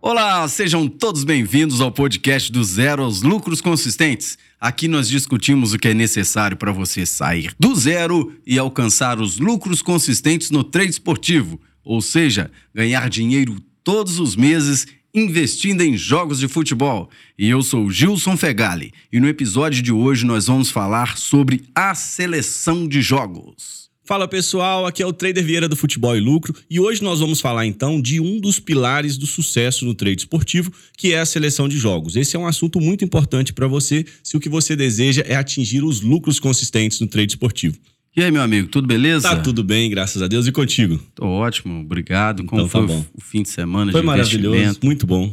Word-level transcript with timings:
Olá, 0.00 0.46
sejam 0.46 0.86
todos 0.86 1.24
bem-vindos 1.24 1.80
ao 1.80 1.90
podcast 1.90 2.52
do 2.52 2.62
Zero 2.62 3.02
aos 3.02 3.20
Lucros 3.22 3.60
Consistentes. 3.60 4.38
Aqui 4.60 4.86
nós 4.86 5.08
discutimos 5.08 5.72
o 5.72 5.78
que 5.78 5.88
é 5.88 5.94
necessário 5.94 6.56
para 6.56 6.70
você 6.70 7.04
sair 7.04 7.52
do 7.58 7.74
zero 7.74 8.32
e 8.46 8.60
alcançar 8.60 9.20
os 9.20 9.40
lucros 9.40 9.82
consistentes 9.82 10.52
no 10.52 10.62
trade 10.62 10.92
esportivo, 10.92 11.60
ou 11.82 12.00
seja, 12.00 12.48
ganhar 12.72 13.10
dinheiro 13.10 13.56
todos 13.82 14.20
os 14.20 14.36
meses 14.36 14.86
investindo 15.12 15.80
em 15.82 15.96
jogos 15.96 16.38
de 16.38 16.46
futebol. 16.46 17.10
E 17.36 17.48
eu 17.48 17.60
sou 17.60 17.90
Gilson 17.90 18.36
Fegali 18.36 18.92
e 19.12 19.18
no 19.18 19.26
episódio 19.26 19.82
de 19.82 19.92
hoje 19.92 20.24
nós 20.24 20.46
vamos 20.46 20.70
falar 20.70 21.18
sobre 21.18 21.64
a 21.74 21.92
seleção 21.96 22.86
de 22.86 23.02
jogos. 23.02 23.87
Fala 24.08 24.26
pessoal, 24.26 24.86
aqui 24.86 25.02
é 25.02 25.06
o 25.06 25.12
Trader 25.12 25.44
Vieira 25.44 25.68
do 25.68 25.76
Futebol 25.76 26.16
e 26.16 26.20
Lucro 26.20 26.54
e 26.70 26.80
hoje 26.80 27.02
nós 27.02 27.20
vamos 27.20 27.42
falar 27.42 27.66
então 27.66 28.00
de 28.00 28.18
um 28.18 28.40
dos 28.40 28.58
pilares 28.58 29.18
do 29.18 29.26
sucesso 29.26 29.84
no 29.84 29.92
trade 29.94 30.20
esportivo, 30.22 30.72
que 30.96 31.12
é 31.12 31.20
a 31.20 31.26
seleção 31.26 31.68
de 31.68 31.76
jogos. 31.76 32.16
Esse 32.16 32.34
é 32.34 32.38
um 32.38 32.46
assunto 32.46 32.80
muito 32.80 33.04
importante 33.04 33.52
para 33.52 33.66
você 33.66 34.06
se 34.22 34.34
o 34.34 34.40
que 34.40 34.48
você 34.48 34.74
deseja 34.74 35.22
é 35.26 35.36
atingir 35.36 35.84
os 35.84 36.00
lucros 36.00 36.40
consistentes 36.40 36.98
no 37.00 37.06
trade 37.06 37.32
esportivo. 37.32 37.76
E 38.16 38.22
aí, 38.22 38.30
meu 38.32 38.40
amigo, 38.40 38.68
tudo 38.68 38.88
beleza? 38.88 39.28
Tá 39.28 39.42
tudo 39.42 39.62
bem, 39.62 39.90
graças 39.90 40.22
a 40.22 40.26
Deus. 40.26 40.46
E 40.46 40.52
contigo? 40.52 40.98
Tô 41.14 41.26
ótimo, 41.26 41.78
obrigado. 41.78 42.44
Como 42.44 42.62
Então 42.62 42.80
tá 42.80 42.88
foi 42.88 42.96
bom. 42.96 43.04
o 43.12 43.20
fim 43.20 43.42
de 43.42 43.50
semana 43.50 43.92
Foi 43.92 44.00
de 44.00 44.06
maravilhoso, 44.06 44.78
muito 44.82 45.06
bom. 45.06 45.30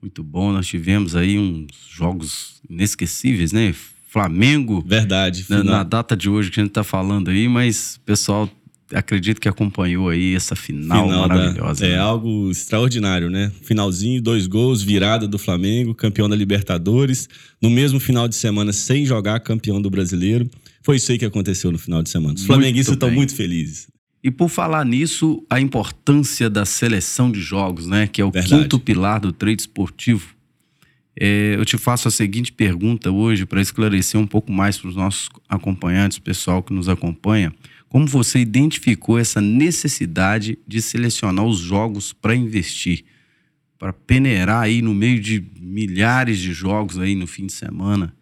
Muito 0.00 0.22
bom. 0.22 0.52
Nós 0.52 0.68
tivemos 0.68 1.16
aí 1.16 1.36
uns 1.40 1.66
jogos 1.90 2.60
inesquecíveis, 2.70 3.50
né? 3.50 3.74
Flamengo, 4.12 4.84
Verdade. 4.86 5.46
na, 5.48 5.64
na 5.64 5.82
data 5.82 6.14
de 6.14 6.28
hoje 6.28 6.50
que 6.50 6.60
a 6.60 6.62
gente 6.62 6.72
tá 6.72 6.84
falando 6.84 7.30
aí, 7.30 7.48
mas 7.48 7.98
pessoal 8.04 8.48
acredito 8.92 9.40
que 9.40 9.48
acompanhou 9.48 10.10
aí 10.10 10.34
essa 10.34 10.54
final, 10.54 11.06
Final 11.08 11.26
da- 11.28 11.34
maravilhosa. 11.34 11.86
é 11.86 11.90
né? 11.92 11.98
algo 11.98 12.50
extraordinário, 12.50 13.30
né? 13.30 13.50
Finalzinho, 13.62 14.20
dois 14.20 14.46
gols, 14.46 14.82
virada 14.82 15.26
do 15.26 15.38
Flamengo, 15.38 15.94
campeão 15.94 16.28
da 16.28 16.36
Libertadores. 16.36 17.26
No 17.60 17.70
mesmo 17.70 17.98
final 17.98 18.28
de 18.28 18.34
semana, 18.34 18.70
sem 18.70 19.06
jogar, 19.06 19.40
campeão 19.40 19.80
do 19.80 19.88
brasileiro. 19.88 20.46
Foi 20.84 20.96
isso 20.96 21.10
aí 21.10 21.18
que 21.18 21.24
aconteceu 21.24 21.72
no 21.72 21.78
final 21.78 22.02
de 22.02 22.10
semana. 22.10 22.34
Os 22.34 22.44
flamenguistas 22.44 22.92
estão 22.94 23.10
muito 23.10 23.34
felizes. 23.34 23.86
E 24.22 24.30
por 24.30 24.50
falar 24.50 24.84
nisso, 24.84 25.42
a 25.48 25.58
importância 25.58 26.50
da 26.50 26.66
seleção 26.66 27.32
de 27.32 27.40
jogos, 27.40 27.86
né? 27.86 28.06
Que 28.06 28.20
é 28.20 28.24
o 28.26 28.30
Verdade. 28.30 28.62
quinto 28.62 28.78
pilar 28.78 29.20
do 29.20 29.32
trade 29.32 29.62
esportivo. 29.62 30.34
É, 31.18 31.54
eu 31.56 31.64
te 31.64 31.76
faço 31.76 32.08
a 32.08 32.10
seguinte 32.10 32.52
pergunta 32.52 33.10
hoje 33.10 33.44
para 33.44 33.60
esclarecer 33.60 34.18
um 34.18 34.26
pouco 34.26 34.50
mais 34.50 34.78
para 34.78 34.88
os 34.88 34.96
nossos 34.96 35.28
acompanhantes, 35.48 36.18
pessoal 36.18 36.62
que 36.62 36.72
nos 36.72 36.88
acompanha. 36.88 37.52
Como 37.88 38.06
você 38.06 38.38
identificou 38.38 39.18
essa 39.18 39.40
necessidade 39.40 40.58
de 40.66 40.80
selecionar 40.80 41.44
os 41.44 41.58
jogos 41.58 42.12
para 42.12 42.34
investir? 42.34 43.04
Para 43.78 43.92
peneirar 43.92 44.62
aí 44.62 44.80
no 44.80 44.94
meio 44.94 45.20
de 45.20 45.44
milhares 45.60 46.38
de 46.38 46.52
jogos 46.52 46.98
aí 46.98 47.14
no 47.14 47.26
fim 47.26 47.46
de 47.46 47.52
semana, 47.52 48.14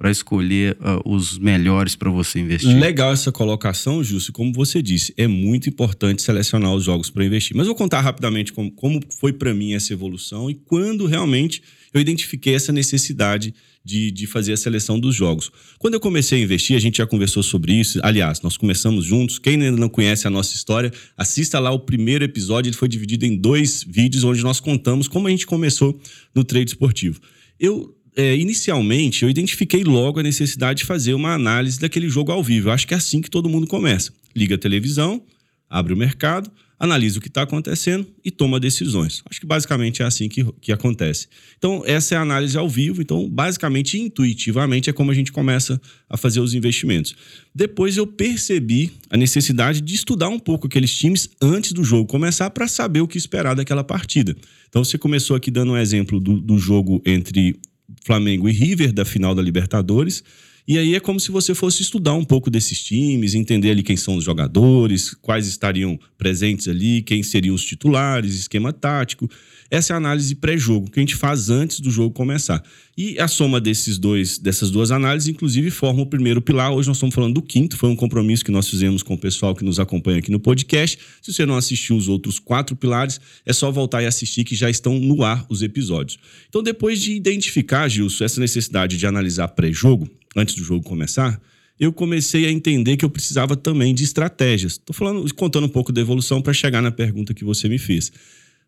para 0.00 0.10
escolher 0.10 0.78
ah, 0.80 0.98
os 1.04 1.36
melhores 1.36 1.94
para 1.94 2.10
você 2.10 2.40
investir. 2.40 2.74
Legal 2.74 3.12
essa 3.12 3.30
colocação, 3.30 4.02
Justo. 4.02 4.32
Como 4.32 4.50
você 4.50 4.80
disse, 4.80 5.12
é 5.14 5.26
muito 5.26 5.68
importante 5.68 6.22
selecionar 6.22 6.72
os 6.72 6.82
jogos 6.82 7.10
para 7.10 7.22
investir. 7.22 7.54
Mas 7.54 7.66
vou 7.66 7.76
contar 7.76 8.00
rapidamente 8.00 8.50
como, 8.50 8.72
como 8.72 8.98
foi 9.20 9.30
para 9.30 9.52
mim 9.52 9.74
essa 9.74 9.92
evolução 9.92 10.48
e 10.48 10.54
quando 10.54 11.04
realmente 11.04 11.62
eu 11.92 12.00
identifiquei 12.00 12.54
essa 12.54 12.72
necessidade 12.72 13.52
de, 13.84 14.10
de 14.10 14.26
fazer 14.26 14.54
a 14.54 14.56
seleção 14.56 14.98
dos 14.98 15.14
jogos. 15.14 15.52
Quando 15.78 15.92
eu 15.92 16.00
comecei 16.00 16.40
a 16.40 16.42
investir, 16.42 16.74
a 16.78 16.80
gente 16.80 16.96
já 16.96 17.06
conversou 17.06 17.42
sobre 17.42 17.74
isso. 17.74 18.00
Aliás, 18.02 18.40
nós 18.40 18.56
começamos 18.56 19.04
juntos. 19.04 19.38
Quem 19.38 19.62
ainda 19.62 19.76
não 19.76 19.90
conhece 19.90 20.26
a 20.26 20.30
nossa 20.30 20.54
história, 20.54 20.90
assista 21.14 21.58
lá 21.58 21.70
o 21.72 21.78
primeiro 21.78 22.24
episódio. 22.24 22.70
Ele 22.70 22.76
foi 22.76 22.88
dividido 22.88 23.26
em 23.26 23.36
dois 23.36 23.84
vídeos 23.86 24.24
onde 24.24 24.42
nós 24.42 24.60
contamos 24.60 25.06
como 25.06 25.28
a 25.28 25.30
gente 25.30 25.46
começou 25.46 26.00
no 26.34 26.42
trade 26.42 26.70
esportivo. 26.70 27.20
Eu 27.58 27.94
é, 28.16 28.36
inicialmente, 28.36 29.22
eu 29.22 29.30
identifiquei 29.30 29.84
logo 29.84 30.20
a 30.20 30.22
necessidade 30.22 30.80
de 30.80 30.84
fazer 30.84 31.14
uma 31.14 31.34
análise 31.34 31.78
daquele 31.78 32.08
jogo 32.08 32.32
ao 32.32 32.42
vivo. 32.42 32.68
Eu 32.68 32.72
acho 32.72 32.86
que 32.86 32.94
é 32.94 32.96
assim 32.96 33.20
que 33.20 33.30
todo 33.30 33.48
mundo 33.48 33.66
começa. 33.66 34.12
Liga 34.34 34.54
a 34.54 34.58
televisão, 34.58 35.22
abre 35.68 35.92
o 35.92 35.96
mercado, 35.96 36.50
analisa 36.80 37.18
o 37.18 37.20
que 37.20 37.28
está 37.28 37.42
acontecendo 37.42 38.06
e 38.24 38.30
toma 38.30 38.58
decisões. 38.58 39.22
Acho 39.28 39.38
que 39.38 39.46
basicamente 39.46 40.00
é 40.00 40.06
assim 40.06 40.30
que, 40.30 40.42
que 40.62 40.72
acontece. 40.72 41.28
Então, 41.58 41.82
essa 41.84 42.14
é 42.14 42.18
a 42.18 42.22
análise 42.22 42.56
ao 42.56 42.66
vivo. 42.66 43.02
Então, 43.02 43.28
basicamente, 43.28 43.98
intuitivamente, 43.98 44.88
é 44.88 44.92
como 44.92 45.10
a 45.10 45.14
gente 45.14 45.30
começa 45.30 45.78
a 46.08 46.16
fazer 46.16 46.40
os 46.40 46.54
investimentos. 46.54 47.14
Depois, 47.54 47.98
eu 47.98 48.06
percebi 48.06 48.92
a 49.10 49.16
necessidade 49.18 49.82
de 49.82 49.94
estudar 49.94 50.30
um 50.30 50.38
pouco 50.38 50.66
aqueles 50.66 50.94
times 50.96 51.28
antes 51.40 51.72
do 51.72 51.84
jogo 51.84 52.06
começar 52.06 52.48
para 52.48 52.66
saber 52.66 53.02
o 53.02 53.08
que 53.08 53.18
esperar 53.18 53.54
daquela 53.54 53.84
partida. 53.84 54.34
Então, 54.70 54.82
você 54.82 54.96
começou 54.96 55.36
aqui 55.36 55.50
dando 55.50 55.72
um 55.72 55.76
exemplo 55.76 56.18
do, 56.18 56.40
do 56.40 56.56
jogo 56.56 57.02
entre 57.04 57.56
Flamengo 58.04 58.48
e 58.48 58.52
River 58.52 58.92
da 58.92 59.04
final 59.04 59.34
da 59.34 59.42
Libertadores. 59.42 60.22
E 60.70 60.78
aí 60.78 60.94
é 60.94 61.00
como 61.00 61.18
se 61.18 61.32
você 61.32 61.52
fosse 61.52 61.82
estudar 61.82 62.14
um 62.14 62.22
pouco 62.22 62.48
desses 62.48 62.80
times, 62.80 63.34
entender 63.34 63.72
ali 63.72 63.82
quem 63.82 63.96
são 63.96 64.14
os 64.14 64.22
jogadores, 64.22 65.12
quais 65.20 65.48
estariam 65.48 65.98
presentes 66.16 66.68
ali, 66.68 67.02
quem 67.02 67.24
seriam 67.24 67.56
os 67.56 67.64
titulares, 67.64 68.36
esquema 68.36 68.72
tático. 68.72 69.28
Essa 69.68 69.92
é 69.92 69.94
a 69.94 69.96
análise 69.96 70.32
pré-jogo 70.32 70.88
que 70.88 71.00
a 71.00 71.02
gente 71.02 71.16
faz 71.16 71.50
antes 71.50 71.80
do 71.80 71.90
jogo 71.90 72.14
começar. 72.14 72.62
E 72.96 73.18
a 73.18 73.26
soma 73.26 73.60
desses 73.60 73.98
dois, 73.98 74.38
dessas 74.38 74.70
duas 74.70 74.92
análises, 74.92 75.28
inclusive, 75.28 75.72
forma 75.72 76.02
o 76.02 76.06
primeiro 76.06 76.40
pilar. 76.40 76.72
Hoje 76.72 76.86
nós 76.86 76.98
estamos 76.98 77.16
falando 77.16 77.34
do 77.34 77.42
quinto, 77.42 77.76
foi 77.76 77.88
um 77.88 77.96
compromisso 77.96 78.44
que 78.44 78.52
nós 78.52 78.68
fizemos 78.68 79.02
com 79.02 79.14
o 79.14 79.18
pessoal 79.18 79.56
que 79.56 79.64
nos 79.64 79.80
acompanha 79.80 80.20
aqui 80.20 80.30
no 80.30 80.38
podcast. 80.38 80.96
Se 81.20 81.32
você 81.32 81.44
não 81.44 81.56
assistiu 81.56 81.96
os 81.96 82.06
outros 82.06 82.38
quatro 82.38 82.76
pilares, 82.76 83.20
é 83.44 83.52
só 83.52 83.72
voltar 83.72 84.04
e 84.04 84.06
assistir 84.06 84.44
que 84.44 84.54
já 84.54 84.70
estão 84.70 85.00
no 85.00 85.24
ar 85.24 85.44
os 85.48 85.62
episódios. 85.62 86.16
Então, 86.48 86.62
depois 86.62 87.02
de 87.02 87.10
identificar, 87.10 87.88
Gilson, 87.88 88.22
essa 88.22 88.40
necessidade 88.40 88.96
de 88.96 89.04
analisar 89.04 89.48
pré-jogo, 89.48 90.08
antes 90.36 90.54
do 90.54 90.64
jogo 90.64 90.84
começar, 90.84 91.40
eu 91.78 91.92
comecei 91.92 92.46
a 92.46 92.50
entender 92.50 92.96
que 92.96 93.04
eu 93.04 93.10
precisava 93.10 93.56
também 93.56 93.94
de 93.94 94.04
estratégias. 94.04 94.72
Estou 94.72 94.94
falando, 94.94 95.34
contando 95.34 95.64
um 95.64 95.70
pouco 95.70 95.92
da 95.92 96.00
evolução 96.00 96.42
para 96.42 96.52
chegar 96.52 96.82
na 96.82 96.90
pergunta 96.90 97.32
que 97.32 97.44
você 97.44 97.68
me 97.68 97.78
fez. 97.78 98.12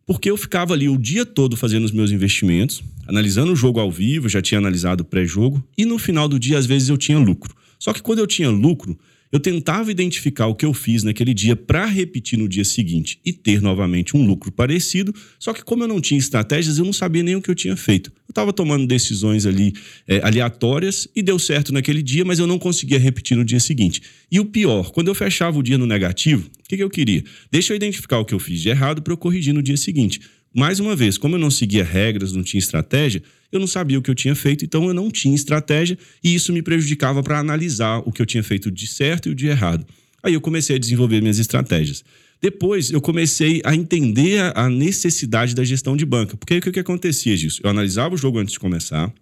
Porque 0.06 0.30
eu 0.30 0.36
ficava 0.36 0.72
ali 0.74 0.88
o 0.88 0.98
dia 0.98 1.24
todo 1.24 1.56
fazendo 1.56 1.84
os 1.84 1.92
meus 1.92 2.10
investimentos, 2.10 2.82
analisando 3.06 3.52
o 3.52 3.56
jogo 3.56 3.78
ao 3.78 3.90
vivo, 3.90 4.28
já 4.28 4.40
tinha 4.40 4.58
analisado 4.58 5.02
o 5.02 5.04
pré-jogo, 5.04 5.62
e 5.76 5.84
no 5.84 5.98
final 5.98 6.26
do 6.26 6.38
dia, 6.38 6.58
às 6.58 6.66
vezes, 6.66 6.88
eu 6.88 6.96
tinha 6.96 7.18
lucro. 7.18 7.54
Só 7.78 7.92
que 7.92 8.02
quando 8.02 8.18
eu 8.18 8.26
tinha 8.26 8.48
lucro, 8.48 8.98
eu 9.32 9.41
tentava 9.41 9.91
identificar 9.91 10.47
o 10.47 10.54
que 10.54 10.66
eu 10.66 10.75
fiz 10.75 11.03
naquele 11.03 11.32
dia 11.32 11.56
para 11.56 11.87
repetir 11.87 12.38
no 12.38 12.47
dia 12.47 12.65
seguinte 12.65 13.19
e 13.25 13.32
ter 13.32 13.62
novamente 13.62 14.15
um 14.15 14.26
lucro 14.26 14.53
parecido. 14.53 15.15
Só 15.38 15.54
que, 15.54 15.65
como 15.65 15.82
eu 15.82 15.88
não 15.88 16.03
tinha 16.03 16.19
estratégias, 16.19 16.76
eu 16.76 16.84
não 16.84 16.93
sabia 16.93 17.22
nem 17.22 17.34
o 17.34 17.41
que 17.41 17.50
eu 17.50 17.54
tinha 17.54 17.75
feito. 17.75 18.10
Eu 18.28 18.32
estava 18.32 18.53
tomando 18.53 18.87
decisões 18.87 19.47
ali 19.47 19.72
é, 20.06 20.21
aleatórias 20.22 21.09
e 21.16 21.22
deu 21.22 21.38
certo 21.38 21.72
naquele 21.72 22.03
dia, 22.03 22.26
mas 22.26 22.38
eu 22.38 22.47
não 22.47 22.59
conseguia 22.59 22.98
repetir 22.98 23.34
no 23.34 23.44
dia 23.44 23.59
seguinte. 23.59 24.03
E 24.31 24.38
o 24.38 24.44
pior, 24.44 24.91
quando 24.91 25.09
eu 25.09 25.15
fechava 25.15 25.59
o 25.59 25.62
dia 25.62 25.78
no 25.78 25.87
negativo, 25.87 26.48
o 26.48 26.69
que, 26.69 26.76
que 26.76 26.82
eu 26.82 26.91
queria? 26.91 27.25
Deixa 27.50 27.72
eu 27.72 27.76
identificar 27.76 28.19
o 28.19 28.26
que 28.26 28.34
eu 28.34 28.38
fiz 28.38 28.60
de 28.60 28.69
errado 28.69 29.00
para 29.00 29.15
eu 29.15 29.16
corrigir 29.16 29.54
no 29.54 29.62
dia 29.62 29.78
seguinte. 29.78 30.21
Mais 30.54 30.78
uma 30.78 30.94
vez, 30.94 31.16
como 31.16 31.37
eu 31.37 31.41
não 31.41 31.50
seguia 31.50 31.82
regras, 31.82 32.32
não 32.32 32.42
tinha 32.42 32.59
estratégia, 32.59 33.22
eu 33.52 33.60
não 33.60 33.66
sabia 33.66 33.98
o 33.98 34.02
que 34.02 34.10
eu 34.10 34.14
tinha 34.14 34.34
feito, 34.34 34.64
então 34.64 34.86
eu 34.88 34.94
não 34.94 35.10
tinha 35.10 35.34
estratégia 35.34 35.98
e 36.24 36.34
isso 36.34 36.52
me 36.52 36.62
prejudicava 36.62 37.22
para 37.22 37.38
analisar 37.38 37.98
o 37.98 38.10
que 38.10 38.20
eu 38.22 38.26
tinha 38.26 38.42
feito 38.42 38.70
de 38.70 38.86
certo 38.86 39.28
e 39.28 39.32
o 39.32 39.34
de 39.34 39.46
errado. 39.46 39.86
Aí 40.22 40.34
eu 40.34 40.40
comecei 40.40 40.76
a 40.76 40.78
desenvolver 40.78 41.20
minhas 41.20 41.38
estratégias. 41.38 42.02
Depois 42.41 42.91
eu 42.91 43.00
comecei 43.00 43.60
a 43.64 43.74
entender 43.74 44.41
a- 44.56 44.68
necessidade 44.68 45.54
da 45.54 45.62
gestão 45.62 45.96
de 45.96 46.04
banca. 46.04 46.36
Porque 46.36 46.56
o 46.56 46.60
que, 46.60 46.72
que 46.72 46.80
acontecia 46.80 47.36
disso? 47.36 47.60
Eu 47.62 47.70
analisava 47.70 48.14
o 48.14 48.18
jogo 48.18 48.38
antes 48.38 48.52
de 48.54 48.58
começar, 48.58 49.12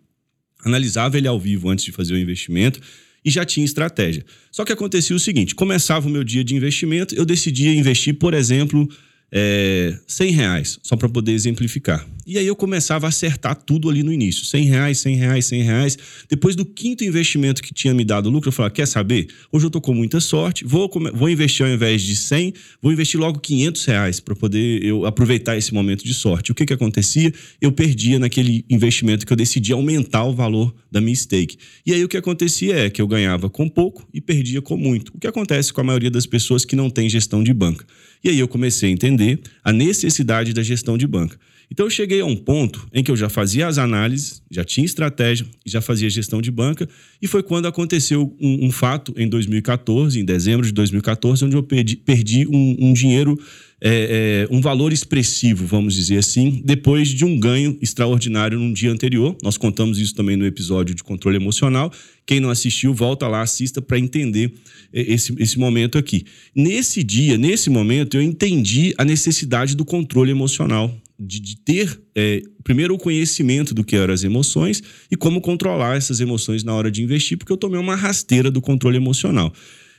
analisava 0.65 1.19
ele 1.19 1.29
ao 1.29 1.39
vivo 1.39 1.69
antes 1.69 1.85
de 1.85 1.93
fazer 1.93 2.15
o 2.15 2.19
investimento 2.19 2.81
e 3.25 3.31
já 3.31 3.45
tinha 3.45 3.65
estratégia. 3.65 4.25
Só 4.51 4.65
que 4.65 4.73
acontecia 4.73 5.15
o 5.15 5.21
seguinte: 5.21 5.55
começava 5.55 6.07
o 6.07 6.11
meu 6.11 6.25
dia 6.25 6.45
de 6.45 6.55
investimento, 6.55 7.15
eu 7.15 7.25
decidia 7.27 7.75
investir, 7.75 8.15
por 8.15 8.33
exemplo, 8.35 8.89
é, 9.33 9.99
100 10.07 10.31
reais, 10.33 10.79
só 10.83 10.97
para 10.97 11.09
poder 11.09 11.33
exemplificar. 11.33 12.07
E 12.27 12.39
aí 12.39 12.47
eu 12.47 12.55
começava 12.55 13.07
a 13.07 13.09
acertar 13.09 13.57
tudo 13.57 13.89
ali 13.89 14.03
no 14.03 14.13
início: 14.13 14.45
100 14.45 14.65
reais, 14.65 14.99
100 14.99 15.17
reais, 15.17 15.45
100 15.47 15.63
reais. 15.63 15.99
Depois 16.29 16.55
do 16.55 16.65
quinto 16.65 17.05
investimento 17.05 17.63
que 17.63 17.73
tinha 17.73 17.95
me 17.95 18.05
dado 18.05 18.31
lucro, 18.31 18.49
eu 18.49 18.53
falava: 18.53 18.73
quer 18.73 18.87
saber? 18.87 19.29
Hoje 19.51 19.67
eu 19.67 19.71
tô 19.71 19.81
com 19.81 19.95
muita 19.95 20.21
sorte, 20.21 20.65
vou, 20.65 20.91
vou 21.15 21.29
investir 21.29 21.65
ao 21.65 21.73
invés 21.73 22.03
de 22.03 22.15
100, 22.15 22.53
vou 22.81 22.93
investir 22.93 23.19
logo 23.19 23.39
500 23.39 23.85
reais 23.85 24.21
para 24.21 24.35
poder 24.35 24.85
eu 24.85 25.07
aproveitar 25.07 25.57
esse 25.57 25.73
momento 25.73 26.05
de 26.05 26.15
sorte. 26.15 26.53
O 26.53 26.55
que 26.55 26.67
que 26.67 26.73
acontecia? 26.73 27.33
Eu 27.61 27.73
perdia 27.73 28.19
naquele 28.19 28.65
investimento 28.69 29.27
que 29.27 29.33
eu 29.33 29.37
decidi 29.37 29.73
aumentar 29.73 30.25
o 30.25 30.35
valor 30.35 30.75
da 30.91 31.01
minha 31.01 31.15
stake. 31.15 31.57
E 31.87 31.93
aí 31.95 32.05
o 32.05 32.09
que 32.09 32.17
acontecia 32.17 32.77
é 32.77 32.91
que 32.91 33.01
eu 33.01 33.07
ganhava 33.07 33.49
com 33.49 33.69
pouco 33.69 34.07
e 34.13 34.21
perdia 34.21 34.61
com 34.61 34.77
muito. 34.77 35.13
O 35.15 35.19
que 35.19 35.27
acontece 35.27 35.73
com 35.73 35.81
a 35.81 35.85
maioria 35.85 36.11
das 36.11 36.27
pessoas 36.27 36.65
que 36.65 36.77
não 36.77 36.91
tem 36.91 37.09
gestão 37.09 37.43
de 37.43 37.53
banca. 37.53 37.85
E 38.23 38.29
aí 38.29 38.39
eu 38.39 38.49
comecei 38.49 38.91
a 38.91 38.93
entender 38.93 39.41
a 39.65 39.73
necessidade 39.73 40.53
da 40.53 40.63
gestão 40.63 40.99
de 40.99 41.07
banca. 41.07 41.39
Então 41.71 41.87
eu 41.87 41.91
cheguei 41.91 42.21
a 42.21 42.27
um 42.27 42.37
ponto 42.37 42.87
em 42.93 43.03
que 43.03 43.11
eu 43.11 43.17
já 43.17 43.29
fazia 43.29 43.69
as 43.69 43.79
análises, 43.79 44.43
já 44.51 44.65
tinha 44.65 44.85
estratégia, 44.85 45.47
já 45.65 45.81
fazia 45.81 46.11
gestão 46.11 46.43
de 46.43 46.51
banca, 46.51 46.89
e 47.23 47.29
foi 47.29 47.43
quando 47.43 47.67
aconteceu 47.67 48.37
um, 48.41 48.67
um 48.67 48.73
fato 48.73 49.15
em 49.17 49.29
2014, 49.29 50.19
em 50.19 50.25
dezembro 50.25 50.67
de 50.67 50.73
2014, 50.73 51.45
onde 51.45 51.57
eu 51.57 51.63
perdi, 51.63 51.97
perdi 51.97 52.47
um, 52.49 52.77
um 52.81 52.93
dinheiro 52.93 53.39
é, 53.83 54.47
é, 54.51 54.55
um 54.55 54.61
valor 54.61 54.93
expressivo, 54.93 55.65
vamos 55.65 55.95
dizer 55.95 56.19
assim, 56.19 56.61
depois 56.65 57.09
de 57.09 57.25
um 57.25 57.39
ganho 57.39 57.79
extraordinário 57.81 58.59
num 58.59 58.73
dia 58.73 58.93
anterior. 58.93 59.37
Nós 59.43 59.57
contamos 59.57 59.99
isso 59.99 60.15
também 60.15 60.37
no 60.37 60.45
episódio 60.45 60.95
de 60.95 61.03
controle 61.03 61.37
emocional. 61.37 61.91
Quem 62.27 62.41
não 62.41 62.51
assistiu, 62.51 62.93
volta 62.93 63.27
lá, 63.27 63.41
assista 63.41 63.81
para 63.81 63.99
entender 63.99 64.53
é, 64.93 65.01
esse, 65.01 65.35
esse 65.39 65.59
momento 65.59 65.97
aqui. 65.97 66.27
Nesse 66.55 67.03
dia, 67.03 67.39
nesse 67.39 67.71
momento, 67.71 68.17
eu 68.17 68.23
entendi 68.23 68.93
a 68.99 69.05
necessidade 69.05 69.75
do 69.75 69.85
controle 69.85 70.31
emocional. 70.31 70.95
De, 71.23 71.39
de 71.39 71.57
ter, 71.57 72.01
é, 72.15 72.43
primeiro, 72.65 72.95
o 72.95 72.99
conhecimento 72.99 73.75
do 73.75 73.85
que 73.85 73.95
eram 73.95 74.15
as 74.15 74.25
emoções 74.25 74.83
e 75.11 75.17
como 75.17 75.41
controlar 75.43 75.97
essas 75.97 76.19
emoções 76.19 76.65
na 76.65 76.73
hora 76.73 76.91
de 76.91 77.03
investir, 77.03 77.37
porque 77.37 77.53
eu 77.53 77.59
tomei 77.59 77.79
uma 77.79 77.95
rasteira 77.95 78.51
do 78.51 78.61
controle 78.61 78.97
emocional. 78.97 79.53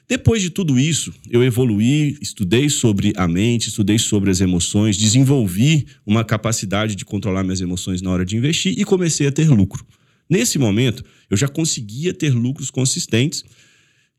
Depois 0.10 0.42
de 0.42 0.50
tudo 0.50 0.78
isso, 0.78 1.14
eu 1.30 1.44
evoluí, 1.44 2.18
estudei 2.22 2.70
sobre 2.70 3.14
a 3.16 3.28
mente, 3.28 3.70
estudei 3.70 3.98
sobre 3.98 4.30
as 4.30 4.42
emoções, 4.42 4.98
desenvolvi 4.98 5.86
uma 6.06 6.24
capacidade 6.24 6.96
de 6.96 7.06
controlar 7.06 7.44
minhas 7.44 7.62
emoções 7.62 8.02
na 8.02 8.10
hora 8.12 8.26
de 8.26 8.36
investir 8.36 8.78
e 8.78 8.84
comecei 8.84 9.28
a 9.28 9.32
ter 9.32 9.48
lucro. 9.48 9.86
Nesse 10.30 10.58
momento, 10.58 11.04
eu 11.30 11.38
já 11.38 11.48
conseguia 11.48 12.14
ter 12.14 12.34
lucros 12.34 12.70
consistentes 12.70 13.46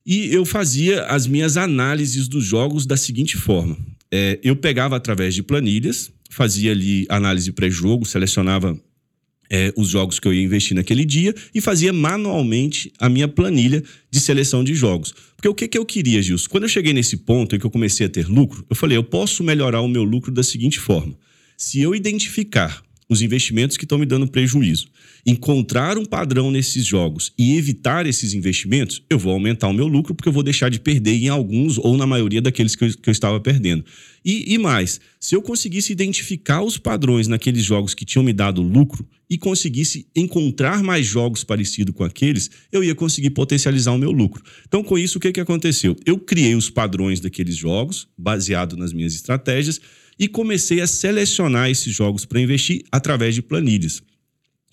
e 0.04 0.32
eu 0.34 0.44
fazia 0.44 1.04
as 1.04 1.26
minhas 1.26 1.56
análises 1.56 2.26
dos 2.26 2.44
jogos 2.44 2.86
da 2.86 2.96
seguinte 2.96 3.36
forma: 3.36 3.76
é, 4.10 4.40
eu 4.42 4.56
pegava 4.56 4.96
através 4.96 5.34
de 5.34 5.42
planilhas, 5.42 6.10
fazia 6.32 6.72
ali 6.72 7.04
análise 7.10 7.52
pré-jogo, 7.52 8.06
selecionava 8.06 8.80
é, 9.50 9.70
os 9.76 9.90
jogos 9.90 10.18
que 10.18 10.26
eu 10.26 10.32
ia 10.32 10.42
investir 10.42 10.74
naquele 10.74 11.04
dia 11.04 11.34
e 11.54 11.60
fazia 11.60 11.92
manualmente 11.92 12.90
a 12.98 13.06
minha 13.06 13.28
planilha 13.28 13.82
de 14.10 14.18
seleção 14.18 14.64
de 14.64 14.74
jogos. 14.74 15.14
Porque 15.36 15.48
o 15.48 15.54
que, 15.54 15.68
que 15.68 15.76
eu 15.76 15.84
queria, 15.84 16.22
Gilson? 16.22 16.48
Quando 16.48 16.62
eu 16.62 16.70
cheguei 16.70 16.94
nesse 16.94 17.18
ponto 17.18 17.54
em 17.54 17.58
que 17.58 17.66
eu 17.66 17.70
comecei 17.70 18.06
a 18.06 18.08
ter 18.08 18.26
lucro, 18.26 18.64
eu 18.70 18.74
falei, 18.74 18.96
eu 18.96 19.04
posso 19.04 19.44
melhorar 19.44 19.82
o 19.82 19.88
meu 19.88 20.02
lucro 20.02 20.32
da 20.32 20.42
seguinte 20.42 20.80
forma. 20.80 21.14
Se 21.54 21.82
eu 21.82 21.94
identificar 21.94 22.82
os 23.12 23.22
investimentos 23.22 23.76
que 23.76 23.84
estão 23.84 23.98
me 23.98 24.06
dando 24.06 24.26
prejuízo, 24.26 24.88
encontrar 25.24 25.96
um 25.98 26.04
padrão 26.04 26.50
nesses 26.50 26.84
jogos 26.84 27.32
e 27.38 27.56
evitar 27.56 28.06
esses 28.06 28.34
investimentos, 28.34 29.02
eu 29.08 29.18
vou 29.18 29.32
aumentar 29.32 29.68
o 29.68 29.72
meu 29.72 29.86
lucro 29.86 30.14
porque 30.14 30.28
eu 30.28 30.32
vou 30.32 30.42
deixar 30.42 30.68
de 30.68 30.80
perder 30.80 31.14
em 31.14 31.28
alguns 31.28 31.78
ou 31.78 31.96
na 31.96 32.06
maioria 32.06 32.42
daqueles 32.42 32.74
que 32.74 32.84
eu, 32.84 32.98
que 32.98 33.08
eu 33.08 33.12
estava 33.12 33.38
perdendo. 33.38 33.84
E, 34.24 34.54
e 34.54 34.58
mais, 34.58 35.00
se 35.20 35.34
eu 35.34 35.42
conseguisse 35.42 35.92
identificar 35.92 36.62
os 36.62 36.78
padrões 36.78 37.28
naqueles 37.28 37.64
jogos 37.64 37.94
que 37.94 38.04
tinham 38.04 38.24
me 38.24 38.32
dado 38.32 38.62
lucro 38.62 39.06
e 39.28 39.36
conseguisse 39.36 40.06
encontrar 40.14 40.82
mais 40.82 41.06
jogos 41.06 41.42
parecidos 41.42 41.94
com 41.94 42.04
aqueles, 42.04 42.50
eu 42.70 42.84
ia 42.84 42.94
conseguir 42.94 43.30
potencializar 43.30 43.92
o 43.92 43.98
meu 43.98 44.10
lucro. 44.10 44.42
Então, 44.66 44.82
com 44.82 44.98
isso, 44.98 45.18
o 45.18 45.20
que, 45.20 45.32
que 45.32 45.40
aconteceu? 45.40 45.96
Eu 46.04 46.18
criei 46.18 46.54
os 46.54 46.70
padrões 46.70 47.20
daqueles 47.20 47.56
jogos, 47.56 48.08
baseado 48.16 48.76
nas 48.76 48.92
minhas 48.92 49.14
estratégias, 49.14 49.80
e 50.18 50.28
comecei 50.28 50.80
a 50.80 50.86
selecionar 50.86 51.70
esses 51.70 51.94
jogos 51.94 52.24
para 52.24 52.40
investir 52.40 52.84
através 52.90 53.34
de 53.34 53.42
planilhas. 53.42 54.02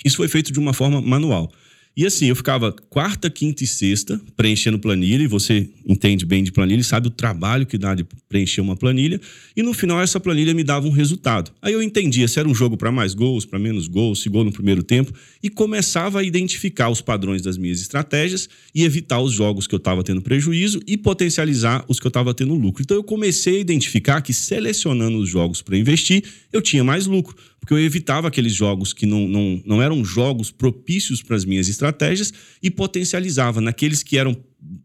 Isso 0.04 0.18
foi 0.18 0.28
feito 0.28 0.52
de 0.52 0.60
uma 0.60 0.74
forma 0.74 1.02
manual. 1.02 1.52
E 2.00 2.06
assim, 2.06 2.28
eu 2.28 2.36
ficava 2.38 2.72
quarta, 2.90 3.30
quinta 3.30 3.62
e 3.62 3.68
sexta 3.68 4.22
preenchendo 4.38 4.80
planilha, 4.80 5.22
e 5.22 5.28
você 5.28 5.68
entende 5.86 6.26
bem 6.26 6.46
de 6.46 6.50
planilha 6.50 6.80
e 6.80 6.84
sabe 6.86 7.08
o 7.08 7.12
trabalho 7.12 7.66
que 7.66 7.78
dá 7.78 7.94
de 7.94 8.06
preencher 8.30 8.62
uma 8.62 8.74
planilha, 8.74 9.20
e 9.54 9.62
no 9.62 9.74
final 9.74 10.02
essa 10.02 10.18
planilha 10.18 10.54
me 10.54 10.64
dava 10.64 10.88
um 10.88 10.92
resultado. 10.92 11.52
Aí 11.62 11.74
eu 11.74 11.84
entendia 11.84 12.26
se 12.30 12.40
era 12.40 12.48
um 12.48 12.56
jogo 12.56 12.78
para 12.78 12.90
mais 12.90 13.14
gols, 13.14 13.44
para 13.44 13.60
menos 13.60 13.90
gols, 13.90 14.22
se 14.22 14.30
gol 14.30 14.46
no 14.46 14.52
primeiro 14.54 14.82
tempo, 14.82 15.14
e 15.44 15.50
começava 15.50 16.22
a 16.22 16.24
identificar 16.24 16.88
os 16.88 17.02
padrões 17.02 17.42
das 17.42 17.58
minhas 17.58 17.82
estratégias 17.82 18.48
e 18.74 18.86
evitar 18.86 19.20
os 19.20 19.34
jogos 19.34 19.68
que 19.68 19.76
eu 19.76 19.80
estava 19.80 20.02
tendo 20.02 20.22
prejuízo 20.22 20.80
e 20.88 20.96
potencializar 20.96 21.84
os 21.90 22.00
que 22.00 22.08
eu 22.08 22.10
estava 22.10 22.34
tendo 22.34 22.54
lucro. 22.54 22.82
Então 22.82 22.96
eu 22.96 23.04
comecei 23.04 23.58
a 23.58 23.60
identificar 23.60 24.22
que 24.22 24.32
selecionando 24.32 25.18
os 25.18 25.28
jogos 25.28 25.62
para 25.62 25.78
investir, 25.78 26.24
eu 26.54 26.62
tinha 26.62 26.82
mais 26.82 27.06
lucro 27.08 27.36
porque 27.60 27.74
eu 27.74 27.80
evitava 27.80 28.28
aqueles 28.28 28.54
jogos 28.54 28.94
que 28.94 29.06
não, 29.06 29.28
não, 29.28 29.62
não 29.66 29.82
eram 29.82 30.04
jogos 30.04 30.52
propícios 30.52 31.22
para 31.22 31.36
as 31.36 31.46
minhas 31.46 31.68
estratégias 31.68 32.34
e 32.62 32.72
potencializava 32.72 33.62
naqueles 33.62 34.02
que 34.02 34.18
eram 34.18 34.36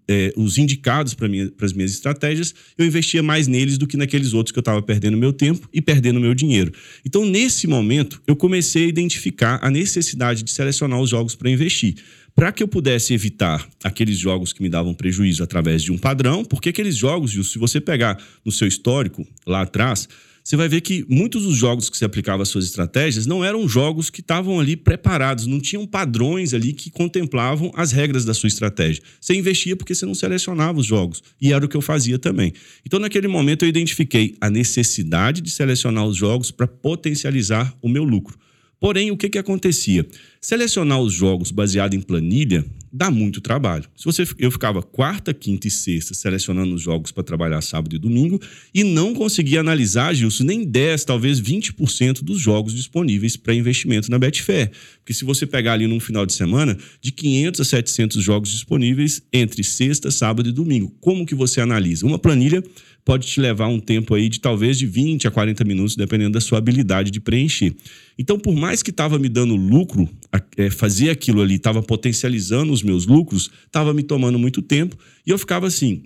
é, 0.08 0.32
os 0.36 0.58
indicados 0.58 1.14
para 1.14 1.28
minha, 1.28 1.50
as 1.60 1.72
minhas 1.72 1.92
estratégias, 1.92 2.54
eu 2.76 2.86
investia 2.86 3.22
mais 3.22 3.46
neles 3.46 3.78
do 3.78 3.86
que 3.86 3.96
naqueles 3.96 4.32
outros 4.32 4.52
que 4.52 4.58
eu 4.58 4.62
estava 4.62 4.80
perdendo 4.82 5.16
meu 5.16 5.32
tempo 5.32 5.68
e 5.72 5.80
perdendo 5.80 6.20
meu 6.20 6.34
dinheiro. 6.34 6.72
Então, 7.04 7.24
nesse 7.24 7.66
momento, 7.66 8.22
eu 8.26 8.36
comecei 8.36 8.84
a 8.84 8.88
identificar 8.88 9.58
a 9.62 9.70
necessidade 9.70 10.42
de 10.42 10.50
selecionar 10.50 11.00
os 11.00 11.10
jogos 11.10 11.34
para 11.34 11.50
investir. 11.50 11.96
Para 12.34 12.50
que 12.50 12.62
eu 12.62 12.68
pudesse 12.68 13.14
evitar 13.14 13.66
aqueles 13.82 14.18
jogos 14.18 14.52
que 14.52 14.60
me 14.60 14.68
davam 14.68 14.92
prejuízo 14.92 15.42
através 15.42 15.82
de 15.82 15.92
um 15.92 15.98
padrão, 15.98 16.44
porque 16.44 16.70
aqueles 16.70 16.96
jogos, 16.96 17.32
se 17.32 17.58
você 17.58 17.80
pegar 17.80 18.20
no 18.44 18.50
seu 18.50 18.66
histórico 18.66 19.24
lá 19.46 19.62
atrás, 19.62 20.08
você 20.44 20.56
vai 20.56 20.68
ver 20.68 20.82
que 20.82 21.06
muitos 21.08 21.44
dos 21.44 21.56
jogos 21.56 21.88
que 21.88 21.96
você 21.96 22.04
aplicava 22.04 22.42
às 22.42 22.50
suas 22.50 22.66
estratégias 22.66 23.24
não 23.24 23.42
eram 23.42 23.66
jogos 23.66 24.10
que 24.10 24.20
estavam 24.20 24.60
ali 24.60 24.76
preparados, 24.76 25.46
não 25.46 25.58
tinham 25.58 25.86
padrões 25.86 26.52
ali 26.52 26.74
que 26.74 26.90
contemplavam 26.90 27.72
as 27.74 27.92
regras 27.92 28.26
da 28.26 28.34
sua 28.34 28.48
estratégia. 28.48 29.02
Você 29.18 29.34
investia 29.34 29.74
porque 29.74 29.94
você 29.94 30.04
não 30.04 30.14
selecionava 30.14 30.78
os 30.78 30.84
jogos, 30.84 31.22
e 31.40 31.50
era 31.50 31.64
o 31.64 31.68
que 31.68 31.74
eu 31.74 31.80
fazia 31.80 32.18
também. 32.18 32.52
Então, 32.84 33.00
naquele 33.00 33.26
momento, 33.26 33.64
eu 33.64 33.70
identifiquei 33.70 34.36
a 34.38 34.50
necessidade 34.50 35.40
de 35.40 35.50
selecionar 35.50 36.04
os 36.04 36.14
jogos 36.14 36.50
para 36.50 36.66
potencializar 36.66 37.74
o 37.80 37.88
meu 37.88 38.04
lucro. 38.04 38.38
Porém, 38.78 39.10
o 39.10 39.16
que, 39.16 39.30
que 39.30 39.38
acontecia? 39.38 40.06
Selecionar 40.42 41.00
os 41.00 41.14
jogos 41.14 41.50
baseado 41.50 41.94
em 41.94 42.02
planilha 42.02 42.66
dá 42.96 43.10
muito 43.10 43.40
trabalho. 43.40 43.84
Se 43.96 44.04
você, 44.04 44.24
eu 44.38 44.52
ficava 44.52 44.80
quarta, 44.80 45.34
quinta 45.34 45.66
e 45.66 45.70
sexta 45.70 46.14
selecionando 46.14 46.76
os 46.76 46.80
jogos 46.80 47.10
para 47.10 47.24
trabalhar 47.24 47.60
sábado 47.60 47.96
e 47.96 47.98
domingo 47.98 48.40
e 48.72 48.84
não 48.84 49.12
conseguia 49.12 49.58
analisar, 49.58 50.14
Gilson, 50.14 50.44
nem 50.44 50.64
10, 50.64 51.04
talvez 51.04 51.40
20% 51.40 52.22
dos 52.22 52.40
jogos 52.40 52.72
disponíveis 52.72 53.36
para 53.36 53.52
investimento 53.52 54.08
na 54.08 54.18
Betfair. 54.18 54.70
Porque 54.98 55.12
se 55.12 55.24
você 55.24 55.44
pegar 55.44 55.72
ali 55.72 55.88
num 55.88 55.98
final 55.98 56.24
de 56.24 56.34
semana, 56.34 56.78
de 57.00 57.10
500 57.10 57.60
a 57.60 57.64
700 57.64 58.22
jogos 58.22 58.50
disponíveis 58.50 59.20
entre 59.32 59.64
sexta, 59.64 60.12
sábado 60.12 60.48
e 60.48 60.52
domingo. 60.52 60.94
Como 61.00 61.26
que 61.26 61.34
você 61.34 61.60
analisa? 61.60 62.06
Uma 62.06 62.18
planilha 62.18 62.62
pode 63.04 63.26
te 63.26 63.40
levar 63.40 63.68
um 63.68 63.78
tempo 63.78 64.14
aí 64.14 64.28
de 64.28 64.40
talvez 64.40 64.78
de 64.78 64.86
20 64.86 65.28
a 65.28 65.30
40 65.30 65.62
minutos, 65.64 65.94
dependendo 65.94 66.32
da 66.32 66.40
sua 66.40 66.58
habilidade 66.58 67.10
de 67.10 67.20
preencher. 67.20 67.74
Então, 68.18 68.38
por 68.38 68.54
mais 68.54 68.82
que 68.82 68.90
estava 68.90 69.18
me 69.18 69.28
dando 69.28 69.54
lucro, 69.54 70.08
é, 70.56 70.70
fazer 70.70 71.10
aquilo 71.10 71.42
ali 71.42 71.56
estava 71.56 71.82
potencializando 71.82 72.72
os 72.72 72.82
meus 72.82 73.06
lucros, 73.06 73.50
estava 73.66 73.92
me 73.92 74.02
tomando 74.02 74.38
muito 74.38 74.62
tempo 74.62 74.96
e 75.26 75.30
eu 75.30 75.38
ficava 75.38 75.66
assim, 75.66 76.04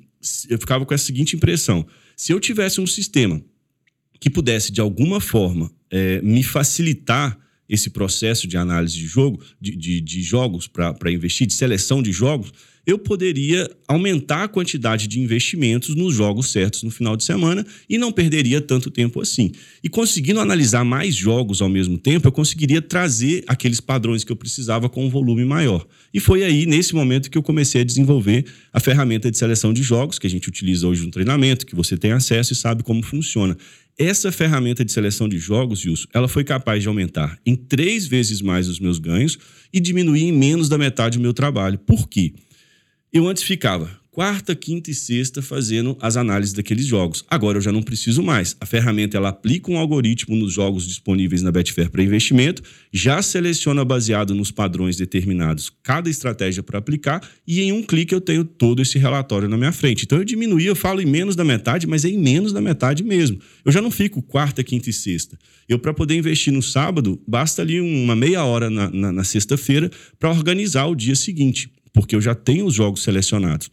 eu 0.49 0.59
ficava 0.59 0.85
com 0.85 0.93
essa 0.93 1.05
seguinte 1.05 1.37
impressão: 1.37 1.87
se 2.17 2.33
eu 2.33 2.41
tivesse 2.41 2.81
um 2.81 2.87
sistema 2.87 3.41
que 4.21 4.29
pudesse 4.29 4.73
de 4.73 4.81
alguma 4.81 5.21
forma 5.21 5.71
é, 5.91 6.21
me 6.23 6.43
facilitar 6.43 7.39
esse 7.69 7.91
processo 7.91 8.49
de 8.49 8.57
análise 8.57 8.97
de 8.97 9.07
jogo, 9.07 9.41
de, 9.61 9.77
de, 9.77 10.01
de 10.01 10.23
jogos 10.23 10.67
para 10.67 11.13
investir, 11.13 11.47
de 11.47 11.53
seleção 11.53 12.03
de 12.03 12.11
jogos, 12.11 12.53
eu 12.89 12.99
poderia 12.99 13.71
aumentar 13.87 14.45
a 14.45 14.49
quantidade 14.49 15.07
de 15.07 15.21
investimentos 15.21 15.95
nos 15.95 16.15
jogos 16.15 16.51
certos 16.51 16.83
no 16.83 16.91
final 16.91 17.19
de 17.19 17.23
semana 17.23 17.67
e 17.87 17.99
não 17.99 18.11
perderia 18.11 18.63
tanto 18.63 18.91
tempo 18.91 19.21
assim. 19.21 19.53
E 19.85 19.91
conseguindo 19.91 20.41
analisar 20.41 20.87
mais 20.87 21.15
jogos 21.15 21.61
ao 21.61 21.69
mesmo 21.69 21.99
tempo, 21.99 22.27
eu 22.27 22.33
conseguiria 22.33 22.81
trazer 22.81 23.45
aqueles 23.47 23.79
padrões 23.79 24.25
que 24.25 24.33
eu 24.33 24.37
precisava 24.37 24.89
com 24.89 25.05
um 25.05 25.11
volume 25.11 25.45
maior. 25.45 25.87
E 26.15 26.19
foi 26.19 26.43
aí, 26.43 26.65
nesse 26.65 26.95
momento, 26.95 27.31
que 27.31 27.37
eu 27.37 27.43
comecei 27.43 27.83
a 27.83 27.85
desenvolver 27.85 28.47
a 28.73 28.81
ferramenta 28.81 29.31
de 29.31 29.37
seleção 29.37 29.71
de 29.71 29.83
jogos, 29.83 30.19
que 30.19 30.27
a 30.27 30.31
gente 30.31 30.49
utiliza 30.49 30.89
hoje 30.89 31.05
no 31.05 31.11
treinamento, 31.11 31.67
que 31.67 31.77
você 31.77 31.95
tem 31.95 32.13
acesso 32.13 32.55
e 32.55 32.57
sabe 32.57 32.83
como 32.83 33.03
funciona. 33.03 33.55
Essa 33.99 34.33
ferramenta 34.33 34.83
de 34.83 34.93
seleção 34.93 35.29
de 35.29 35.37
jogos, 35.37 35.85
Wilson, 35.85 36.07
ela 36.15 36.27
foi 36.27 36.43
capaz 36.43 36.81
de 36.81 36.89
aumentar 36.89 37.39
em 37.45 37.55
três 37.55 38.07
vezes 38.07 38.41
mais 38.41 38.67
os 38.67 38.81
meus 38.81 38.99
ganhos 38.99 39.37
e 39.71 39.79
diminuir 39.79 40.23
em 40.23 40.33
menos 40.33 40.71
da 40.71 40.79
metade 40.79 41.19
o 41.19 41.21
meu 41.21 41.35
trabalho. 41.35 41.79
Por 41.81 42.09
quê? 42.09 42.33
Eu 43.11 43.27
antes 43.27 43.43
ficava 43.43 43.99
quarta, 44.19 44.53
quinta 44.53 44.91
e 44.91 44.95
sexta 44.95 45.41
fazendo 45.41 45.97
as 46.01 46.17
análises 46.17 46.53
daqueles 46.53 46.85
jogos. 46.85 47.25
Agora 47.31 47.57
eu 47.57 47.63
já 47.63 47.71
não 47.71 47.85
preciso 47.85 48.21
mais. 48.21 48.57
A 48.61 48.67
ferramenta 48.67 49.17
ela 49.17 49.29
aplica 49.29 49.71
um 49.71 49.79
algoritmo 49.79 50.35
nos 50.35 50.53
jogos 50.53 50.89
disponíveis 50.89 51.41
na 51.41 51.53
Betfair 51.53 51.89
para 51.89 52.03
investimento, 52.03 52.61
já 52.93 53.23
seleciona 53.23 53.85
baseado 53.85 54.35
nos 54.35 54.51
padrões 54.51 54.97
determinados 54.97 55.71
cada 55.85 56.11
estratégia 56.11 56.65
para 56.65 56.81
aplicar 56.81 57.23
e 57.47 57.61
em 57.61 57.71
um 57.71 57.81
clique 57.81 58.13
eu 58.13 58.21
tenho 58.21 58.45
todo 58.45 58.83
esse 58.83 58.99
relatório 58.99 59.49
na 59.49 59.57
minha 59.57 59.71
frente. 59.71 60.03
Então 60.05 60.19
eu 60.19 60.25
diminuí, 60.25 60.67
eu 60.67 60.75
falo 60.75 61.01
em 61.01 61.07
menos 61.07 61.37
da 61.37 61.45
metade, 61.45 61.87
mas 61.87 62.05
é 62.05 62.09
em 62.09 62.19
menos 62.19 62.53
da 62.53 62.61
metade 62.61 63.05
mesmo. 63.05 63.39
Eu 63.65 63.71
já 63.71 63.81
não 63.81 63.91
fico 63.91 64.21
quarta, 64.21 64.65
quinta 64.65 64.91
e 64.91 64.93
sexta. 64.93 65.39
Eu 65.69 65.79
para 65.79 65.95
poder 65.95 66.17
investir 66.17 66.53
no 66.53 66.61
sábado, 66.61 67.23
basta 67.25 67.63
ali 67.63 67.81
uma 67.81 68.17
meia 68.17 68.45
hora 68.45 68.69
na, 68.69 68.91
na, 68.91 69.13
na 69.13 69.23
sexta-feira 69.23 69.89
para 70.19 70.29
organizar 70.29 70.87
o 70.87 70.97
dia 70.97 71.15
seguinte 71.15 71.71
porque 71.99 72.15
eu 72.15 72.21
já 72.21 72.33
tenho 72.33 72.65
os 72.65 72.75
jogos 72.75 73.03
selecionados. 73.03 73.69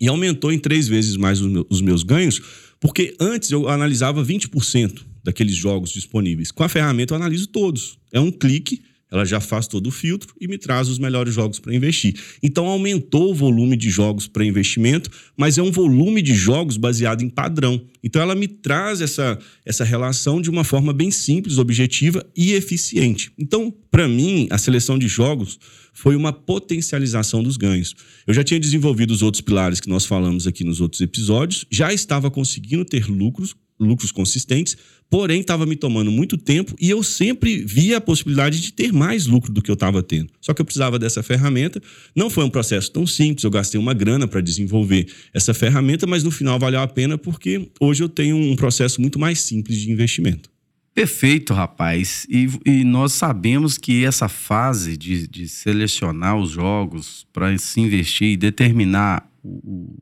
E 0.00 0.06
aumentou 0.06 0.52
em 0.52 0.58
três 0.58 0.86
vezes 0.86 1.16
mais 1.16 1.40
os 1.40 1.80
meus 1.80 2.04
ganhos, 2.04 2.40
porque 2.78 3.16
antes 3.18 3.50
eu 3.50 3.68
analisava 3.68 4.24
20% 4.24 5.00
daqueles 5.24 5.56
jogos 5.56 5.90
disponíveis. 5.90 6.52
Com 6.52 6.62
a 6.62 6.68
ferramenta 6.68 7.12
eu 7.12 7.16
analiso 7.16 7.48
todos. 7.48 7.98
É 8.12 8.20
um 8.20 8.30
clique, 8.30 8.82
ela 9.10 9.24
já 9.24 9.40
faz 9.40 9.66
todo 9.66 9.88
o 9.88 9.90
filtro 9.90 10.32
e 10.40 10.46
me 10.46 10.58
traz 10.58 10.88
os 10.88 11.00
melhores 11.00 11.34
jogos 11.34 11.58
para 11.58 11.74
investir. 11.74 12.14
Então 12.40 12.66
aumentou 12.66 13.32
o 13.32 13.34
volume 13.34 13.76
de 13.76 13.90
jogos 13.90 14.28
para 14.28 14.44
investimento, 14.44 15.10
mas 15.36 15.58
é 15.58 15.62
um 15.62 15.72
volume 15.72 16.22
de 16.22 16.36
jogos 16.36 16.76
baseado 16.76 17.22
em 17.22 17.28
padrão. 17.28 17.82
Então 18.00 18.22
ela 18.22 18.36
me 18.36 18.46
traz 18.46 19.00
essa, 19.00 19.36
essa 19.66 19.82
relação 19.82 20.40
de 20.40 20.48
uma 20.48 20.62
forma 20.62 20.92
bem 20.92 21.10
simples, 21.10 21.58
objetiva 21.58 22.24
e 22.36 22.52
eficiente. 22.52 23.32
Então, 23.36 23.74
para 23.90 24.06
mim, 24.06 24.46
a 24.52 24.56
seleção 24.56 24.96
de 24.96 25.08
jogos 25.08 25.58
foi 25.92 26.16
uma 26.16 26.32
potencialização 26.32 27.42
dos 27.42 27.56
ganhos. 27.56 27.94
Eu 28.26 28.34
já 28.34 28.44
tinha 28.44 28.60
desenvolvido 28.60 29.10
os 29.12 29.22
outros 29.22 29.40
pilares 29.40 29.80
que 29.80 29.88
nós 29.88 30.04
falamos 30.04 30.46
aqui 30.46 30.64
nos 30.64 30.80
outros 30.80 31.00
episódios, 31.00 31.64
já 31.70 31.92
estava 31.92 32.30
conseguindo 32.30 32.84
ter 32.84 33.06
lucros, 33.06 33.54
lucros 33.78 34.12
consistentes, 34.12 34.76
porém 35.08 35.40
estava 35.40 35.66
me 35.66 35.74
tomando 35.74 36.10
muito 36.10 36.36
tempo 36.36 36.74
e 36.78 36.88
eu 36.88 37.02
sempre 37.02 37.64
via 37.64 37.96
a 37.96 38.00
possibilidade 38.00 38.60
de 38.60 38.72
ter 38.72 38.92
mais 38.92 39.26
lucro 39.26 39.52
do 39.52 39.60
que 39.62 39.70
eu 39.70 39.74
estava 39.74 40.02
tendo. 40.02 40.30
Só 40.40 40.52
que 40.52 40.60
eu 40.60 40.64
precisava 40.64 40.98
dessa 40.98 41.22
ferramenta. 41.22 41.82
Não 42.14 42.30
foi 42.30 42.44
um 42.44 42.50
processo 42.50 42.92
tão 42.92 43.06
simples, 43.06 43.42
eu 43.42 43.50
gastei 43.50 43.80
uma 43.80 43.94
grana 43.94 44.28
para 44.28 44.40
desenvolver 44.40 45.08
essa 45.32 45.52
ferramenta, 45.52 46.06
mas 46.06 46.22
no 46.22 46.30
final 46.30 46.58
valeu 46.58 46.80
a 46.80 46.86
pena 46.86 47.18
porque 47.18 47.68
hoje 47.80 48.02
eu 48.02 48.08
tenho 48.08 48.36
um 48.36 48.54
processo 48.54 49.00
muito 49.00 49.18
mais 49.18 49.40
simples 49.40 49.78
de 49.78 49.90
investimento. 49.90 50.50
Perfeito, 50.94 51.54
rapaz. 51.54 52.26
E, 52.28 52.48
e, 52.66 52.84
nós 52.84 53.12
sabemos 53.12 53.78
que 53.78 54.04
essa 54.04 54.28
fase 54.28 54.96
de, 54.96 55.26
de 55.26 55.48
selecionar 55.48 56.36
os 56.36 56.50
jogos 56.50 57.26
para 57.32 57.56
se 57.58 57.80
investir 57.80 58.32
e 58.32 58.36
determinar 58.36 59.28
o, 59.42 59.96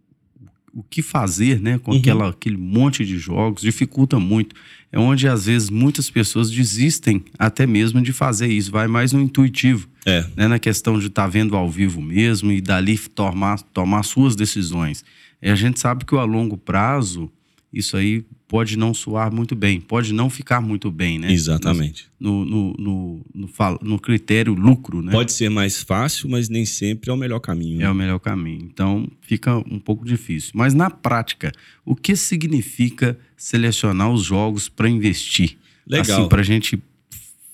o 0.72 0.82
que 0.82 1.02
fazer 1.02 1.60
né, 1.60 1.78
com 1.78 1.92
uhum. 1.92 1.98
aquela, 1.98 2.30
aquele 2.30 2.56
monte 2.56 3.04
de 3.04 3.18
jogos 3.18 3.62
dificulta 3.62 4.18
muito. 4.18 4.54
É 4.90 4.98
onde, 4.98 5.28
às 5.28 5.44
vezes, 5.44 5.68
muitas 5.68 6.08
pessoas 6.08 6.50
desistem 6.50 7.22
até 7.38 7.66
mesmo 7.66 8.00
de 8.00 8.12
fazer 8.12 8.46
isso. 8.46 8.70
Vai 8.70 8.88
mais 8.88 9.12
no 9.12 9.20
intuitivo. 9.20 9.88
É. 10.06 10.24
Né, 10.34 10.48
na 10.48 10.58
questão 10.58 10.98
de 10.98 11.08
estar 11.08 11.24
tá 11.24 11.28
vendo 11.28 11.54
ao 11.54 11.68
vivo 11.68 12.00
mesmo 12.00 12.50
e 12.50 12.60
dali 12.62 12.96
tomar, 12.96 13.60
tomar 13.60 14.02
suas 14.04 14.34
decisões. 14.34 15.04
E 15.42 15.50
a 15.50 15.54
gente 15.54 15.78
sabe 15.78 16.04
que 16.04 16.16
a 16.16 16.24
longo 16.24 16.56
prazo 16.56 17.30
isso 17.72 17.96
aí 17.96 18.24
pode 18.48 18.78
não 18.78 18.94
soar 18.94 19.32
muito 19.32 19.54
bem, 19.54 19.78
pode 19.78 20.12
não 20.12 20.30
ficar 20.30 20.60
muito 20.60 20.90
bem, 20.90 21.18
né? 21.18 21.30
Exatamente. 21.30 22.08
No, 22.18 22.44
no, 22.46 22.74
no, 22.78 23.26
no, 23.34 23.48
no 23.82 23.98
critério 24.00 24.54
lucro, 24.54 25.02
né? 25.02 25.12
Pode 25.12 25.32
ser 25.32 25.50
mais 25.50 25.82
fácil, 25.82 26.30
mas 26.30 26.48
nem 26.48 26.64
sempre 26.64 27.10
é 27.10 27.12
o 27.12 27.16
melhor 27.16 27.40
caminho. 27.40 27.78
Né? 27.78 27.84
É 27.84 27.90
o 27.90 27.94
melhor 27.94 28.18
caminho. 28.18 28.62
Então 28.64 29.06
fica 29.20 29.56
um 29.58 29.78
pouco 29.78 30.04
difícil. 30.04 30.52
Mas 30.54 30.72
na 30.72 30.88
prática, 30.88 31.52
o 31.84 31.94
que 31.94 32.16
significa 32.16 33.18
selecionar 33.36 34.10
os 34.10 34.24
jogos 34.24 34.68
para 34.68 34.88
investir? 34.88 35.58
Legal. 35.86 36.18
Assim, 36.20 36.28
para 36.28 36.40
a 36.40 36.44
gente 36.44 36.82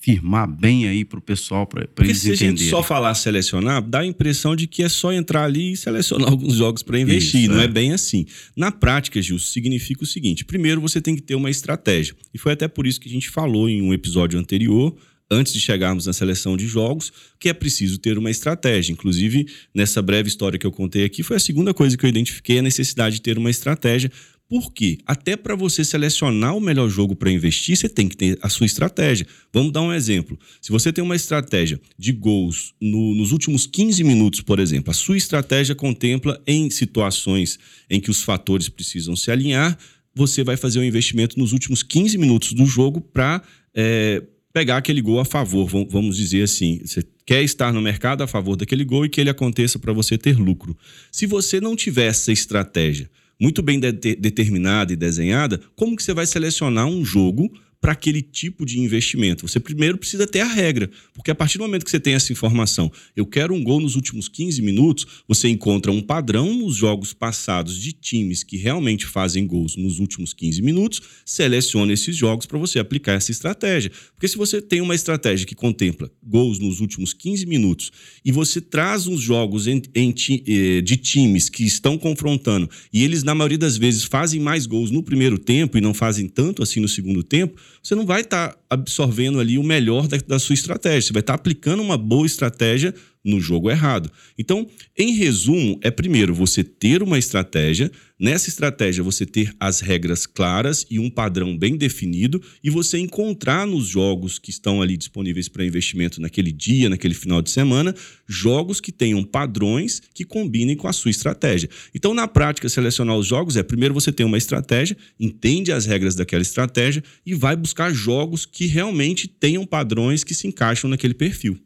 firmar 0.05 0.47
bem 0.47 0.87
aí 0.87 1.03
para 1.03 1.19
o 1.19 1.23
pessoal, 1.23 1.67
para 1.67 1.89
eles 2.01 2.19
se 2.19 2.29
entenderem. 2.29 2.37
se 2.37 2.45
a 2.45 2.67
gente 2.67 2.71
só 2.71 2.83
falar 2.83 3.15
selecionar, 3.15 3.81
dá 3.81 4.01
a 4.01 4.07
impressão 4.07 4.55
de 4.55 4.67
que 4.67 4.83
é 4.83 4.89
só 4.89 5.11
entrar 5.11 5.45
ali 5.45 5.73
e 5.73 5.77
selecionar 5.79 6.29
alguns 6.31 6.57
jogos 6.57 6.83
para 6.83 7.01
investir. 7.01 7.45
Isso, 7.45 7.51
não 7.51 7.61
é. 7.63 7.65
é. 7.65 7.69
bem 7.69 7.91
assim. 7.91 8.27
Na 8.55 8.71
prática, 8.71 9.23
Gil, 9.23 9.39
significa 9.39 10.05
o 10.05 10.07
seguinte: 10.07 10.45
primeiro 10.45 10.79
você 10.79 11.01
tem 11.01 11.17
que 11.17 11.23
ter 11.23 11.35
uma 11.35 11.49
estratégia. 11.49 12.15
E 12.35 12.39
foi 12.39 12.53
até 12.53 12.69
por 12.69 12.87
isso 12.87 13.01
que 13.01 13.09
a 13.09 13.13
gente 13.13 13.31
falou 13.31 13.67
em 13.67 13.81
um 13.81 13.95
episódio 13.95 14.39
anterior 14.39 14.95
antes 15.31 15.55
de 15.55 15.61
chegarmos 15.61 16.05
na 16.05 16.13
seleção 16.13 16.55
de 16.55 16.67
jogos, 16.67 17.11
que 17.41 17.49
é 17.49 17.55
preciso 17.55 17.99
ter 17.99 18.19
uma 18.19 18.31
estratégia. 18.31 18.93
Inclusive, 18.93 19.47
nessa 19.75 20.03
breve 20.03 20.29
história 20.29 20.59
que 20.59 20.67
eu 20.67 20.73
contei 20.73 21.05
aqui, 21.05 21.23
foi 21.23 21.37
a 21.37 21.41
segunda 21.41 21.73
coisa 21.73 21.97
que 21.97 22.05
eu 22.05 22.11
identifiquei, 22.11 22.59
a 22.59 22.63
necessidade 22.63 23.17
de 23.17 23.23
ter 23.23 23.39
uma 23.39 23.51
estratégia 23.51 24.13
por 24.49 24.73
quê? 24.73 24.99
Até 25.07 25.37
para 25.37 25.57
você 25.57 25.85
selecionar 25.85 26.57
o 26.57 26.61
melhor 26.61 26.89
jogo 26.89 27.17
para 27.17 27.31
investir, 27.31 27.77
você 27.77 27.89
tem 27.89 28.09
que 28.09 28.17
ter 28.17 28.39
a 28.43 28.49
sua 28.49 28.67
estratégia. 28.67 29.27
Vamos 29.53 29.73
dar 29.73 29.81
um 29.81 29.93
exemplo. 29.93 30.39
Se 30.61 30.71
você 30.71 30.93
tem 30.93 31.03
uma 31.03 31.17
estratégia 31.17 31.81
de 31.99 32.13
gols 32.13 32.75
no, 32.81 33.15
nos 33.15 33.33
últimos 33.33 33.67
15 33.67 34.05
minutos, 34.05 34.43
por 34.43 34.59
exemplo, 34.61 34.91
a 34.91 34.95
sua 34.95 35.17
estratégia 35.17 35.75
contempla 35.75 36.41
em 36.47 36.69
situações 36.69 37.59
em 37.89 37.99
que 37.99 38.11
os 38.11 38.23
fatores 38.23 38.69
precisam 38.69 39.17
se 39.17 39.31
alinhar, 39.31 39.79
você 40.15 40.45
vai 40.45 40.57
fazer 40.57 40.79
um 40.79 40.85
investimento 40.85 41.39
nos 41.39 41.53
últimos 41.53 41.83
15 41.83 42.17
minutos 42.19 42.53
do 42.53 42.67
jogo 42.67 43.01
para 43.01 43.43
é, 43.75 44.23
pegar 44.53 44.77
aquele 44.77 45.01
gol 45.01 45.19
a 45.19 45.25
favor, 45.25 45.67
vamos 45.89 46.17
dizer 46.17 46.43
assim. 46.43 46.81
Você 46.85 47.03
quer 47.27 47.43
estar 47.43 47.73
no 47.73 47.81
mercado 47.81 48.23
a 48.23 48.27
favor 48.27 48.57
daquele 48.57 48.85
gol 48.85 49.05
e 49.05 49.09
que 49.09 49.21
ele 49.21 49.31
aconteça 49.31 49.79
para 49.79 49.93
você 49.93 50.17
ter 50.17 50.39
lucro. 50.39 50.77
Se 51.11 51.27
você 51.27 51.61
não 51.61 51.75
tiver 51.75 52.07
essa 52.07 52.31
estratégia, 52.31 53.11
muito 53.41 53.63
bem 53.63 53.79
de 53.81 53.93
determinada 53.93 54.93
e 54.93 54.97
desenhada, 54.97 55.61
como 55.75 55.97
que 55.97 56.03
você 56.03 56.15
vai 56.15 56.27
selecionar 56.27 56.87
um 56.87 57.05
jogo 57.05 57.51
para 57.85 57.93
aquele 57.93 58.23
tipo 58.23 58.65
de 58.65 58.81
investimento. 58.81 59.47
Você 59.47 59.61
primeiro 59.61 59.99
precisa 59.99 60.27
ter 60.27 60.41
a 60.41 60.47
regra, 60.47 60.91
porque 61.13 61.31
a 61.31 61.35
partir 61.35 61.59
do 61.59 61.65
momento 61.65 61.85
que 61.85 61.91
você 61.91 62.01
tem 62.01 62.15
essa 62.15 62.33
informação, 62.33 62.91
eu 63.15 63.27
quero 63.27 63.53
um 63.53 63.63
gol 63.63 63.79
nos 63.79 63.95
últimos 63.95 64.27
15 64.27 64.63
minutos, 64.63 65.07
você 65.29 65.51
encontra 65.51 65.93
um 65.93 66.01
padrão 66.01 66.55
nos 66.55 66.77
jogos 66.77 67.13
passados 67.13 67.79
de 67.79 67.93
times 67.93 68.43
que 68.43 68.57
realmente 68.57 69.05
fazem 69.05 69.47
gols 69.47 69.77
nos 69.77 69.99
últimos 69.99 70.33
15 70.33 70.63
minutos, 70.63 71.03
seleciona 71.27 71.93
esses 71.93 72.17
jogos 72.17 72.47
para 72.47 72.59
você 72.59 72.79
aplicar 72.79 73.13
essa 73.13 73.31
estratégia. 73.31 73.93
Porque 74.15 74.29
se 74.29 74.39
você 74.39 74.63
tem 74.63 74.81
uma 74.81 74.95
estratégia 74.95 75.47
que 75.47 75.55
contempla 75.55 76.11
gols 76.23 76.59
nos 76.59 76.81
últimos 76.81 77.13
15 77.13 77.45
minutos 77.45 77.93
e 78.25 78.33
você 78.33 78.63
traz 78.63 79.07
uns 79.07 79.21
jogos 79.21 79.67
em, 79.67 79.83
em, 79.95 80.15
eh, 80.49 80.81
de 80.81 80.97
times 80.97 81.51
que 81.51 81.65
estão 81.65 81.99
confrontando 81.99 82.67
e 82.91 83.05
eles, 83.05 83.23
na 83.23 83.35
maioria 83.35 83.59
das 83.59 83.77
vezes, 83.77 84.05
fazem 84.05 84.41
mais 84.41 84.65
gols 84.65 84.91
no 84.91 85.03
primeiro 85.03 85.39
tempo 85.39 85.77
e 85.77 85.83
não 85.83 85.93
fazem 85.93 86.27
tanto 86.27 86.63
assim 86.63 86.81
no 86.81 86.89
segundo 86.89 87.23
tempo, 87.23 87.61
você 87.83 87.95
não 87.95 88.07
vai 88.07 88.23
estar 88.23 88.51
tá 88.51 88.59
absorvendo 88.71 89.41
ali 89.41 89.59
o 89.59 89.63
melhor 89.63 90.07
da, 90.09 90.17
da 90.27 90.39
sua 90.39 90.55
estratégia. 90.55 91.03
Você 91.03 91.13
vai 91.13 91.21
estar 91.21 91.33
tá 91.33 91.37
aplicando 91.37 91.83
uma 91.83 91.97
boa 91.97 92.27
estratégia 92.27 92.95
no 93.25 93.41
jogo 93.41 93.71
errado. 93.71 94.11
Então, 94.39 94.69
em 94.97 95.13
resumo, 95.15 95.79
é 95.83 95.91
primeiro 95.91 96.35
você 96.35 96.63
ter 96.63 97.03
uma 97.03 97.19
estratégia, 97.19 97.91
nessa 98.21 98.49
estratégia 98.49 99.03
você 99.03 99.25
ter 99.25 99.55
as 99.59 99.81
regras 99.81 100.27
claras 100.27 100.87
e 100.91 100.99
um 100.99 101.09
padrão 101.09 101.57
bem 101.57 101.77
definido 101.77 102.43
e 102.63 102.69
você 102.69 102.99
encontrar 102.99 103.67
nos 103.67 103.87
jogos 103.87 104.39
que 104.39 104.51
estão 104.51 104.83
ali 104.83 104.97
disponíveis 104.97 105.49
para 105.49 105.65
investimento 105.65 106.21
naquele 106.21 106.53
dia, 106.53 106.91
naquele 106.91 107.15
final 107.15 107.41
de 107.41 107.51
semana, 107.51 107.95
jogos 108.29 108.81
que 108.81 108.93
tenham 108.93 109.25
padrões 109.25 110.03
que 110.13 110.25
combinem 110.25 110.77
com 110.77 110.87
a 110.87 110.93
sua 110.93 111.11
estratégia. 111.11 111.71
Então, 111.95 112.13
na 112.13 112.29
prática, 112.29 112.69
selecionar 112.69 113.17
os 113.17 113.27
jogos 113.27 113.57
é 113.57 113.63
primeiro 113.63 113.95
você 113.95 114.13
ter 114.13 114.25
uma 114.25 114.39
estratégia, 114.39 114.97
entende 115.19 115.73
as 115.73 115.87
regras 115.87 116.15
daquela 116.15 116.43
estratégia 116.43 117.03
e 117.25 117.35
vai 117.35 117.57
buscar 117.57 117.93
jogos 117.93 118.45
que 118.45 118.67
realmente 118.67 119.27
tenham 119.27 119.65
padrões 119.65 120.23
que 120.23 120.35
se 120.35 120.47
encaixam 120.47 120.91
naquele 120.91 121.15
perfil. 121.15 121.59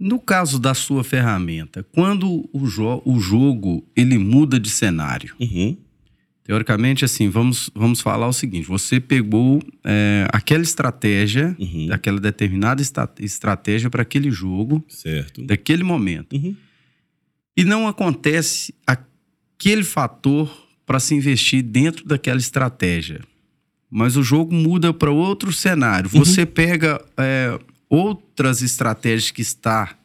No 0.00 0.18
caso 0.18 0.58
da 0.58 0.72
sua 0.72 1.04
ferramenta, 1.04 1.84
quando 1.92 2.48
o, 2.54 2.66
jo 2.66 3.02
o 3.04 3.20
jogo 3.20 3.86
ele 3.94 4.16
muda 4.16 4.58
de 4.58 4.70
cenário, 4.70 5.34
uhum. 5.38 5.76
teoricamente, 6.42 7.04
assim, 7.04 7.28
vamos, 7.28 7.70
vamos 7.74 8.00
falar 8.00 8.26
o 8.26 8.32
seguinte: 8.32 8.66
você 8.66 8.98
pegou 8.98 9.62
é, 9.84 10.26
aquela 10.32 10.62
estratégia, 10.62 11.54
uhum. 11.58 11.88
aquela 11.92 12.18
determinada 12.18 12.80
estratégia 13.20 13.90
para 13.90 14.00
aquele 14.00 14.30
jogo, 14.30 14.82
certo. 14.88 15.44
daquele 15.44 15.82
momento, 15.82 16.34
uhum. 16.34 16.56
e 17.54 17.62
não 17.62 17.86
acontece 17.86 18.74
aquele 18.86 19.84
fator 19.84 20.66
para 20.86 20.98
se 20.98 21.14
investir 21.14 21.62
dentro 21.62 22.06
daquela 22.06 22.40
estratégia. 22.40 23.20
Mas 23.90 24.16
o 24.16 24.22
jogo 24.22 24.54
muda 24.54 24.94
para 24.94 25.10
outro 25.10 25.52
cenário. 25.52 26.08
Uhum. 26.14 26.24
Você 26.24 26.46
pega 26.46 27.04
é, 27.18 27.58
outras 27.90 28.62
estratégias 28.62 29.32
que 29.32 29.42
está 29.42 29.96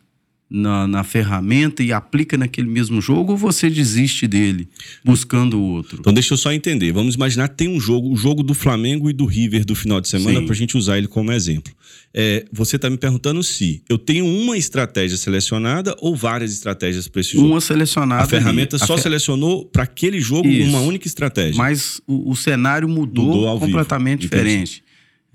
na, 0.50 0.88
na, 0.88 1.04
ferramenta 1.04 1.84
e 1.84 1.92
aplica 1.92 2.38
naquele 2.38 2.68
mesmo 2.68 3.01
jogo 3.01 3.32
ou 3.32 3.38
você 3.38 3.70
desiste 3.70 4.27
dele 4.27 4.68
buscando 5.04 5.62
outro? 5.62 5.98
Então 6.00 6.13
deixa 6.13 6.34
eu 6.34 6.38
só 6.38 6.51
entender. 6.51 6.92
Vamos 6.92 7.15
imaginar 7.15 7.48
tem 7.50 7.68
um 7.68 7.80
jogo, 7.80 8.12
o 8.12 8.15
jogo 8.15 8.44
do 8.44 8.54
Flamengo 8.54 9.10
e 9.10 9.13
do 9.13 9.25
River 9.25 9.65
do 9.65 9.75
final 9.75 10.01
de 10.01 10.08
semana 10.08 10.42
para 10.42 10.54
a 10.54 10.56
gente 10.56 10.77
usar 10.77 10.98
ele 10.98 11.08
como 11.08 11.32
exemplo. 11.32 11.74
É, 12.13 12.46
você 12.51 12.77
está 12.77 12.89
me 12.89 12.98
perguntando 12.98 13.44
se 13.44 13.84
eu 13.89 13.98
tenho 13.98 14.25
uma 14.25 14.58
estratégia 14.58 15.18
selecionada 15.18 15.96
ou 16.00 16.15
várias 16.15 16.54
estratégias 16.54 17.08
para 17.08 17.22
esse 17.22 17.34
jogo. 17.34 17.48
Uma 17.48 17.62
selecionada. 17.62 18.24
A 18.24 18.27
ferramenta 18.27 18.77
só 18.77 18.98
selecionou 18.98 19.65
para 19.65 19.84
aquele 19.84 20.22
jogo 20.22 20.48
Isso. 20.48 20.70
uma 20.70 20.80
única 20.80 21.08
estratégia. 21.08 21.58
Mas 21.58 22.01
o, 22.08 22.32
o 22.32 22.36
cenário 22.36 22.88
mudou, 22.88 23.25
mudou 23.25 23.60
completamente 23.60 24.22
diferente 24.22 24.85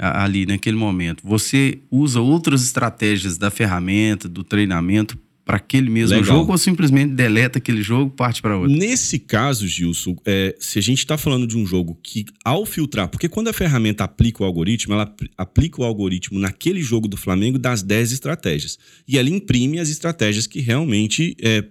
ali 0.00 0.46
naquele 0.46 0.76
momento. 0.76 1.22
Você 1.26 1.78
usa 1.90 2.20
outras 2.20 2.62
estratégias 2.64 3.36
da 3.36 3.50
ferramenta, 3.50 4.28
do 4.28 4.42
treinamento 4.42 5.18
para 5.44 5.56
aquele 5.56 5.90
mesmo 5.90 6.14
Legal. 6.16 6.36
jogo 6.38 6.52
ou 6.52 6.58
simplesmente 6.58 7.12
deleta 7.12 7.58
aquele 7.58 7.82
jogo 7.82 8.08
parte 8.10 8.40
para 8.40 8.56
outro? 8.56 8.70
Nesse 8.70 9.18
caso, 9.18 9.66
Gilson, 9.66 10.14
é, 10.24 10.54
se 10.60 10.78
a 10.78 10.82
gente 10.82 10.98
está 10.98 11.18
falando 11.18 11.44
de 11.44 11.56
um 11.56 11.66
jogo 11.66 11.98
que, 12.04 12.24
ao 12.44 12.64
filtrar, 12.64 13.08
porque 13.08 13.28
quando 13.28 13.48
a 13.48 13.52
ferramenta 13.52 14.04
aplica 14.04 14.44
o 14.44 14.46
algoritmo, 14.46 14.94
ela 14.94 15.02
apl- 15.04 15.26
aplica 15.36 15.80
o 15.80 15.84
algoritmo 15.84 16.38
naquele 16.38 16.80
jogo 16.82 17.08
do 17.08 17.16
Flamengo 17.16 17.58
das 17.58 17.82
10 17.82 18.12
estratégias. 18.12 18.78
E 19.08 19.18
ela 19.18 19.28
imprime 19.28 19.80
as 19.80 19.88
estratégias 19.88 20.46
que 20.46 20.60
realmente 20.60 21.34
é, 21.42 21.64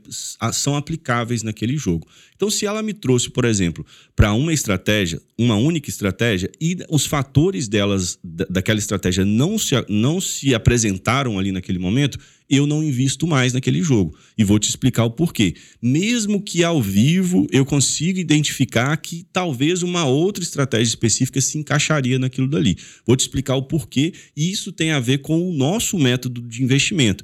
são 0.52 0.76
aplicáveis 0.76 1.42
naquele 1.42 1.78
jogo. 1.78 2.06
Então, 2.36 2.50
se 2.50 2.66
ela 2.66 2.82
me 2.82 2.94
trouxe, 2.94 3.30
por 3.30 3.46
exemplo, 3.46 3.86
para 4.20 4.34
uma 4.34 4.52
estratégia, 4.52 5.22
uma 5.38 5.56
única 5.56 5.90
estratégia, 5.90 6.52
e 6.60 6.76
os 6.90 7.06
fatores 7.06 7.70
delas, 7.70 8.20
da- 8.22 8.48
daquela 8.50 8.78
estratégia, 8.78 9.24
não 9.24 9.58
se, 9.58 9.74
não 9.88 10.20
se 10.20 10.54
apresentaram 10.54 11.40
ali 11.40 11.54
naquele 11.54 11.80
momento, 11.80 12.20
eu 12.50 12.68
não 12.68 12.84
invisto 12.84 13.26
mais 13.26 13.54
naquele 13.54 13.82
jogo. 13.82 14.14
E 14.38 14.44
vou 14.44 14.60
te 14.60 14.68
explicar 14.68 15.06
o 15.06 15.12
porquê. 15.12 15.56
Mesmo 15.82 16.42
que 16.42 16.66
ao 16.66 16.82
vivo 16.82 17.48
eu 17.50 17.66
consiga 17.66 18.20
identificar 18.20 18.98
que 18.98 19.26
talvez 19.32 19.84
uma 19.84 20.04
outra 20.04 20.44
estratégia 20.44 20.90
específica 20.90 21.40
se 21.40 21.58
encaixaria 21.58 22.20
naquilo 22.20 22.50
dali. 22.50 22.76
Vou 23.06 23.16
te 23.16 23.22
explicar 23.22 23.56
o 23.56 23.64
porquê, 23.64 24.12
e 24.36 24.52
isso 24.52 24.74
tem 24.74 24.92
a 24.92 25.00
ver 25.00 25.20
com 25.20 25.50
o 25.50 25.54
nosso 25.54 25.98
método 25.98 26.42
de 26.42 26.62
investimento. 26.62 27.24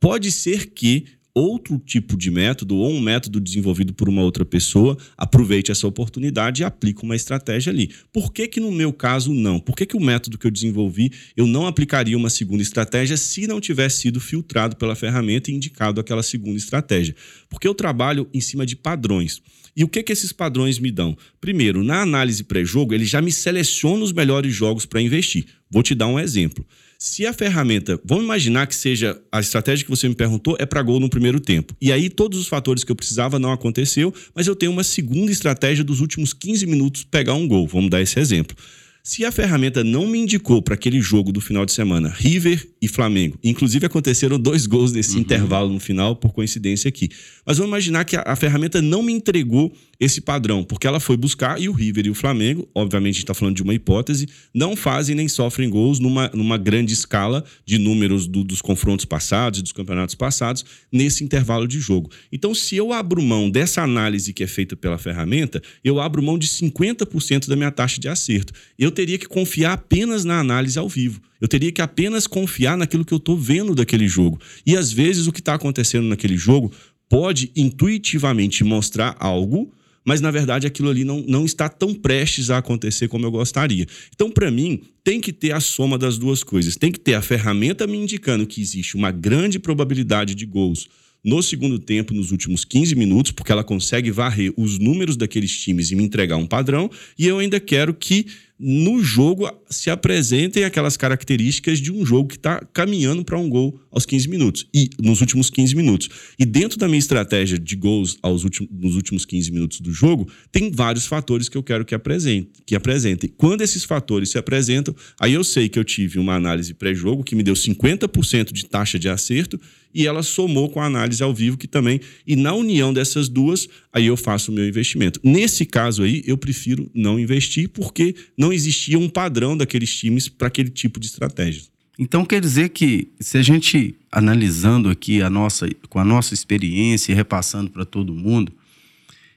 Pode 0.00 0.32
ser 0.32 0.70
que 0.70 1.04
outro 1.34 1.78
tipo 1.78 2.16
de 2.16 2.30
método 2.30 2.76
ou 2.76 2.90
um 2.90 3.00
método 3.00 3.40
desenvolvido 3.40 3.94
por 3.94 4.08
uma 4.08 4.22
outra 4.22 4.44
pessoa 4.44 4.96
aproveite 5.16 5.70
essa 5.70 5.86
oportunidade 5.86 6.62
e 6.62 6.64
aplique 6.64 7.02
uma 7.02 7.16
estratégia 7.16 7.72
ali. 7.72 7.90
Por 8.12 8.32
que 8.32 8.46
que 8.46 8.60
no 8.60 8.70
meu 8.70 8.92
caso 8.92 9.32
não? 9.32 9.58
Por 9.58 9.74
que 9.74 9.86
que 9.86 9.96
o 9.96 10.00
método 10.00 10.36
que 10.36 10.46
eu 10.46 10.50
desenvolvi 10.50 11.10
eu 11.36 11.46
não 11.46 11.66
aplicaria 11.66 12.16
uma 12.16 12.30
segunda 12.30 12.62
estratégia 12.62 13.16
se 13.16 13.46
não 13.46 13.60
tivesse 13.60 14.00
sido 14.00 14.20
filtrado 14.20 14.76
pela 14.76 14.94
ferramenta 14.94 15.50
e 15.50 15.54
indicado 15.54 16.00
aquela 16.00 16.22
segunda 16.22 16.58
estratégia? 16.58 17.16
Porque 17.48 17.66
eu 17.66 17.74
trabalho 17.74 18.28
em 18.32 18.40
cima 18.40 18.66
de 18.66 18.76
padrões. 18.76 19.40
E 19.74 19.82
o 19.82 19.88
que 19.88 20.02
que 20.02 20.12
esses 20.12 20.32
padrões 20.32 20.78
me 20.78 20.90
dão? 20.90 21.16
Primeiro, 21.40 21.82
na 21.82 22.02
análise 22.02 22.44
pré-jogo, 22.44 22.92
ele 22.92 23.06
já 23.06 23.22
me 23.22 23.32
seleciona 23.32 24.04
os 24.04 24.12
melhores 24.12 24.54
jogos 24.54 24.84
para 24.84 25.00
investir. 25.00 25.46
Vou 25.70 25.82
te 25.82 25.94
dar 25.94 26.08
um 26.08 26.20
exemplo. 26.20 26.66
Se 27.04 27.26
a 27.26 27.32
ferramenta, 27.32 28.00
vamos 28.04 28.22
imaginar 28.22 28.64
que 28.64 28.76
seja 28.76 29.20
a 29.32 29.40
estratégia 29.40 29.84
que 29.84 29.90
você 29.90 30.08
me 30.08 30.14
perguntou 30.14 30.56
é 30.60 30.64
para 30.64 30.80
gol 30.80 31.00
no 31.00 31.10
primeiro 31.10 31.40
tempo. 31.40 31.74
E 31.80 31.90
aí 31.90 32.08
todos 32.08 32.38
os 32.38 32.46
fatores 32.46 32.84
que 32.84 32.92
eu 32.92 32.94
precisava 32.94 33.40
não 33.40 33.50
aconteceu, 33.50 34.14
mas 34.32 34.46
eu 34.46 34.54
tenho 34.54 34.70
uma 34.70 34.84
segunda 34.84 35.32
estratégia 35.32 35.82
dos 35.82 35.98
últimos 35.98 36.32
15 36.32 36.64
minutos 36.64 37.02
pegar 37.02 37.34
um 37.34 37.48
gol. 37.48 37.66
Vamos 37.66 37.90
dar 37.90 38.00
esse 38.00 38.20
exemplo. 38.20 38.56
Se 39.02 39.24
a 39.24 39.32
ferramenta 39.32 39.82
não 39.82 40.06
me 40.06 40.16
indicou 40.16 40.62
para 40.62 40.74
aquele 40.74 41.00
jogo 41.00 41.32
do 41.32 41.40
final 41.40 41.66
de 41.66 41.72
semana, 41.72 42.08
River 42.08 42.68
e 42.80 42.86
Flamengo, 42.86 43.36
inclusive 43.42 43.84
aconteceram 43.84 44.38
dois 44.38 44.64
gols 44.64 44.92
nesse 44.92 45.18
intervalo 45.18 45.72
no 45.72 45.80
final, 45.80 46.14
por 46.14 46.32
coincidência 46.32 46.88
aqui. 46.88 47.08
Mas 47.44 47.56
vamos 47.56 47.70
imaginar 47.70 48.04
que 48.04 48.14
a, 48.14 48.22
a 48.24 48.36
ferramenta 48.36 48.80
não 48.80 49.02
me 49.02 49.12
entregou 49.12 49.72
esse 50.00 50.20
padrão, 50.20 50.64
porque 50.64 50.86
ela 50.86 50.98
foi 50.98 51.16
buscar 51.16 51.60
e 51.60 51.68
o 51.68 51.72
River 51.72 52.06
e 52.06 52.10
o 52.10 52.14
Flamengo, 52.14 52.68
obviamente 52.74 53.10
a 53.10 53.14
gente 53.14 53.22
está 53.24 53.34
falando 53.34 53.54
de 53.56 53.62
uma 53.62 53.72
hipótese, 53.74 54.26
não 54.52 54.74
fazem 54.74 55.14
nem 55.14 55.28
sofrem 55.28 55.70
gols 55.70 55.98
numa, 56.00 56.28
numa 56.34 56.58
grande 56.58 56.92
escala 56.92 57.44
de 57.64 57.78
números 57.78 58.26
do- 58.26 58.42
dos 58.44 58.60
confrontos 58.60 59.04
passados 59.04 59.60
e 59.60 59.62
dos 59.62 59.72
campeonatos 59.72 60.14
passados 60.14 60.64
nesse 60.90 61.22
intervalo 61.22 61.68
de 61.68 61.78
jogo. 61.78 62.10
Então, 62.32 62.54
se 62.54 62.74
eu 62.76 62.92
abro 62.92 63.22
mão 63.22 63.48
dessa 63.48 63.82
análise 63.82 64.32
que 64.32 64.42
é 64.42 64.46
feita 64.46 64.74
pela 64.76 64.98
ferramenta, 64.98 65.62
eu 65.84 66.00
abro 66.00 66.22
mão 66.22 66.36
de 66.36 66.48
50% 66.48 67.46
da 67.48 67.54
minha 67.56 67.70
taxa 67.70 68.00
de 68.00 68.08
acerto. 68.08 68.52
Eu 68.78 68.90
teria 68.90 69.18
que 69.18 69.26
confiar 69.26 69.72
apenas 69.74 70.24
na 70.24 70.40
análise 70.40 70.78
ao 70.78 70.88
vivo. 70.88 71.20
Eu 71.40 71.48
teria 71.48 71.72
que 71.72 71.82
apenas 71.82 72.26
confiar 72.26 72.76
naquilo 72.76 73.04
que 73.04 73.12
eu 73.14 73.18
estou 73.18 73.36
vendo 73.36 73.74
daquele 73.74 74.06
jogo. 74.08 74.40
E 74.66 74.76
às 74.76 74.92
vezes 74.92 75.26
o 75.26 75.32
que 75.32 75.40
está 75.40 75.54
acontecendo 75.54 76.06
naquele 76.06 76.36
jogo 76.36 76.72
pode 77.08 77.50
intuitivamente 77.54 78.64
mostrar 78.64 79.16
algo, 79.18 79.70
mas 80.04 80.20
na 80.20 80.30
verdade 80.30 80.66
aquilo 80.66 80.90
ali 80.90 81.04
não, 81.04 81.24
não 81.26 81.44
está 81.44 81.68
tão 81.68 81.94
prestes 81.94 82.50
a 82.50 82.58
acontecer 82.58 83.08
como 83.08 83.26
eu 83.26 83.30
gostaria. 83.30 83.86
Então, 84.14 84.30
para 84.30 84.50
mim, 84.50 84.82
tem 85.04 85.20
que 85.20 85.32
ter 85.32 85.52
a 85.52 85.60
soma 85.60 85.98
das 85.98 86.18
duas 86.18 86.42
coisas. 86.42 86.76
Tem 86.76 86.90
que 86.90 87.00
ter 87.00 87.14
a 87.14 87.22
ferramenta 87.22 87.86
me 87.86 87.96
indicando 87.96 88.46
que 88.46 88.60
existe 88.60 88.96
uma 88.96 89.10
grande 89.10 89.58
probabilidade 89.58 90.34
de 90.34 90.46
gols 90.46 90.88
no 91.24 91.42
segundo 91.42 91.78
tempo, 91.78 92.12
nos 92.12 92.32
últimos 92.32 92.64
15 92.64 92.94
minutos, 92.94 93.32
porque 93.32 93.52
ela 93.52 93.62
consegue 93.62 94.10
varrer 94.10 94.52
os 94.56 94.78
números 94.78 95.16
daqueles 95.16 95.56
times 95.56 95.90
e 95.90 95.96
me 95.96 96.02
entregar 96.02 96.36
um 96.36 96.46
padrão, 96.46 96.90
e 97.18 97.26
eu 97.26 97.38
ainda 97.38 97.60
quero 97.60 97.94
que 97.94 98.26
no 98.64 99.02
jogo 99.02 99.50
se 99.68 99.90
apresentem 99.90 100.62
aquelas 100.62 100.96
características 100.96 101.80
de 101.80 101.90
um 101.90 102.06
jogo 102.06 102.28
que 102.28 102.36
está 102.36 102.64
caminhando 102.72 103.24
para 103.24 103.36
um 103.36 103.48
gol 103.48 103.80
aos 103.90 104.06
15 104.06 104.28
minutos 104.28 104.68
e 104.72 104.88
nos 105.00 105.20
últimos 105.20 105.50
15 105.50 105.74
minutos. 105.74 106.08
E 106.38 106.44
dentro 106.44 106.78
da 106.78 106.86
minha 106.86 107.00
estratégia 107.00 107.58
de 107.58 107.74
gols 107.74 108.18
aos 108.22 108.44
últimos, 108.44 108.70
nos 108.72 108.94
últimos 108.94 109.24
15 109.24 109.50
minutos 109.50 109.80
do 109.80 109.92
jogo, 109.92 110.28
tem 110.52 110.70
vários 110.70 111.06
fatores 111.06 111.48
que 111.48 111.56
eu 111.56 111.62
quero 111.62 111.84
que 111.84 111.92
apresente, 111.92 112.50
que 112.64 112.76
apresentem. 112.76 113.32
Quando 113.36 113.62
esses 113.62 113.82
fatores 113.82 114.30
se 114.30 114.38
apresentam, 114.38 114.94
aí 115.18 115.32
eu 115.32 115.42
sei 115.42 115.68
que 115.68 115.78
eu 115.78 115.84
tive 115.84 116.20
uma 116.20 116.36
análise 116.36 116.72
pré-jogo 116.72 117.24
que 117.24 117.34
me 117.34 117.42
deu 117.42 117.54
50% 117.54 118.52
de 118.52 118.66
taxa 118.66 118.96
de 118.96 119.08
acerto 119.08 119.60
e 119.94 120.06
ela 120.06 120.22
somou 120.22 120.68
com 120.70 120.80
a 120.80 120.86
análise 120.86 121.22
ao 121.22 121.34
vivo 121.34 121.56
que 121.56 121.68
também 121.68 122.00
e 122.26 122.34
na 122.34 122.52
união 122.54 122.92
dessas 122.92 123.28
duas 123.28 123.68
aí 123.92 124.06
eu 124.06 124.16
faço 124.16 124.50
o 124.50 124.54
meu 124.54 124.66
investimento. 124.66 125.20
Nesse 125.22 125.64
caso 125.64 126.02
aí 126.02 126.22
eu 126.26 126.36
prefiro 126.36 126.90
não 126.94 127.18
investir 127.18 127.68
porque 127.68 128.14
não 128.36 128.52
existia 128.52 128.98
um 128.98 129.08
padrão 129.08 129.56
daqueles 129.56 129.94
times 129.94 130.28
para 130.28 130.48
aquele 130.48 130.70
tipo 130.70 130.98
de 130.98 131.06
estratégia. 131.06 131.62
Então 131.98 132.24
quer 132.24 132.40
dizer 132.40 132.70
que 132.70 133.08
se 133.20 133.36
a 133.36 133.42
gente 133.42 133.94
analisando 134.10 134.88
aqui 134.88 135.22
a 135.22 135.28
nossa 135.28 135.68
com 135.88 135.98
a 135.98 136.04
nossa 136.04 136.34
experiência 136.34 137.12
e 137.12 137.14
repassando 137.14 137.70
para 137.70 137.84
todo 137.84 138.14
mundo 138.14 138.52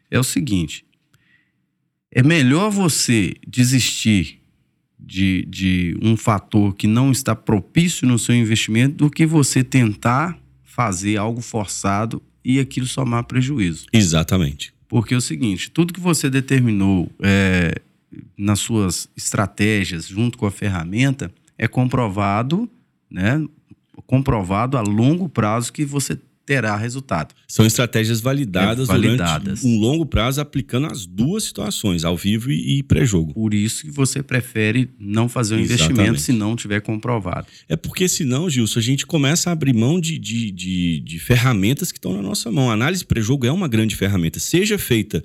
é 0.10 0.18
o 0.18 0.24
seguinte: 0.24 0.86
é 2.12 2.24
melhor 2.24 2.72
você 2.72 3.34
desistir 3.46 4.40
de, 4.98 5.46
de 5.46 5.98
um 6.02 6.18
fator 6.18 6.74
que 6.74 6.88
não 6.88 7.12
está 7.12 7.36
propício 7.36 8.08
no 8.08 8.18
seu 8.18 8.34
investimento 8.34 8.96
do 8.96 9.10
que 9.10 9.26
você 9.26 9.64
tentar 9.64 10.40
fazer 10.76 11.16
algo 11.16 11.42
forçado 11.42 12.22
e 12.44 12.60
aquilo 12.60 12.86
somar 12.86 13.24
prejuízo. 13.24 13.86
Exatamente. 13.94 14.74
Porque 14.90 15.14
é 15.14 15.18
o 15.18 15.22
seguinte, 15.22 15.72
tudo 15.72 15.94
que 15.94 16.02
você 16.02 16.30
determinou 16.30 17.10
é, 17.24 17.76
nas 18.38 18.60
suas 18.60 19.08
estratégias 19.16 20.06
junto 20.06 20.38
com 20.38 20.46
a 20.46 20.52
ferramenta 20.52 21.32
é 21.58 21.66
comprovado, 21.66 22.70
né? 23.10 23.42
Comprovado 24.06 24.78
a 24.78 24.82
longo 24.82 25.30
prazo 25.30 25.72
que 25.72 25.86
você 25.86 26.20
terá 26.46 26.76
resultado. 26.76 27.34
São 27.48 27.66
estratégias 27.66 28.22
validadas, 28.22 28.88
É, 28.88 28.92
validadas. 28.92 29.62
durante 29.62 29.66
um 29.68 29.80
longo 29.80 30.06
prazo, 30.06 30.40
aplicando 30.40 30.88
as 30.88 31.06
duas 31.06 31.44
situações, 31.46 32.04
ao 32.04 32.16
vivo 32.16 32.52
e, 32.52 32.78
e 32.80 32.84
pré-jogo. 32.84 33.34
Por 33.34 33.54
isso 33.54 33.84
que 33.84 33.92
você 33.92 34.22
prefere 34.22 34.90
não 35.00 35.28
fazer 35.28 35.56
o 35.56 35.60
Exatamente. 35.60 35.92
investimento 35.92 36.22
se 36.22 36.32
não 36.32 36.56
tiver 36.56 36.82
comprovado. 36.82 37.48
É 37.68 37.76
porque 37.76 38.08
senão, 38.08 38.50
Gilson, 38.50 38.80
a 38.80 38.82
gente 38.84 39.06
começa 39.06 39.50
a 39.50 39.54
abrir 39.54 39.74
mão 39.74 40.00
de, 40.00 40.20
de, 40.20 40.52
de, 40.52 41.00
de 41.00 41.20
ferramentas 41.20 41.92
que 41.92 41.98
estão 41.98 42.14
na 42.14 42.22
nossa 42.22 42.52
mão. 42.52 42.70
A 42.70 42.74
análise 42.74 43.04
pré-jogo 43.04 43.46
é 43.46 43.52
uma 43.52 43.68
grande 43.68 43.96
ferramenta, 43.96 44.40
seja 44.40 44.78
feita 44.78 45.24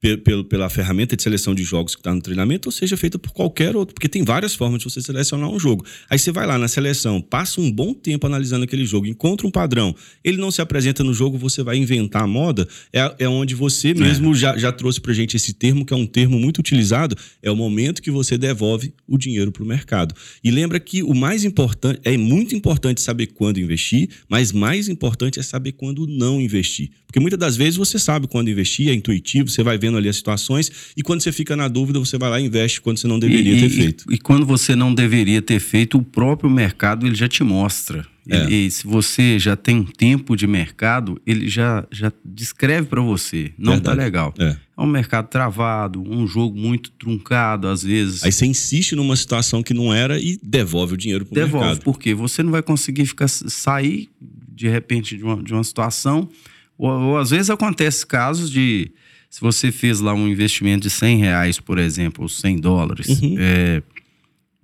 pelo- 0.00 0.44
pela 0.44 0.68
ferramenta 0.70 1.16
de 1.16 1.22
seleção 1.22 1.54
de 1.54 1.64
jogos 1.64 1.94
que 1.94 2.00
está 2.00 2.14
no 2.14 2.20
treinamento, 2.22 2.68
ou 2.68 2.72
seja 2.72 2.96
feita 2.96 3.18
por 3.18 3.32
qualquer 3.32 3.74
outro, 3.74 3.94
porque 3.94 4.08
tem 4.08 4.22
várias 4.24 4.54
formas 4.54 4.78
de 4.78 4.84
você 4.84 5.02
selecionar 5.02 5.50
um 5.50 5.58
jogo. 5.58 5.84
Aí 6.08 6.18
você 6.18 6.30
vai 6.30 6.46
lá 6.46 6.56
na 6.56 6.68
seleção, 6.68 7.20
passa 7.20 7.60
um 7.60 7.70
bom 7.70 7.92
tempo 7.92 8.26
analisando 8.26 8.64
aquele 8.64 8.84
jogo, 8.84 9.06
encontra 9.06 9.46
um 9.46 9.50
padrão, 9.50 9.94
ele 10.22 10.36
não 10.36 10.50
se 10.50 10.60
apresenta 10.60 11.02
no 11.02 11.12
jogo, 11.12 11.36
você 11.36 11.62
vai 11.62 11.76
inventar 11.76 12.22
a 12.22 12.26
moda, 12.26 12.66
é, 12.92 13.14
é 13.18 13.28
onde 13.28 13.54
você 13.54 13.92
mesmo 13.92 14.34
já, 14.34 14.56
já 14.56 14.70
trouxe 14.70 15.00
pra 15.00 15.12
gente 15.12 15.36
esse 15.36 15.52
termo, 15.52 15.84
que 15.84 15.92
é 15.92 15.96
um 15.96 16.06
termo 16.06 16.38
muito 16.38 16.58
utilizado, 16.58 17.16
é 17.42 17.50
o 17.50 17.56
momento 17.56 18.00
que 18.00 18.10
você 18.10 18.38
devolve 18.38 18.94
o 19.06 19.18
dinheiro 19.18 19.50
para 19.50 19.62
o 19.62 19.66
mercado. 19.66 20.14
E 20.44 20.50
lembra 20.50 20.78
que 20.78 21.02
o 21.02 21.14
mais 21.14 21.44
importante, 21.44 22.00
é 22.04 22.16
muito 22.16 22.54
importante 22.54 23.00
saber 23.00 23.26
quando 23.28 23.58
investir, 23.58 24.08
mas 24.28 24.52
mais 24.52 24.88
importante 24.88 25.40
é 25.40 25.42
saber 25.42 25.72
quando 25.72 26.06
não 26.06 26.40
investir. 26.40 26.90
Porque 27.06 27.18
muitas 27.18 27.38
das 27.38 27.56
vezes 27.56 27.76
você 27.76 27.98
sabe 27.98 28.28
quando 28.28 28.50
investir, 28.50 28.90
é 28.90 28.94
intuitivo, 28.94 29.48
você 29.48 29.62
vai 29.62 29.78
vendo 29.78 29.87
ali 29.96 30.08
as 30.08 30.16
situações, 30.16 30.70
e 30.96 31.02
quando 31.02 31.22
você 31.22 31.32
fica 31.32 31.56
na 31.56 31.68
dúvida, 31.68 31.98
você 31.98 32.18
vai 32.18 32.28
lá 32.30 32.40
e 32.40 32.44
investe 32.44 32.80
quando 32.80 32.98
você 32.98 33.06
não 33.06 33.18
deveria 33.18 33.54
e, 33.56 33.60
ter 33.60 33.66
e- 33.66 33.70
feito. 33.70 34.04
E, 34.12 34.18
quando 34.18 34.44
você 34.44 34.74
não 34.76 34.92
deveria 34.92 35.40
ter 35.40 35.60
feito, 35.60 35.96
o 35.98 36.02
próprio 36.02 36.50
mercado 36.50 37.06
ele 37.06 37.14
já 37.14 37.28
te 37.28 37.42
mostra. 37.42 38.06
É. 38.30 38.36
Ele- 38.44 38.66
e 38.66 38.70
se 38.70 38.86
você 38.86 39.38
já 39.38 39.56
tem 39.56 39.76
um 39.76 39.84
tempo 39.84 40.36
de 40.36 40.46
mercado, 40.46 41.18
ele 41.26 41.48
já, 41.48 41.86
já 41.90 42.12
descreve 42.24 42.86
para 42.88 43.00
você. 43.00 43.52
Não 43.56 43.80
tá 43.80 43.94
Verdade. 43.94 43.98
legal. 44.00 44.34
É. 44.38 44.56
É 44.76 44.80
um 44.82 44.86
mercado 44.86 45.28
travado, 45.28 46.02
um 46.06 46.26
jogo 46.26 46.56
muito 46.58 46.90
truncado, 46.90 47.66
às 47.68 47.82
vezes. 47.82 48.22
Aí 48.22 48.30
você 48.30 48.44
insiste 48.46 48.94
numa 48.94 49.16
situação 49.16 49.62
que 49.62 49.72
não 49.72 49.92
era 49.94 50.20
e 50.20 50.38
devolve 50.42 50.94
o 50.94 50.96
dinheiro 50.96 51.24
para 51.24 51.32
o 51.32 51.34
devolve, 51.34 51.66
mercado. 51.66 51.84
porque 51.84 52.12
você 52.14 52.42
não 52.42 52.50
vai 52.52 52.62
conseguir 52.62 53.06
ficar 53.06 53.28
sair 53.28 54.08
de 54.54 54.68
repente 54.68 55.16
de 55.16 55.24
uma, 55.24 55.42
de 55.42 55.52
uma 55.54 55.64
situação. 55.64 56.28
Ou, 56.76 56.90
ou 56.90 57.18
às 57.18 57.30
vezes 57.30 57.48
acontece 57.50 58.06
casos 58.06 58.50
de 58.50 58.90
se 59.30 59.40
você 59.40 59.70
fez 59.72 60.00
lá 60.00 60.14
um 60.14 60.26
investimento 60.28 60.82
de 60.82 60.90
100 60.90 61.18
reais, 61.18 61.60
por 61.60 61.78
exemplo, 61.78 62.22
ou 62.22 62.28
100 62.28 62.56
dólares, 62.60 63.08
Uhum. 63.20 63.34
é, 63.38 63.82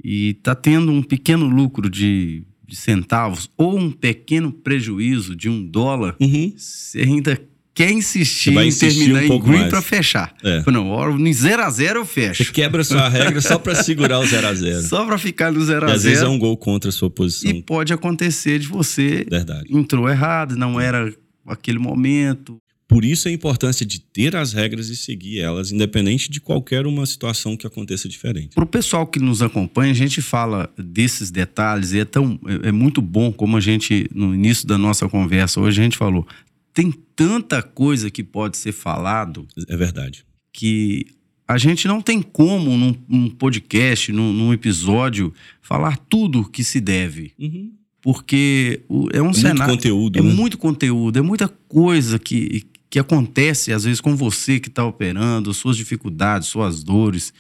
e 0.03 0.35
tá 0.43 0.55
tendo 0.55 0.91
um 0.93 1.03
pequeno 1.03 1.47
lucro 1.47 1.89
de 1.91 2.43
de 2.67 2.77
centavos 2.77 3.51
ou 3.59 3.79
um 3.79 3.91
pequeno 3.91 4.51
prejuízo 4.51 5.37
de 5.37 5.51
um 5.51 5.63
dólar, 5.65 6.17
Uhum. 6.19 6.55
você 6.57 7.01
ainda 7.03 7.39
quer 7.75 7.91
insistir 7.93 8.51
Você 8.51 8.55
vai 8.55 8.65
em 8.65 8.69
insistir 8.69 8.99
terminar 9.13 9.21
um 9.31 9.37
em 9.37 9.41
green 9.41 9.69
para 9.69 9.83
fechar. 9.83 10.35
É. 10.43 10.63
Não, 10.71 11.19
em 11.27 11.33
0 11.33 11.63
a 11.63 11.69
0 11.71 12.01
eu 12.01 12.05
Você 12.07 12.13
fecho. 12.35 12.53
quebra 12.55 12.81
a 12.81 12.85
sua 12.85 13.07
regra 13.07 13.39
só 13.43 13.59
pra 13.59 13.75
segurar 13.75 14.19
o 14.19 14.27
0 14.27 14.47
a 14.47 14.55
0 14.55 14.81
Só 14.89 15.05
para 15.05 15.19
ficar 15.19 15.53
no 15.53 15.63
0 15.63 15.87
E 15.87 15.91
a 15.91 15.95
às 15.95 16.05
vezes 16.05 16.19
é 16.19 16.21
0 16.23 16.31
um 16.33 16.39
gol 16.39 16.57
contra 16.57 16.89
a 16.89 16.93
sua 16.93 17.11
posição. 17.11 17.51
e 17.51 17.63
pode 17.63 17.93
acontecer 17.93 18.59
de 18.59 18.67
você 18.67 19.27
Verdade. 19.31 19.67
entrou 19.69 20.09
errado, 20.09 20.57
não 20.57 20.81
era 20.81 21.15
aquele 21.47 21.79
momento. 21.79 22.57
Por 22.87 23.05
isso 23.05 23.29
a 23.29 23.31
importância 23.31 23.85
de 23.87 23.99
ter 23.99 24.37
as 24.37 24.53
regras 24.53 24.89
e 24.91 24.97
seguir 24.97 25.41
elas, 25.41 25.73
independente 25.73 26.31
de 26.31 26.41
qualquer 26.41 26.87
uma 26.87 27.07
situação 27.07 27.57
que 27.57 27.67
aconteça 27.67 28.09
diferente. 28.09 28.55
Para 28.55 28.65
o 28.65 28.67
pessoal 28.67 29.07
que 29.07 29.19
nos 29.19 29.41
acompanha, 29.41 29.91
a 29.93 29.97
gente 29.97 30.21
fala 30.21 30.71
desses 30.77 31.31
detalhes 31.31 31.93
e 31.93 32.01
é, 32.01 32.05
tão, 32.05 32.39
é, 32.65 32.69
é 32.69 32.73
muito 32.73 33.01
bom 33.01 33.33
como 33.33 33.57
a 33.57 33.61
gente, 33.61 34.07
no 34.15 34.35
início 34.35 34.67
da 34.67 34.77
nossa 34.77 35.09
conversa 35.09 35.61
hoje, 35.61 35.81
a 35.81 35.85
gente 35.85 35.97
falou. 35.97 36.27
Tem 36.75 36.93
tanta 37.17 37.63
coisa 37.63 38.11
que 38.11 38.23
pode 38.23 38.57
ser 38.59 38.73
falado 38.73 39.47
É 39.69 39.77
verdade. 39.77 40.25
que 40.53 41.07
a 41.49 41.57
gente 41.57 41.87
não 41.89 42.01
tem 42.03 42.21
como, 42.21 42.77
num, 42.77 42.95
num 43.09 43.31
podcast, 43.31 44.13
num, 44.13 44.33
num 44.33 44.53
episódio, 44.53 45.33
falar 45.63 45.97
tudo 45.97 46.45
que 46.49 46.63
se 46.65 46.81
deve. 46.81 47.33
Uhum. 47.39 47.73
Porque 48.03 48.81
é 48.89 48.93
um 48.93 49.09
É 49.21 49.23
muito 49.23 49.39
cenário. 49.39 49.75
conteúdo, 49.75 50.19
É 50.19 50.23
né? 50.23 50.33
muito 50.33 50.59
conteúdo, 50.59 51.19
é 51.19 51.23
muita 51.23 51.49
coisa 51.49 52.19
que, 52.19 52.65
que 52.95 52.99
acontece, 53.01 53.73
às 53.73 53.83
vezes, 53.83 54.01
com 54.01 54.15
você 54.15 54.61
que 54.61 54.69
está 54.69 54.85
operando, 54.85 55.53
suas 55.53 55.77
dificuldades, 55.77 56.47
suas 56.47 56.85
dores. 56.85 57.35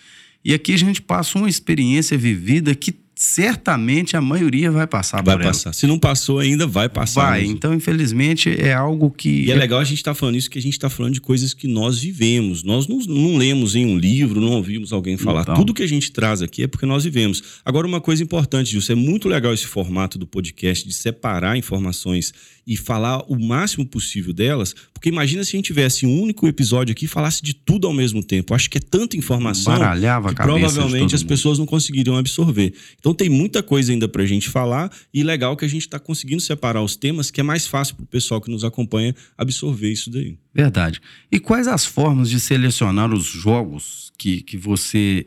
E 0.45 0.53
aqui 0.53 0.75
a 0.75 0.77
gente 0.77 1.01
passa 1.01 1.38
uma 1.38 1.49
experiência 1.49 2.19
vivida 2.19 2.75
que 2.75 2.93
certamente 3.14 4.17
a 4.17 4.21
maioria 4.21 4.73
vai 4.73 4.88
passar 4.88 5.23
Vai 5.23 5.37
por 5.37 5.43
ela. 5.43 5.53
passar. 5.53 5.73
Se 5.73 5.87
não 5.87 5.97
passou 5.97 6.40
ainda, 6.40 6.67
vai 6.67 6.88
passar. 6.88 7.31
Vai. 7.31 7.40
mesmo. 7.43 7.55
Então, 7.55 7.73
infelizmente, 7.73 8.51
é 8.51 8.75
algo 8.75 9.12
que. 9.12 9.45
E 9.45 9.53
é 9.53 9.55
legal 9.55 9.79
a 9.79 9.85
gente 9.85 9.99
estar 9.99 10.12
falando 10.14 10.37
isso, 10.37 10.51
que 10.51 10.59
a 10.59 10.62
gente 10.62 10.73
está 10.73 10.90
falando 10.90 11.14
de 11.14 11.21
coisas 11.21 11.55
que 11.55 11.69
nós 11.69 12.01
vivemos. 12.01 12.64
Nós 12.64 12.88
não, 12.88 12.99
não 12.99 13.37
lemos 13.37 13.77
em 13.77 13.87
um 13.87 13.97
livro, 13.97 14.40
não 14.40 14.55
ouvimos 14.55 14.93
alguém 14.93 15.17
falar. 15.17 15.43
Então. 15.43 15.55
Tudo 15.55 15.73
que 15.73 15.85
a 15.85 15.88
gente 15.88 16.11
traz 16.11 16.43
aqui 16.43 16.64
é 16.64 16.67
porque 16.67 16.85
nós 16.85 17.05
vivemos. 17.05 17.61
Agora, 17.64 17.87
uma 17.87 18.01
coisa 18.01 18.25
importante, 18.25 18.73
Gilson, 18.73 18.95
é 18.95 18.97
muito 18.97 19.29
legal 19.29 19.55
esse 19.55 19.67
formato 19.67 20.19
do 20.19 20.27
podcast 20.27 20.87
de 20.87 20.93
separar 20.93 21.57
informações 21.57 22.35
e 22.66 22.77
falar 22.77 23.22
o 23.31 23.38
máximo 23.38 23.85
possível 23.87 24.33
delas, 24.33 24.74
porque 24.92 25.09
imagina 25.09 25.44
se 25.44 25.50
a 25.50 25.57
gente 25.59 25.66
tivesse 25.66 26.07
um 26.07 26.20
único 26.22 26.48
episódio 26.48 26.92
aqui 26.92 27.05
e 27.05 27.09
falasse 27.09 27.42
de 27.42 27.53
tudo 27.55 27.87
ao 27.87 27.92
mesmo 27.92 28.22
tempo. 28.24 28.55
Acho 28.55 28.70
que 28.70 28.79
é 28.79 28.81
tanta 28.81 29.16
informação 29.16 29.72
Baralhava 29.77 30.31
a 30.31 30.35
que 30.35 30.40
de 30.40 30.46
provavelmente 30.46 31.14
as 31.14 31.22
mundo. 31.22 31.29
pessoas 31.29 31.59
não 31.59 31.66
conseguiriam 31.66 32.16
absorver. 32.16 32.72
Então 32.98 33.12
tem 33.14 33.29
muita 33.29 33.62
coisa 33.62 33.92
ainda 33.92 34.09
pra 34.09 34.24
gente 34.24 34.48
falar 34.48 34.90
e 35.12 35.22
legal 35.22 35.57
que 35.57 35.64
a 35.64 35.68
gente 35.68 35.83
está 35.83 35.98
conseguindo 35.98 36.40
separar 36.40 36.83
os 36.83 36.96
temas, 36.96 37.31
que 37.31 37.40
é 37.40 37.44
mais 37.44 37.66
fácil 37.66 37.96
pro 37.96 38.07
pessoal 38.07 38.40
que 38.40 38.50
nos 38.50 38.64
acompanha 38.64 39.14
absorver 39.37 39.90
isso 39.92 40.11
daí. 40.11 40.38
Verdade. 40.55 41.00
E 41.31 41.38
quais 41.38 41.68
as 41.68 41.85
formas 41.85 42.31
de 42.31 42.40
selecionar 42.40 43.12
os 43.12 43.27
jogos 43.27 44.11
que, 44.16 44.40
que 44.40 44.57
você 44.57 45.27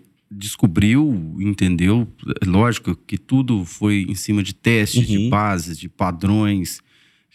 descobriu, 0.51 1.35
entendeu? 1.39 2.07
Lógico 2.45 2.95
que 2.95 3.17
tudo 3.17 3.63
foi 3.65 4.05
em 4.09 4.15
cima 4.15 4.41
de 4.43 4.53
testes, 4.53 5.07
de 5.07 5.17
Uhum. 5.17 5.29
bases, 5.29 5.77
de 5.77 5.87
padrões, 5.87 6.79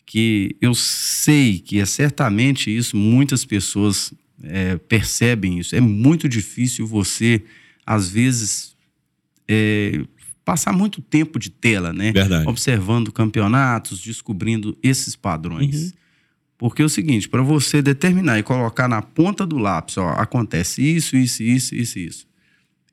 que 0.05 0.57
eu 0.61 0.75
sei 0.75 1.59
que 1.59 1.81
é 1.81 1.87
certamente 1.87 2.75
isso, 2.75 2.97
muitas 2.97 3.45
pessoas 3.45 4.13
é, 4.43 4.77
percebem 4.77 5.59
isso. 5.59 5.75
É 5.75 5.81
muito 5.81 6.29
difícil 6.29 6.87
você, 6.87 7.43
às 7.87 8.09
vezes, 8.09 8.77
é, 9.49 10.05
passar 10.45 10.73
muito 10.73 11.01
tempo 11.01 11.39
de 11.39 11.51
tela, 11.51 11.93
né? 11.93 12.13
Verdade. 12.13 12.47
observando 12.49 13.13
campeonatos, 13.13 14.01
descobrindo 14.01 14.77
esses 14.83 15.15
padrões. 15.15 15.85
Uhum. 15.85 15.93
Porque 16.59 16.83
é 16.83 16.85
o 16.85 16.89
seguinte, 16.89 17.29
para 17.29 17.43
você 17.43 17.83
determinar 17.83 18.39
e 18.39 18.43
colocar 18.43 18.87
na 18.87 19.03
ponta 19.03 19.45
do 19.45 19.59
lápis, 19.59 19.97
ó, 19.97 20.11
acontece 20.11 20.83
isso, 20.83 21.17
isso, 21.17 21.43
isso, 21.43 21.75
isso, 21.75 21.99
isso. 21.99 22.27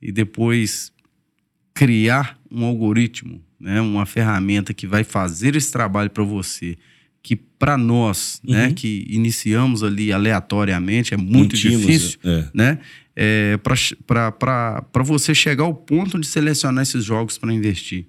E 0.01 0.11
depois 0.11 0.91
criar 1.73 2.39
um 2.49 2.65
algoritmo, 2.65 3.43
né, 3.59 3.79
uma 3.79 4.05
ferramenta 4.05 4.73
que 4.73 4.87
vai 4.87 5.03
fazer 5.03 5.55
esse 5.55 5.71
trabalho 5.71 6.09
para 6.09 6.23
você, 6.23 6.77
que 7.29 7.35
para 7.35 7.77
nós, 7.77 8.41
né, 8.43 8.69
Uhum. 8.69 8.73
que 8.73 9.05
iniciamos 9.07 9.83
ali 9.83 10.11
aleatoriamente, 10.11 11.13
é 11.13 11.17
muito 11.17 11.53
Mentimos, 11.55 11.81
difícil, 11.85 12.19
É. 12.23 12.45
né? 12.51 12.79
É, 13.15 13.55
para 13.63 15.03
você 15.03 15.35
chegar 15.35 15.65
ao 15.65 15.75
ponto 15.75 16.17
de 16.19 16.25
selecionar 16.25 16.81
esses 16.81 17.05
jogos 17.05 17.37
para 17.37 17.53
investir. 17.53 18.07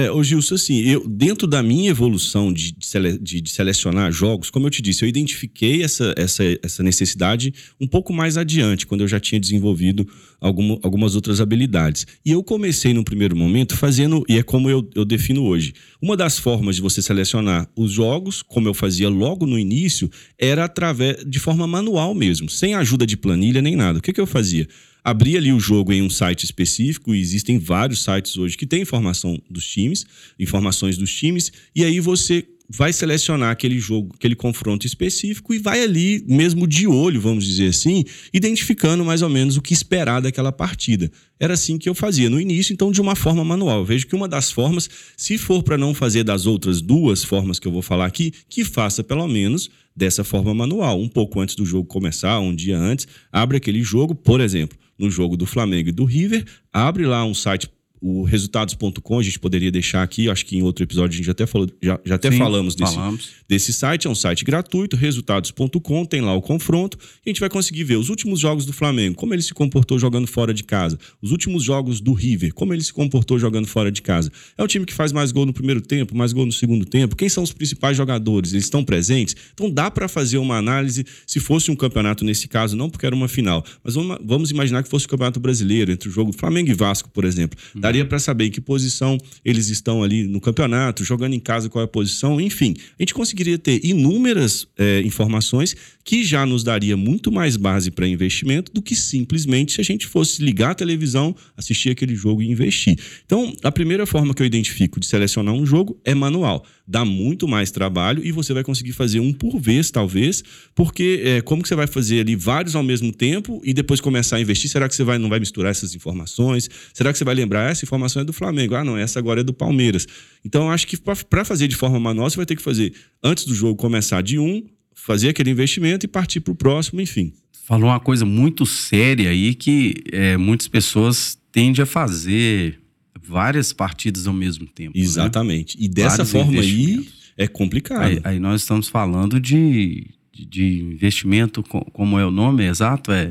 É, 0.00 0.12
ô 0.12 0.22
Gilson, 0.22 0.54
assim, 0.54 0.78
eu, 0.82 1.08
dentro 1.08 1.44
da 1.44 1.60
minha 1.60 1.90
evolução 1.90 2.52
de, 2.52 2.70
de 2.72 2.86
sele- 2.86 3.18
de- 3.18 3.40
de 3.40 3.50
selecionar 3.50 4.12
jogos, 4.12 4.48
como 4.48 4.64
eu 4.66 4.70
te 4.70 4.80
disse, 4.80 5.02
eu 5.04 5.08
identifiquei 5.08 5.82
essa, 5.82 6.14
essa, 6.16 6.44
essa 6.62 6.82
necessidade 6.84 7.52
um 7.80 7.86
pouco 7.88 8.12
mais 8.12 8.36
adiante, 8.36 8.86
quando 8.86 9.00
eu 9.00 9.08
já 9.08 9.18
tinha 9.18 9.40
desenvolvido 9.40 10.06
alguma- 10.40 10.78
algumas 10.84 11.16
outras 11.16 11.40
habilidades. 11.40 12.06
E 12.24 12.30
eu 12.30 12.44
comecei 12.44 12.94
no 12.94 13.02
primeiro 13.02 13.34
momento 13.34 13.76
fazendo, 13.76 14.22
e 14.28 14.38
é 14.38 14.42
como 14.44 14.70
eu, 14.70 14.88
eu 14.94 15.04
defino 15.04 15.42
hoje, 15.44 15.72
uma 16.00 16.16
das 16.16 16.38
formas 16.38 16.76
de 16.76 16.82
você 16.82 17.02
selecionar 17.02 17.68
os 17.74 17.90
jogos, 17.90 18.40
como 18.40 18.68
eu 18.68 18.74
fazia 18.74 19.08
logo 19.08 19.46
no 19.46 19.58
início, 19.58 20.08
era 20.38 20.64
através 20.66 21.24
de 21.26 21.40
forma 21.40 21.66
manual 21.66 22.14
mesmo, 22.14 22.48
sem 22.48 22.72
ajuda 22.74 23.04
de 23.04 23.16
planilha 23.16 23.60
nem 23.60 23.74
nada. 23.74 23.98
O 23.98 24.02
que, 24.02 24.12
que 24.12 24.20
eu 24.20 24.26
fazia? 24.28 24.68
Abrir 25.08 25.38
ali 25.38 25.52
o 25.52 25.60
jogo 25.60 25.92
em 25.92 26.02
um 26.02 26.10
site 26.10 26.44
específico, 26.44 27.14
e 27.14 27.20
existem 27.20 27.58
vários 27.58 28.04
sites 28.04 28.36
hoje 28.36 28.56
que 28.56 28.66
têm 28.66 28.82
informação 28.82 29.40
dos 29.48 29.66
times, 29.66 30.04
informações 30.38 30.98
dos 30.98 31.12
times, 31.12 31.50
e 31.74 31.82
aí 31.82 31.98
você 31.98 32.46
vai 32.70 32.92
selecionar 32.92 33.50
aquele 33.50 33.78
jogo, 33.78 34.14
aquele 34.14 34.36
confronto 34.36 34.86
específico 34.86 35.54
e 35.54 35.58
vai 35.58 35.82
ali, 35.82 36.22
mesmo 36.28 36.66
de 36.66 36.86
olho, 36.86 37.18
vamos 37.18 37.46
dizer 37.46 37.68
assim, 37.68 38.04
identificando 38.34 39.02
mais 39.02 39.22
ou 39.22 39.30
menos 39.30 39.56
o 39.56 39.62
que 39.62 39.72
esperar 39.72 40.20
daquela 40.20 40.52
partida. 40.52 41.10
Era 41.40 41.54
assim 41.54 41.78
que 41.78 41.88
eu 41.88 41.94
fazia 41.94 42.28
no 42.28 42.38
início, 42.38 42.74
então 42.74 42.92
de 42.92 43.00
uma 43.00 43.16
forma 43.16 43.42
manual. 43.42 43.78
Eu 43.78 43.84
vejo 43.86 44.06
que 44.06 44.14
uma 44.14 44.28
das 44.28 44.50
formas, 44.50 44.90
se 45.16 45.38
for 45.38 45.62
para 45.62 45.78
não 45.78 45.94
fazer 45.94 46.24
das 46.24 46.44
outras 46.44 46.82
duas 46.82 47.24
formas 47.24 47.58
que 47.58 47.66
eu 47.66 47.72
vou 47.72 47.80
falar 47.80 48.04
aqui, 48.04 48.34
que 48.50 48.62
faça 48.62 49.02
pelo 49.02 49.26
menos 49.26 49.70
dessa 49.96 50.22
forma 50.22 50.52
manual. 50.52 51.00
Um 51.00 51.08
pouco 51.08 51.40
antes 51.40 51.54
do 51.54 51.64
jogo 51.64 51.88
começar, 51.88 52.38
um 52.38 52.54
dia 52.54 52.78
antes, 52.78 53.08
abre 53.32 53.56
aquele 53.56 53.82
jogo, 53.82 54.14
por 54.14 54.42
exemplo, 54.42 54.78
no 54.98 55.10
jogo 55.10 55.36
do 55.36 55.46
Flamengo 55.46 55.88
e 55.88 55.92
do 55.92 56.04
River, 56.04 56.44
abre 56.72 57.06
lá 57.06 57.24
um 57.24 57.34
site 57.34 57.70
o 58.00 58.22
resultados.com, 58.22 59.18
a 59.18 59.22
gente 59.22 59.38
poderia 59.38 59.70
deixar 59.70 60.02
aqui, 60.02 60.28
acho 60.28 60.44
que 60.44 60.56
em 60.56 60.62
outro 60.62 60.84
episódio 60.84 61.14
a 61.14 61.16
gente 61.16 61.30
até 61.30 61.46
falou, 61.46 61.68
já, 61.82 61.98
já 62.04 62.14
até 62.14 62.30
Sim, 62.30 62.38
falamos 62.38 62.74
desse, 62.74 62.94
falamos. 62.94 63.28
desse 63.48 63.72
site, 63.72 64.06
é 64.06 64.10
um 64.10 64.14
site 64.14 64.44
gratuito, 64.44 64.96
resultados.com, 64.96 66.04
tem 66.04 66.20
lá 66.20 66.34
o 66.34 66.40
confronto, 66.40 66.98
e 67.24 67.28
a 67.28 67.30
gente 67.30 67.40
vai 67.40 67.48
conseguir 67.48 67.84
ver 67.84 67.96
os 67.96 68.08
últimos 68.08 68.40
jogos 68.40 68.64
do 68.64 68.72
Flamengo, 68.72 69.16
como 69.16 69.34
ele 69.34 69.42
se 69.42 69.52
comportou 69.52 69.98
jogando 69.98 70.26
fora 70.26 70.54
de 70.54 70.64
casa, 70.64 70.98
os 71.20 71.32
últimos 71.32 71.62
jogos 71.62 72.00
do 72.00 72.12
River, 72.12 72.54
como 72.54 72.72
ele 72.72 72.82
se 72.82 72.92
comportou 72.92 73.38
jogando 73.38 73.66
fora 73.66 73.90
de 73.90 74.02
casa. 74.02 74.30
É 74.56 74.62
o 74.62 74.66
time 74.66 74.84
que 74.84 74.94
faz 74.94 75.12
mais 75.12 75.32
gol 75.32 75.46
no 75.46 75.52
primeiro 75.52 75.80
tempo, 75.80 76.16
mais 76.16 76.32
gol 76.32 76.46
no 76.46 76.52
segundo 76.52 76.84
tempo, 76.84 77.16
quem 77.16 77.28
são 77.28 77.42
os 77.42 77.52
principais 77.52 77.96
jogadores, 77.96 78.52
eles 78.52 78.64
estão 78.64 78.84
presentes? 78.84 79.34
Então 79.54 79.70
dá 79.70 79.90
para 79.90 80.08
fazer 80.08 80.38
uma 80.38 80.56
análise, 80.56 81.04
se 81.26 81.40
fosse 81.40 81.70
um 81.70 81.76
campeonato 81.76 82.24
nesse 82.24 82.48
caso, 82.48 82.76
não 82.76 82.88
porque 82.88 83.06
era 83.06 83.14
uma 83.14 83.28
final, 83.28 83.64
mas 83.82 83.94
vamos, 83.94 84.18
vamos 84.24 84.50
imaginar 84.50 84.82
que 84.82 84.88
fosse 84.88 85.06
o 85.06 85.08
Campeonato 85.08 85.40
Brasileiro, 85.40 85.92
entre 85.92 86.08
o 86.08 86.12
jogo 86.12 86.32
Flamengo 86.32 86.70
e 86.70 86.74
Vasco, 86.74 87.08
por 87.10 87.24
exemplo. 87.24 87.58
Daria 87.88 88.04
para 88.04 88.18
saber 88.18 88.44
em 88.44 88.50
que 88.50 88.60
posição 88.60 89.16
eles 89.42 89.70
estão 89.70 90.02
ali 90.02 90.26
no 90.26 90.42
campeonato, 90.42 91.02
jogando 91.02 91.32
em 91.32 91.40
casa 91.40 91.70
qual 91.70 91.80
é 91.80 91.86
a 91.86 91.88
posição, 91.88 92.38
enfim. 92.38 92.74
A 92.98 93.02
gente 93.02 93.14
conseguiria 93.14 93.56
ter 93.56 93.80
inúmeras 93.82 94.68
eh, 94.76 95.00
informações 95.06 95.74
que 96.04 96.22
já 96.22 96.44
nos 96.44 96.62
daria 96.62 96.98
muito 96.98 97.32
mais 97.32 97.56
base 97.56 97.90
para 97.90 98.06
investimento 98.06 98.70
do 98.72 98.82
que 98.82 98.94
simplesmente 98.94 99.72
se 99.72 99.80
a 99.80 99.84
gente 99.84 100.06
fosse 100.06 100.42
ligar 100.42 100.72
a 100.72 100.74
televisão, 100.74 101.34
assistir 101.56 101.88
aquele 101.88 102.14
jogo 102.14 102.42
e 102.42 102.50
investir. 102.50 102.98
Então, 103.24 103.54
a 103.62 103.72
primeira 103.72 104.04
forma 104.04 104.34
que 104.34 104.42
eu 104.42 104.46
identifico 104.46 105.00
de 105.00 105.06
selecionar 105.06 105.54
um 105.54 105.64
jogo 105.64 105.98
é 106.04 106.14
manual. 106.14 106.66
Dá 106.90 107.04
muito 107.04 107.46
mais 107.46 107.70
trabalho 107.70 108.24
e 108.24 108.32
você 108.32 108.54
vai 108.54 108.64
conseguir 108.64 108.92
fazer 108.92 109.20
um 109.20 109.30
por 109.30 109.60
vez, 109.60 109.90
talvez, 109.90 110.42
porque 110.74 111.20
eh, 111.22 111.40
como 111.42 111.62
que 111.62 111.68
você 111.68 111.74
vai 111.74 111.86
fazer 111.86 112.20
ali 112.20 112.34
vários 112.34 112.74
ao 112.74 112.82
mesmo 112.82 113.12
tempo 113.12 113.60
e 113.62 113.74
depois 113.74 114.00
começar 114.00 114.36
a 114.36 114.40
investir? 114.40 114.70
Será 114.70 114.88
que 114.88 114.94
você 114.94 115.04
vai, 115.04 115.18
não 115.18 115.28
vai 115.28 115.38
misturar 115.38 115.70
essas 115.70 115.94
informações? 115.94 116.70
Será 116.94 117.12
que 117.12 117.18
você 117.18 117.24
vai 117.24 117.34
lembrar 117.34 117.70
essa 117.70 117.84
informação 117.84 118.22
é 118.22 118.24
do 118.24 118.32
Flamengo? 118.32 118.74
Ah, 118.74 118.82
não, 118.82 118.96
essa 118.96 119.18
agora 119.18 119.40
é 119.40 119.44
do 119.44 119.52
Palmeiras. 119.52 120.06
Então, 120.42 120.70
acho 120.70 120.86
que 120.86 120.96
para 120.96 121.44
fazer 121.44 121.68
de 121.68 121.76
forma 121.76 122.00
manual, 122.00 122.30
você 122.30 122.38
vai 122.38 122.46
ter 122.46 122.56
que 122.56 122.62
fazer 122.62 122.94
antes 123.22 123.44
do 123.44 123.54
jogo 123.54 123.76
começar 123.76 124.22
de 124.22 124.38
um, 124.38 124.64
fazer 124.94 125.28
aquele 125.28 125.50
investimento 125.50 126.06
e 126.06 126.08
partir 126.08 126.40
para 126.40 126.52
o 126.52 126.56
próximo, 126.56 127.02
enfim. 127.02 127.34
Falou 127.66 127.90
uma 127.90 128.00
coisa 128.00 128.24
muito 128.24 128.64
séria 128.64 129.28
aí 129.28 129.54
que 129.54 129.94
é, 130.10 130.38
muitas 130.38 130.68
pessoas 130.68 131.38
tendem 131.52 131.82
a 131.82 131.86
fazer 131.86 132.80
várias 133.28 133.72
partidas 133.72 134.26
ao 134.26 134.32
mesmo 134.34 134.66
tempo. 134.66 134.96
né? 134.96 135.04
Exatamente. 135.04 135.76
E 135.78 135.88
dessa 135.88 136.24
Vários 136.24 136.32
forma 136.32 136.60
aí 136.60 137.06
é 137.36 137.46
complicado. 137.46 138.02
Aí, 138.02 138.20
aí 138.24 138.38
nós 138.40 138.62
estamos 138.62 138.88
falando 138.88 139.38
de, 139.38 140.06
de, 140.32 140.44
de 140.46 140.80
investimento, 140.80 141.62
co- 141.62 141.84
como 141.92 142.18
é 142.18 142.26
o 142.26 142.30
nome 142.30 142.64
exato? 142.66 143.12
É, 143.12 143.30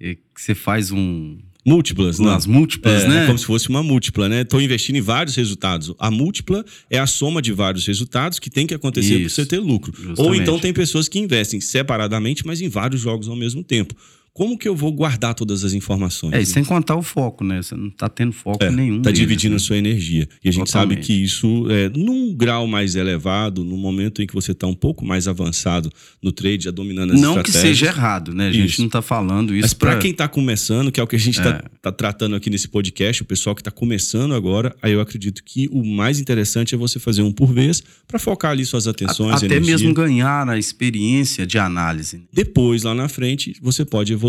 é 0.00 0.14
que 0.14 0.20
você 0.36 0.54
faz 0.54 0.90
um. 0.90 1.38
Múltiplas, 1.64 2.18
não. 2.18 2.32
As 2.34 2.44
múltiplas, 2.44 3.04
é, 3.04 3.08
né? 3.08 3.22
É 3.22 3.26
como 3.28 3.38
se 3.38 3.46
fosse 3.46 3.68
uma 3.68 3.84
múltipla, 3.84 4.28
né? 4.28 4.40
Estou 4.40 4.60
investindo 4.60 4.96
em 4.96 5.00
vários 5.00 5.36
resultados. 5.36 5.94
A 5.96 6.10
múltipla 6.10 6.64
é 6.90 6.98
a 6.98 7.06
soma 7.06 7.40
de 7.40 7.52
vários 7.52 7.86
resultados 7.86 8.40
que 8.40 8.50
tem 8.50 8.66
que 8.66 8.74
acontecer 8.74 9.20
para 9.20 9.28
você 9.28 9.46
ter 9.46 9.60
lucro. 9.60 9.92
Justamente. 9.94 10.20
Ou 10.20 10.34
então 10.34 10.58
tem 10.58 10.72
pessoas 10.72 11.06
que 11.08 11.20
investem 11.20 11.60
separadamente, 11.60 12.44
mas 12.44 12.60
em 12.60 12.68
vários 12.68 13.00
jogos 13.00 13.28
ao 13.28 13.36
mesmo 13.36 13.62
tempo 13.62 13.94
como 14.34 14.56
que 14.56 14.66
eu 14.66 14.74
vou 14.74 14.90
guardar 14.90 15.34
todas 15.34 15.62
as 15.62 15.74
informações? 15.74 16.32
É, 16.32 16.40
e 16.40 16.46
sem 16.46 16.64
contar 16.64 16.96
o 16.96 17.02
foco, 17.02 17.44
né? 17.44 17.60
Você 17.60 17.76
não 17.76 17.88
está 17.88 18.08
tendo 18.08 18.32
foco 18.32 18.64
é, 18.64 18.70
nenhum. 18.70 18.96
Está 18.96 19.10
dividindo 19.10 19.52
né? 19.52 19.56
a 19.56 19.60
sua 19.60 19.76
energia. 19.76 20.26
E 20.42 20.48
a 20.48 20.52
gente 20.52 20.64
Totalmente. 20.64 20.94
sabe 20.94 21.06
que 21.06 21.12
isso, 21.12 21.66
é, 21.70 21.90
num 21.90 22.34
grau 22.34 22.66
mais 22.66 22.94
elevado, 22.94 23.62
no 23.62 23.76
momento 23.76 24.22
em 24.22 24.26
que 24.26 24.32
você 24.32 24.52
está 24.52 24.66
um 24.66 24.74
pouco 24.74 25.04
mais 25.04 25.28
avançado 25.28 25.92
no 26.22 26.32
trade, 26.32 26.64
já 26.64 26.70
dominando 26.70 27.12
as 27.12 27.20
não 27.20 27.36
estratégias. 27.36 27.54
Não 27.54 27.62
que 27.62 27.68
seja 27.68 27.86
errado, 27.86 28.34
né? 28.34 28.48
A 28.48 28.52
gente 28.52 28.70
isso. 28.70 28.80
não 28.80 28.86
está 28.86 29.02
falando 29.02 29.54
isso. 29.54 29.64
Mas 29.64 29.74
para 29.74 29.98
quem 29.98 30.12
está 30.12 30.26
começando, 30.26 30.90
que 30.90 30.98
é 30.98 31.02
o 31.02 31.06
que 31.06 31.16
a 31.16 31.18
gente 31.18 31.38
está 31.38 31.50
é. 31.50 31.62
tá 31.82 31.92
tratando 31.92 32.34
aqui 32.34 32.48
nesse 32.48 32.68
podcast, 32.68 33.20
o 33.20 33.26
pessoal 33.26 33.54
que 33.54 33.60
está 33.60 33.70
começando 33.70 34.34
agora, 34.34 34.74
aí 34.80 34.92
eu 34.92 35.00
acredito 35.02 35.44
que 35.44 35.68
o 35.70 35.84
mais 35.84 36.18
interessante 36.18 36.74
é 36.74 36.78
você 36.78 36.98
fazer 36.98 37.20
um 37.20 37.32
por 37.32 37.52
vez 37.52 37.82
para 38.08 38.18
focar 38.18 38.52
ali 38.52 38.64
suas 38.64 38.86
atenções. 38.86 39.34
A, 39.34 39.36
até 39.36 39.56
energia. 39.56 39.72
mesmo 39.72 39.92
ganhar 39.92 40.48
a 40.48 40.56
experiência 40.56 41.46
de 41.46 41.58
análise. 41.58 42.22
Depois, 42.32 42.82
lá 42.82 42.94
na 42.94 43.10
frente, 43.10 43.54
você 43.60 43.84
pode 43.84 44.10
evoluir. 44.10 44.21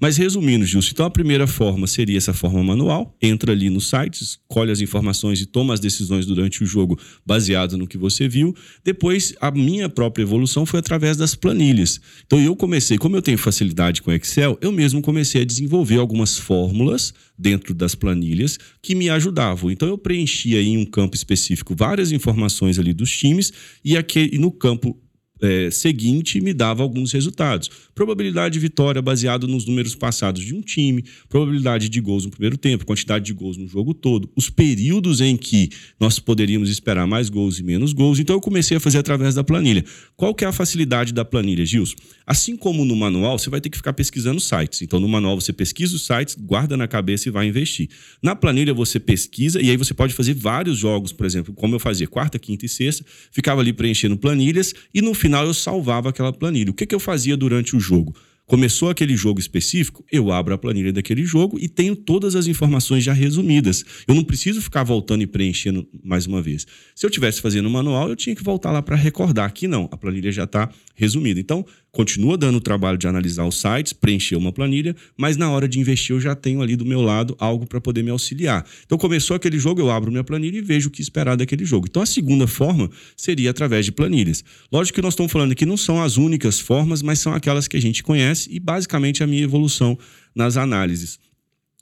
Mas 0.00 0.16
resumindo, 0.16 0.64
Gilson, 0.64 0.90
então 0.92 1.06
a 1.06 1.10
primeira 1.10 1.46
forma 1.46 1.86
seria 1.86 2.16
essa 2.16 2.32
forma 2.32 2.62
manual. 2.62 3.16
Entra 3.20 3.52
ali 3.52 3.68
no 3.70 3.80
site, 3.80 4.22
escolhe 4.22 4.70
as 4.70 4.80
informações 4.80 5.40
e 5.40 5.46
toma 5.46 5.74
as 5.74 5.80
decisões 5.80 6.26
durante 6.26 6.62
o 6.62 6.66
jogo 6.66 6.98
baseado 7.24 7.76
no 7.76 7.86
que 7.86 7.98
você 7.98 8.28
viu. 8.28 8.54
Depois, 8.84 9.34
a 9.40 9.50
minha 9.50 9.88
própria 9.88 10.22
evolução 10.22 10.64
foi 10.64 10.80
através 10.80 11.16
das 11.16 11.34
planilhas. 11.34 12.00
Então 12.26 12.40
eu 12.40 12.56
comecei, 12.56 12.98
como 12.98 13.16
eu 13.16 13.22
tenho 13.22 13.38
facilidade 13.38 14.02
com 14.02 14.12
Excel, 14.12 14.58
eu 14.60 14.72
mesmo 14.72 15.02
comecei 15.02 15.42
a 15.42 15.44
desenvolver 15.44 15.98
algumas 15.98 16.38
fórmulas 16.38 17.12
dentro 17.38 17.74
das 17.74 17.94
planilhas 17.94 18.58
que 18.80 18.94
me 18.94 19.10
ajudavam. 19.10 19.70
Então 19.70 19.88
eu 19.88 19.98
preenchia 19.98 20.62
em 20.62 20.78
um 20.78 20.84
campo 20.84 21.16
específico 21.16 21.74
várias 21.74 22.12
informações 22.12 22.78
ali 22.78 22.92
dos 22.92 23.10
times 23.10 23.52
e, 23.84 23.96
aqui, 23.96 24.38
no 24.38 24.50
campo 24.50 24.98
é, 25.42 25.70
seguinte 25.70 26.40
me 26.40 26.54
dava 26.54 26.82
alguns 26.82 27.12
resultados. 27.12 27.70
Probabilidade 27.94 28.54
de 28.54 28.58
vitória 28.58 29.02
baseado 29.02 29.46
nos 29.48 29.66
números 29.66 29.94
passados 29.94 30.42
de 30.42 30.54
um 30.54 30.60
time, 30.60 31.04
probabilidade 31.28 31.88
de 31.88 32.00
gols 32.00 32.24
no 32.24 32.30
primeiro 32.30 32.56
tempo, 32.56 32.86
quantidade 32.86 33.24
de 33.24 33.32
gols 33.32 33.56
no 33.56 33.66
jogo 33.66 33.94
todo, 33.94 34.30
os 34.36 34.48
períodos 34.48 35.20
em 35.20 35.36
que 35.36 35.70
nós 35.98 36.18
poderíamos 36.18 36.70
esperar 36.70 37.06
mais 37.06 37.28
gols 37.28 37.58
e 37.58 37.62
menos 37.62 37.92
gols. 37.92 38.18
Então 38.18 38.36
eu 38.36 38.40
comecei 38.40 38.76
a 38.76 38.80
fazer 38.80 38.98
através 38.98 39.34
da 39.34 39.44
planilha. 39.44 39.84
Qual 40.16 40.34
que 40.34 40.44
é 40.44 40.48
a 40.48 40.52
facilidade 40.52 41.12
da 41.12 41.24
planilha, 41.24 41.64
Gilson? 41.64 41.96
Assim 42.26 42.56
como 42.56 42.84
no 42.84 42.96
manual, 42.96 43.38
você 43.38 43.50
vai 43.50 43.60
ter 43.60 43.68
que 43.68 43.76
ficar 43.76 43.92
pesquisando 43.92 44.40
sites. 44.40 44.82
Então 44.82 44.98
no 44.98 45.08
manual 45.08 45.40
você 45.40 45.52
pesquisa 45.52 45.94
os 45.96 46.06
sites, 46.06 46.36
guarda 46.38 46.76
na 46.76 46.88
cabeça 46.88 47.28
e 47.28 47.32
vai 47.32 47.46
investir. 47.46 47.88
Na 48.22 48.34
planilha 48.34 48.72
você 48.72 48.98
pesquisa 48.98 49.60
e 49.60 49.70
aí 49.70 49.76
você 49.76 49.92
pode 49.92 50.14
fazer 50.14 50.34
vários 50.34 50.78
jogos, 50.78 51.12
por 51.12 51.26
exemplo, 51.26 51.52
como 51.54 51.74
eu 51.74 51.78
fazia 51.78 52.06
quarta, 52.06 52.38
quinta 52.38 52.64
e 52.64 52.68
sexta, 52.68 53.04
ficava 53.30 53.60
ali 53.60 53.72
preenchendo 53.72 54.16
planilhas 54.16 54.74
e 54.94 55.02
no 55.02 55.12
final 55.24 55.46
eu 55.46 55.54
salvava 55.54 56.10
aquela 56.10 56.34
planilha. 56.34 56.70
O 56.70 56.74
que, 56.74 56.84
que 56.84 56.94
eu 56.94 57.00
fazia 57.00 57.34
durante 57.34 57.74
o 57.74 57.80
jogo? 57.80 58.14
Começou 58.46 58.90
aquele 58.90 59.16
jogo 59.16 59.40
específico, 59.40 60.04
eu 60.12 60.30
abro 60.30 60.52
a 60.52 60.58
planilha 60.58 60.92
daquele 60.92 61.24
jogo 61.24 61.58
e 61.58 61.66
tenho 61.66 61.96
todas 61.96 62.36
as 62.36 62.46
informações 62.46 63.02
já 63.02 63.14
resumidas. 63.14 63.82
Eu 64.06 64.14
não 64.14 64.22
preciso 64.22 64.60
ficar 64.60 64.82
voltando 64.82 65.22
e 65.22 65.26
preenchendo 65.26 65.88
mais 66.04 66.26
uma 66.26 66.42
vez. 66.42 66.66
Se 66.94 67.06
eu 67.06 67.10
tivesse 67.10 67.40
fazendo 67.40 67.64
o 67.64 67.70
manual, 67.70 68.10
eu 68.10 68.16
tinha 68.16 68.36
que 68.36 68.44
voltar 68.44 68.70
lá 68.70 68.82
para 68.82 68.96
recordar. 68.96 69.46
Aqui 69.46 69.66
não, 69.66 69.88
a 69.90 69.96
planilha 69.96 70.30
já 70.30 70.44
está 70.44 70.68
resumida. 70.94 71.40
Então, 71.40 71.64
continua 71.94 72.36
dando 72.36 72.56
o 72.56 72.60
trabalho 72.60 72.98
de 72.98 73.06
analisar 73.06 73.46
os 73.46 73.60
sites, 73.60 73.92
preencher 73.92 74.36
uma 74.36 74.52
planilha, 74.52 74.94
mas 75.16 75.36
na 75.36 75.50
hora 75.50 75.68
de 75.68 75.78
investir 75.78 76.14
eu 76.14 76.20
já 76.20 76.34
tenho 76.34 76.60
ali 76.60 76.76
do 76.76 76.84
meu 76.84 77.00
lado 77.00 77.36
algo 77.38 77.66
para 77.66 77.80
poder 77.80 78.02
me 78.02 78.10
auxiliar. 78.10 78.66
Então 78.84 78.98
começou 78.98 79.36
aquele 79.36 79.58
jogo, 79.58 79.80
eu 79.80 79.90
abro 79.90 80.10
minha 80.10 80.24
planilha 80.24 80.58
e 80.58 80.60
vejo 80.60 80.88
o 80.88 80.90
que 80.90 81.00
esperar 81.00 81.36
daquele 81.36 81.64
jogo. 81.64 81.86
Então 81.88 82.02
a 82.02 82.06
segunda 82.06 82.46
forma 82.46 82.90
seria 83.16 83.50
através 83.50 83.86
de 83.86 83.92
planilhas. 83.92 84.44
Lógico 84.70 84.96
que 84.96 85.02
nós 85.02 85.14
estamos 85.14 85.32
falando 85.32 85.54
que 85.54 85.64
não 85.64 85.76
são 85.76 86.02
as 86.02 86.16
únicas 86.16 86.58
formas, 86.58 87.00
mas 87.00 87.20
são 87.20 87.32
aquelas 87.32 87.68
que 87.68 87.76
a 87.76 87.80
gente 87.80 88.02
conhece 88.02 88.48
e 88.52 88.58
basicamente 88.58 89.22
a 89.22 89.26
minha 89.26 89.44
evolução 89.44 89.96
nas 90.34 90.56
análises. 90.56 91.18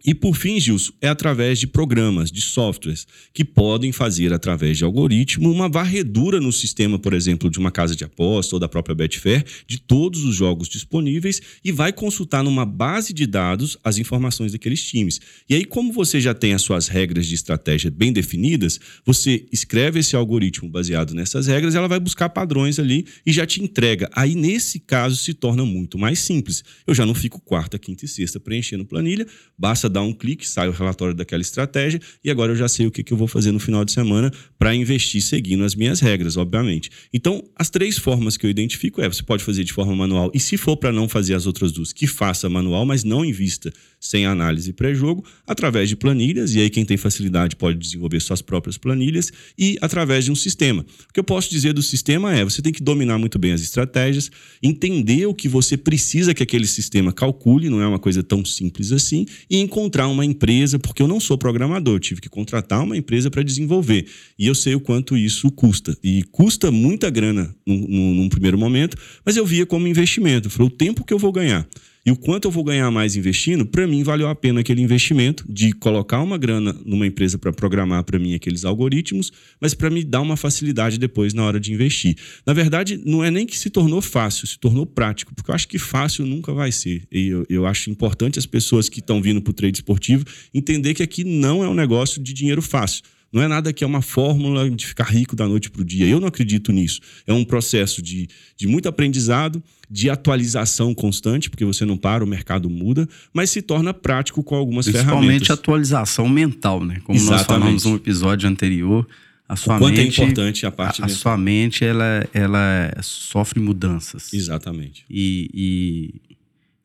E 0.05 0.15
por 0.15 0.37
fim, 0.37 0.59
Gilson, 0.59 0.93
é 1.01 1.09
através 1.09 1.59
de 1.59 1.67
programas, 1.67 2.31
de 2.31 2.41
softwares, 2.41 3.07
que 3.33 3.45
podem 3.45 3.93
fazer, 3.93 4.33
através 4.33 4.77
de 4.77 4.85
algoritmo, 4.85 5.51
uma 5.51 5.69
varredura 5.69 6.41
no 6.41 6.53
sistema, 6.53 6.99
por 6.99 7.15
exemplo, 7.15 7.49
de 7.49 7.59
uma 7.59 7.71
casa 7.71 7.95
de 7.95 8.05
aposta 8.05 8.57
ou 8.57 8.61
da 8.61 8.69
própria 8.69 8.95
Betfair, 8.95 9.45
de 9.67 9.79
todos 9.79 10.25
os 10.25 10.35
jogos 10.35 10.69
disponíveis 10.69 11.41
e 11.65 11.71
vai 11.71 11.93
consultar 11.93 12.43
numa 12.43 12.67
base 12.67 13.12
de 13.12 13.27
dados 13.27 13.77
as 13.85 13.99
informações 13.99 14.53
daqueles 14.53 14.83
times. 14.83 15.21
E 15.49 15.55
aí, 15.55 15.65
como 15.65 15.93
você 15.93 16.21
já 16.21 16.35
tem 16.35 16.53
as 16.53 16.62
suas 16.62 16.88
regras 16.88 17.27
de 17.27 17.35
estratégia 17.35 17.91
bem 17.91 18.12
definidas, 18.12 18.81
você 19.05 19.47
escreve 19.53 20.01
esse 20.01 20.17
algoritmo 20.17 20.69
baseado 20.69 21.15
nessas 21.15 21.47
regras, 21.47 21.75
ela 21.75 21.88
vai 21.88 22.01
buscar 22.01 22.29
padrões 22.29 22.79
ali 22.79 23.07
e 23.25 23.33
já 23.33 23.47
te 23.47 23.62
entrega. 23.62 24.09
Aí, 24.15 24.35
nesse 24.35 24.81
caso, 24.81 25.17
se 25.17 25.35
torna 25.35 25.65
muito 25.65 25.99
mais 25.99 26.19
simples. 26.19 26.65
Eu 26.87 26.95
já 26.95 27.07
não 27.07 27.15
fico 27.15 27.41
quarta, 27.41 27.79
quinta 27.79 28.05
e 28.05 28.09
sexta 28.09 28.41
preenchendo 28.41 28.85
planilha, 28.85 29.27
basta 29.57 29.88
dar 29.93 30.03
um 30.03 30.13
clique, 30.13 30.49
sai 30.49 30.69
o 30.69 30.73
relatório 30.73 31.15
daquela 31.15 31.43
estratégia 31.43 32.01
e 32.25 32.31
agora 32.31 32.53
eu 32.53 32.57
já 32.57 32.67
sei 32.67 32.87
o 32.87 32.91
que, 32.91 33.05
que 33.05 33.13
eu 33.13 33.17
vou 33.17 33.29
fazer 33.29 33.53
no 33.53 33.61
final 33.61 33.85
de 33.85 33.93
semana 33.93 34.33
para 34.59 34.75
investir 34.75 35.23
seguindo 35.23 35.65
as 35.65 35.75
minhas 35.75 36.01
regras, 36.01 36.37
obviamente. 36.37 36.91
Então, 37.13 37.45
as 37.57 37.71
três 37.71 37.97
formas 37.99 38.37
que 38.37 38.45
eu 38.45 38.51
identifico 38.51 39.01
é: 39.01 39.09
você 39.09 39.23
pode 39.23 39.45
fazer 39.45 39.63
de 39.63 39.73
forma 39.73 39.95
manual 39.95 40.31
e, 40.35 40.41
se 40.41 40.57
for 40.57 40.77
para 40.77 40.91
não 40.91 41.09
fazer 41.09 41.35
as 41.35 41.47
outras 41.47 41.71
duas, 41.71 41.93
que 41.93 42.07
faça 42.07 42.49
manual, 42.49 42.85
mas 42.85 43.05
não 43.05 43.25
invista 43.25 43.73
sem 44.03 44.27
análise 44.27 44.73
pré-jogo, 44.73 45.25
através 45.47 45.88
de 45.88 45.95
planilhas, 45.95 46.57
e 46.57 46.61
aí 46.61 46.69
quem 46.69 46.85
tem 46.85 46.97
facilidade 46.97 47.55
pode 47.55 47.79
desenvolver 47.79 48.19
suas 48.19 48.43
próprias 48.43 48.77
planilhas, 48.77 49.33
e 49.57 49.79
através 49.81 50.25
de 50.25 50.33
um 50.33 50.35
sistema. 50.35 50.85
O 51.09 51.12
que 51.12 51.21
eu 51.21 51.25
posso 51.25 51.49
dizer 51.49 51.73
do 51.73 51.81
sistema 51.81 52.35
é: 52.35 52.43
você 52.43 52.61
tem 52.61 52.73
que 52.73 52.83
dominar 52.83 53.17
muito 53.17 53.38
bem 53.38 53.53
as 53.53 53.62
estratégias, 53.62 54.29
entender 54.61 55.27
o 55.27 55.35
que 55.35 55.49
você 55.49 55.77
precisa 55.77 56.35
que 56.35 56.43
aquele 56.43 56.67
sistema 56.67 57.12
calcule, 57.12 57.71
não 57.71 57.81
é 57.81 57.87
uma 57.87 57.99
coisa 58.01 58.25
tão 58.25 58.45
simples 58.45 58.91
assim, 58.91 59.25
e 59.49 59.59
encontrar 59.59 60.09
uma 60.09 60.25
empresa, 60.25 60.81
porque 60.81 61.01
eu 61.01 61.07
não 61.07 61.21
sou 61.21 61.38
programador, 61.38 62.01
tive 62.01 62.21
que 62.21 62.29
contratar 62.29 62.83
uma 62.83 62.97
empresa 62.97 63.31
para 63.31 63.45
desenvolver. 63.45 64.07
E 64.37 64.49
eu 64.49 64.55
sei 64.55 64.75
o 64.75 64.81
quanto 64.81 65.17
isso 65.17 65.49
custa. 65.53 65.97
E 66.03 66.25
custa 66.33 66.73
muita 66.73 67.09
grana 67.09 67.55
num, 67.65 67.87
num, 67.88 68.15
num 68.15 68.29
primeiro 68.29 68.59
momento, 68.59 68.97
mas 69.25 69.37
eu 69.37 69.47
via 69.47 69.65
como 69.65 69.87
investimento. 69.87 70.51
Falei, 70.51 70.67
o 70.67 70.71
tempo 70.71 71.05
que 71.05 71.15
eu 71.15 71.19
vou 71.19 71.31
ganhar 71.31 71.69
e 72.05 72.11
o 72.11 72.17
quanto 72.17 72.47
eu 72.47 72.51
vou 72.51 72.65
ganhar 72.65 72.91
mais 72.91 73.15
investindo, 73.15 73.65
para 73.65 73.87
mim 73.87 74.03
valeu 74.03 74.29
a 74.29 74.35
pena 74.35 74.61
aquele 74.61 74.83
investimento 74.83 75.45
de 75.49 75.73
colocar 75.73 76.21
uma 76.21 76.37
grana 76.37 76.77
numa 76.85 77.07
empresa 77.07 77.38
para 77.38 77.53
programar 77.53 78.03
para 78.03 78.19
mim 78.19 78.35
aqueles 78.35 78.65
algoritmos, 78.65 79.33
mas 79.61 79.73
para 79.73 79.88
me 79.88 80.03
dar 80.03 80.21
uma 80.21 80.37
facilidade 80.37 80.99
depois 80.99 81.33
na 81.33 81.45
hora 81.45 81.61
de 81.61 81.73
investir. 81.73 82.17
Na 82.45 82.53
verdade, 82.53 83.01
não 83.05 83.23
é 83.23 83.31
nem 83.31 83.47
que 83.47 83.57
se 83.57 83.71
tornou 83.71 84.03
fácil, 84.03 84.49
se 84.49 84.59
tornou 84.59 84.85
prático, 84.85 85.33
porque 85.33 85.53
eu 85.53 85.55
acho 85.55 85.69
que 85.69 85.79
fácil 85.79 86.27
nunca 86.27 86.53
vai 86.53 86.73
ser. 86.73 87.07
E 87.12 87.29
eu, 87.29 87.47
eu 87.49 87.67
acho 87.67 87.88
importante 87.88 88.37
as 88.37 88.47
pessoas 88.47 88.88
que 88.88 88.99
estão 88.99 89.23
vindo 89.23 89.41
para 89.41 89.53
o 89.53 89.55
trade 89.55 89.77
esportivo 89.77 90.25
entender 90.53 90.95
que 90.95 91.05
aqui 91.05 91.23
não 91.23 91.62
é 91.62 91.69
um 91.69 91.75
negócio 91.75 92.21
de 92.21 92.33
dinheiro 92.33 92.62
fácil. 92.62 93.05
Não 93.33 93.41
é 93.41 93.49
nada 93.49 93.73
que 93.73 93.83
é 93.83 93.87
uma 93.87 94.03
fórmula 94.03 94.69
de 94.69 94.87
ficar 94.87 95.05
rico 95.05 95.35
da 95.35 95.49
noite 95.49 95.71
para 95.71 95.81
o 95.81 95.85
dia. 95.85 96.07
Eu 96.07 96.21
não 96.21 96.29
acredito 96.29 96.71
nisso. 96.71 97.01
É 97.27 97.33
um 97.33 97.45
processo 97.45 98.03
de, 98.03 98.29
de 98.59 98.67
muito 98.67 98.88
aprendizado, 98.88 99.62
de 99.93 100.09
atualização 100.09 100.95
constante, 100.95 101.51
porque 101.51 101.67
você 101.67 101.85
não 101.85 101.99
para, 101.99 102.25
o 102.25 102.27
mercado 102.27 102.71
muda, 102.71 103.07
mas 103.31 103.51
se 103.51 103.61
torna 103.61 103.93
prático 103.93 104.43
com 104.43 104.55
algumas 104.55 104.87
Principalmente 104.87 105.11
ferramentas. 105.11 105.37
Principalmente 105.37 105.61
atualização 105.61 106.29
mental, 106.31 106.83
né? 106.83 106.99
Como 107.05 107.19
Exatamente. 107.19 107.39
nós 107.39 107.47
falamos 107.47 107.85
no 107.85 107.97
episódio 107.97 108.49
anterior, 108.49 109.07
a 109.47 109.55
sua 109.55 109.77
o 109.77 109.79
quanto 109.79 109.99
mente, 109.99 110.19
é 110.19 110.25
importante 110.25 110.65
a 110.65 110.71
parte 110.71 111.03
a, 111.03 111.05
a 111.05 111.09
sua 111.11 111.37
mente 111.37 111.85
ela, 111.85 112.27
ela 112.33 112.91
sofre 113.03 113.61
mudanças. 113.61 114.33
Exatamente. 114.33 115.05
E, 115.11 115.51
e, 115.53 116.37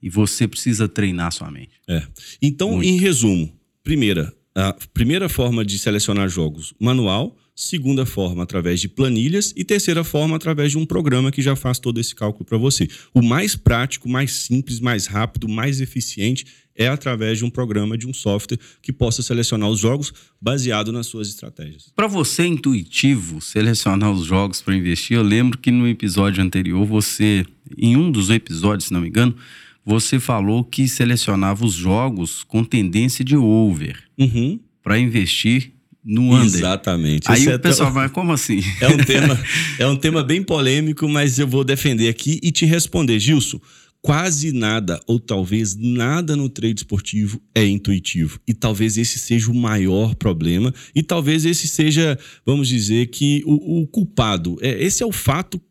e 0.04 0.10
você 0.10 0.46
precisa 0.46 0.90
treinar 0.90 1.28
a 1.28 1.32
sua 1.32 1.50
mente. 1.50 1.72
É. 1.88 2.04
Então, 2.42 2.74
Muito. 2.74 2.90
em 2.90 2.98
resumo, 2.98 3.50
primeira, 3.86 4.34
a 4.54 4.76
primeira 4.94 5.30
forma 5.30 5.64
de 5.64 5.80
selecionar 5.80 6.28
jogos, 6.28 6.74
manual. 6.78 7.38
Segunda 7.60 8.06
forma, 8.06 8.44
através 8.44 8.80
de 8.80 8.88
planilhas. 8.88 9.52
E 9.58 9.64
terceira 9.64 10.04
forma, 10.04 10.36
através 10.36 10.72
de 10.72 10.78
um 10.78 10.86
programa 10.86 11.32
que 11.32 11.42
já 11.42 11.56
faz 11.56 11.80
todo 11.80 12.00
esse 12.00 12.14
cálculo 12.14 12.46
para 12.46 12.56
você. 12.56 12.88
O 13.16 13.20
mais 13.20 13.56
prático, 13.56 14.08
mais 14.08 14.32
simples, 14.32 14.80
mais 14.80 15.08
rápido, 15.08 15.50
mais 15.50 15.82
eficiente 15.82 16.46
é 16.76 16.88
através 16.88 17.40
de 17.40 17.46
um 17.46 17.50
programa, 17.50 17.98
de 17.98 18.06
um 18.06 18.14
software 18.14 18.60
que 18.80 18.94
possa 18.94 19.24
selecionar 19.24 19.70
os 19.70 19.80
jogos 19.80 20.14
baseado 20.40 20.92
nas 20.92 21.08
suas 21.08 21.30
estratégias. 21.30 21.92
Para 21.96 22.06
você 22.06 22.44
é 22.44 22.46
intuitivo 22.46 23.42
selecionar 23.42 24.12
os 24.12 24.28
jogos 24.28 24.62
para 24.62 24.76
investir, 24.76 25.18
eu 25.18 25.24
lembro 25.24 25.58
que 25.58 25.72
no 25.72 25.88
episódio 25.88 26.44
anterior 26.44 26.86
você, 26.86 27.44
em 27.76 27.98
um 27.98 28.12
dos 28.12 28.30
episódios, 28.30 28.90
se 28.90 28.94
não 28.94 29.02
me 29.02 29.08
engano, 29.08 29.36
você 29.84 30.20
falou 30.20 30.64
que 30.64 30.88
selecionava 30.88 31.66
os 31.66 31.74
jogos 31.74 32.44
com 32.44 32.64
tendência 32.64 33.26
de 33.26 33.36
over 33.36 34.04
uhum. 34.16 34.60
para 34.84 35.00
investir 35.00 35.72
no 36.08 36.34
under. 36.34 36.46
Exatamente. 36.46 37.30
Aí 37.30 37.40
Esse 37.40 37.50
o 37.50 37.52
é 37.52 37.58
pessoal 37.58 37.92
vai, 37.92 38.08
como 38.08 38.32
assim? 38.32 38.64
É 38.80 38.88
um, 38.88 38.98
tema, 38.98 39.40
é 39.78 39.88
um 39.88 39.96
tema 39.96 40.24
bem 40.24 40.42
polêmico, 40.42 41.08
mas 41.10 41.38
eu 41.38 41.48
vou 41.48 41.64
defender 41.64 42.08
aqui 42.08 42.40
e 42.42 42.52
te 42.52 42.66
responder. 42.66 43.20
Gilson, 43.20 43.60
quase 44.02 44.54
nada, 44.54 45.00
ou 45.06 45.20
talvez 45.20 45.76
nada 45.76 46.36
no 46.36 46.48
trade 46.48 46.80
esportivo 46.80 47.42
é 47.54 47.66
intuitivo. 47.66 48.40
E 48.48 48.54
talvez 48.54 48.98
esse 48.98 49.20
seja 49.20 49.52
o 49.52 49.56
maior 49.56 50.16
problema, 50.16 50.74
e 50.96 51.04
talvez 51.04 51.44
esse 51.44 51.68
seja, 51.68 52.18
vamos 52.46 52.70
dizer, 52.70 53.08
que 53.08 53.44
o, 53.46 53.82
o 53.82 53.88
culpado. 53.88 54.58
É, 54.62 54.82
esse 54.82 55.04
é 55.04 55.06
o 55.06 55.12
fato 55.12 55.62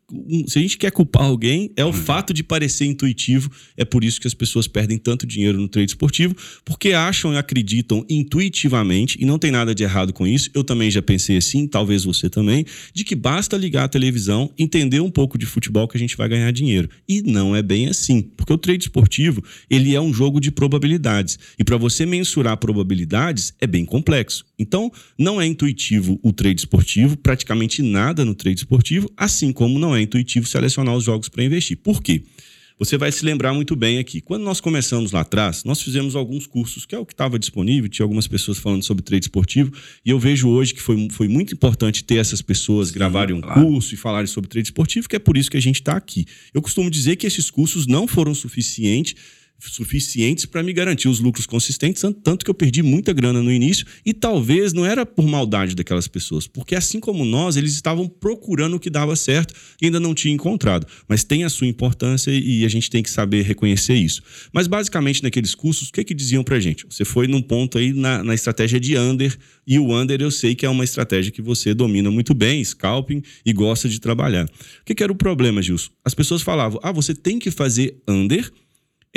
se 0.47 0.57
a 0.57 0.61
gente 0.61 0.77
quer 0.77 0.91
culpar 0.91 1.23
alguém, 1.23 1.69
é 1.75 1.83
o 1.83 1.87
uhum. 1.87 1.93
fato 1.93 2.33
de 2.33 2.41
parecer 2.41 2.85
intuitivo. 2.85 3.51
É 3.75 3.83
por 3.83 4.03
isso 4.03 4.21
que 4.21 4.27
as 4.27 4.33
pessoas 4.33 4.67
perdem 4.67 4.97
tanto 4.97 5.27
dinheiro 5.27 5.59
no 5.59 5.67
trade 5.67 5.91
esportivo, 5.91 6.35
porque 6.63 6.93
acham 6.93 7.33
e 7.33 7.37
acreditam 7.37 8.05
intuitivamente, 8.09 9.17
e 9.19 9.25
não 9.25 9.37
tem 9.37 9.51
nada 9.51 9.75
de 9.75 9.83
errado 9.83 10.13
com 10.13 10.25
isso. 10.25 10.49
Eu 10.53 10.63
também 10.63 10.89
já 10.89 11.01
pensei 11.01 11.37
assim, 11.37 11.67
talvez 11.67 12.05
você 12.05 12.29
também, 12.29 12.65
de 12.93 13.03
que 13.03 13.15
basta 13.15 13.57
ligar 13.57 13.83
a 13.83 13.87
televisão, 13.89 14.49
entender 14.57 15.01
um 15.01 15.11
pouco 15.11 15.37
de 15.37 15.45
futebol 15.45 15.87
que 15.87 15.97
a 15.97 15.99
gente 15.99 16.15
vai 16.15 16.29
ganhar 16.29 16.51
dinheiro. 16.51 16.89
E 17.07 17.21
não 17.21 17.53
é 17.55 17.61
bem 17.61 17.87
assim, 17.87 18.21
porque 18.21 18.53
o 18.53 18.57
trade 18.57 18.83
esportivo, 18.83 19.43
ele 19.69 19.93
é 19.93 19.99
um 19.99 20.13
jogo 20.13 20.39
de 20.39 20.51
probabilidades. 20.51 21.37
E 21.59 21.63
para 21.63 21.75
você 21.75 22.05
mensurar 22.05 22.55
probabilidades 22.57 23.53
é 23.59 23.67
bem 23.67 23.83
complexo. 23.83 24.45
Então, 24.57 24.91
não 25.17 25.41
é 25.41 25.45
intuitivo 25.45 26.19
o 26.23 26.31
trade 26.31 26.61
esportivo, 26.61 27.17
praticamente 27.17 27.81
nada 27.81 28.23
no 28.23 28.33
trade 28.33 28.59
esportivo, 28.59 29.11
assim 29.17 29.51
como 29.51 29.77
não 29.77 29.95
é 29.95 29.96
intuitivo 30.01 30.47
selecionar 30.47 30.95
os 30.95 31.03
jogos 31.03 31.29
para 31.29 31.43
investir. 31.43 31.77
Por 31.77 32.01
quê? 32.01 32.23
Você 32.79 32.95
vai 32.95 33.11
se 33.11 33.25
lembrar 33.25 33.53
muito 33.55 33.75
bem 33.75 33.97
aqui. 33.97 34.21
Quando 34.21 34.43
nós 34.43 34.61
começamos 34.61 35.11
lá 35.11 35.21
atrás, 35.21 35.63
nós 35.63 35.81
fizemos 35.81 36.15
alguns 36.15 36.45
cursos, 36.45 36.85
que 36.85 36.93
é 36.93 36.99
o 36.99 37.05
que 37.05 37.13
estava 37.13 37.39
disponível, 37.39 37.89
tinha 37.89 38.03
algumas 38.03 38.27
pessoas 38.27 38.59
falando 38.59 38.83
sobre 38.83 39.01
trade 39.01 39.25
esportivo, 39.25 39.71
e 40.05 40.11
eu 40.11 40.19
vejo 40.19 40.47
hoje 40.47 40.75
que 40.75 40.81
foi, 40.81 41.07
foi 41.11 41.27
muito 41.27 41.55
importante 41.55 42.03
ter 42.03 42.17
essas 42.17 42.39
pessoas 42.39 42.89
Sim, 42.89 42.93
gravarem 42.93 43.35
um 43.35 43.41
claro. 43.41 43.63
curso 43.63 43.95
e 43.95 43.97
falarem 43.97 44.27
sobre 44.27 44.47
trade 44.47 44.67
esportivo, 44.67 45.09
que 45.09 45.15
é 45.15 45.19
por 45.19 45.35
isso 45.37 45.49
que 45.49 45.57
a 45.57 45.61
gente 45.61 45.77
está 45.77 45.93
aqui. 45.93 46.25
Eu 46.53 46.61
costumo 46.61 46.91
dizer 46.91 47.15
que 47.15 47.25
esses 47.25 47.49
cursos 47.49 47.87
não 47.87 48.07
foram 48.07 48.35
suficientes 48.35 49.15
suficientes 49.59 50.45
para 50.45 50.61
me 50.61 50.71
garantir 50.71 51.07
os 51.07 51.19
lucros 51.19 51.45
consistentes, 51.45 52.03
tanto 52.23 52.45
que 52.45 52.49
eu 52.49 52.53
perdi 52.53 52.83
muita 52.83 53.11
grana 53.11 53.41
no 53.41 53.51
início 53.51 53.85
e 54.05 54.13
talvez 54.13 54.73
não 54.73 54.85
era 54.85 55.05
por 55.05 55.25
maldade 55.25 55.75
daquelas 55.75 56.07
pessoas, 56.07 56.47
porque 56.47 56.75
assim 56.75 56.99
como 56.99 57.25
nós, 57.25 57.57
eles 57.57 57.73
estavam 57.73 58.07
procurando 58.07 58.75
o 58.75 58.79
que 58.79 58.89
dava 58.89 59.15
certo 59.15 59.53
e 59.81 59.85
ainda 59.85 59.99
não 59.99 60.13
tinham 60.13 60.35
encontrado. 60.35 60.85
Mas 61.07 61.23
tem 61.23 61.43
a 61.43 61.49
sua 61.49 61.67
importância 61.67 62.31
e 62.31 62.63
a 62.65 62.67
gente 62.67 62.89
tem 62.89 63.01
que 63.01 63.09
saber 63.09 63.43
reconhecer 63.43 63.95
isso. 63.95 64.21
Mas 64.53 64.67
basicamente 64.67 65.23
naqueles 65.23 65.55
cursos, 65.55 65.89
o 65.89 65.91
que 65.91 66.03
que 66.03 66.13
diziam 66.13 66.43
para 66.43 66.59
gente? 66.59 66.85
Você 66.89 67.03
foi 67.03 67.27
num 67.27 67.41
ponto 67.41 67.77
aí 67.77 67.93
na, 67.93 68.23
na 68.23 68.33
estratégia 68.33 68.79
de 68.79 68.97
under 68.97 69.37
e 69.65 69.79
o 69.79 69.93
under 69.93 70.21
eu 70.21 70.31
sei 70.31 70.55
que 70.55 70.65
é 70.65 70.69
uma 70.69 70.83
estratégia 70.83 71.31
que 71.31 71.41
você 71.41 71.73
domina 71.73 72.11
muito 72.11 72.33
bem, 72.33 72.63
scalping 72.63 73.21
e 73.45 73.51
gosta 73.51 73.89
de 73.89 73.99
trabalhar. 73.99 74.45
O 74.45 74.85
que, 74.85 74.95
que 74.95 75.03
era 75.03 75.11
o 75.11 75.15
problema, 75.15 75.61
Gilson? 75.61 75.89
As 76.05 76.13
pessoas 76.13 76.41
falavam: 76.41 76.79
ah, 76.83 76.91
você 76.91 77.13
tem 77.13 77.39
que 77.39 77.51
fazer 77.51 78.01
under 78.07 78.51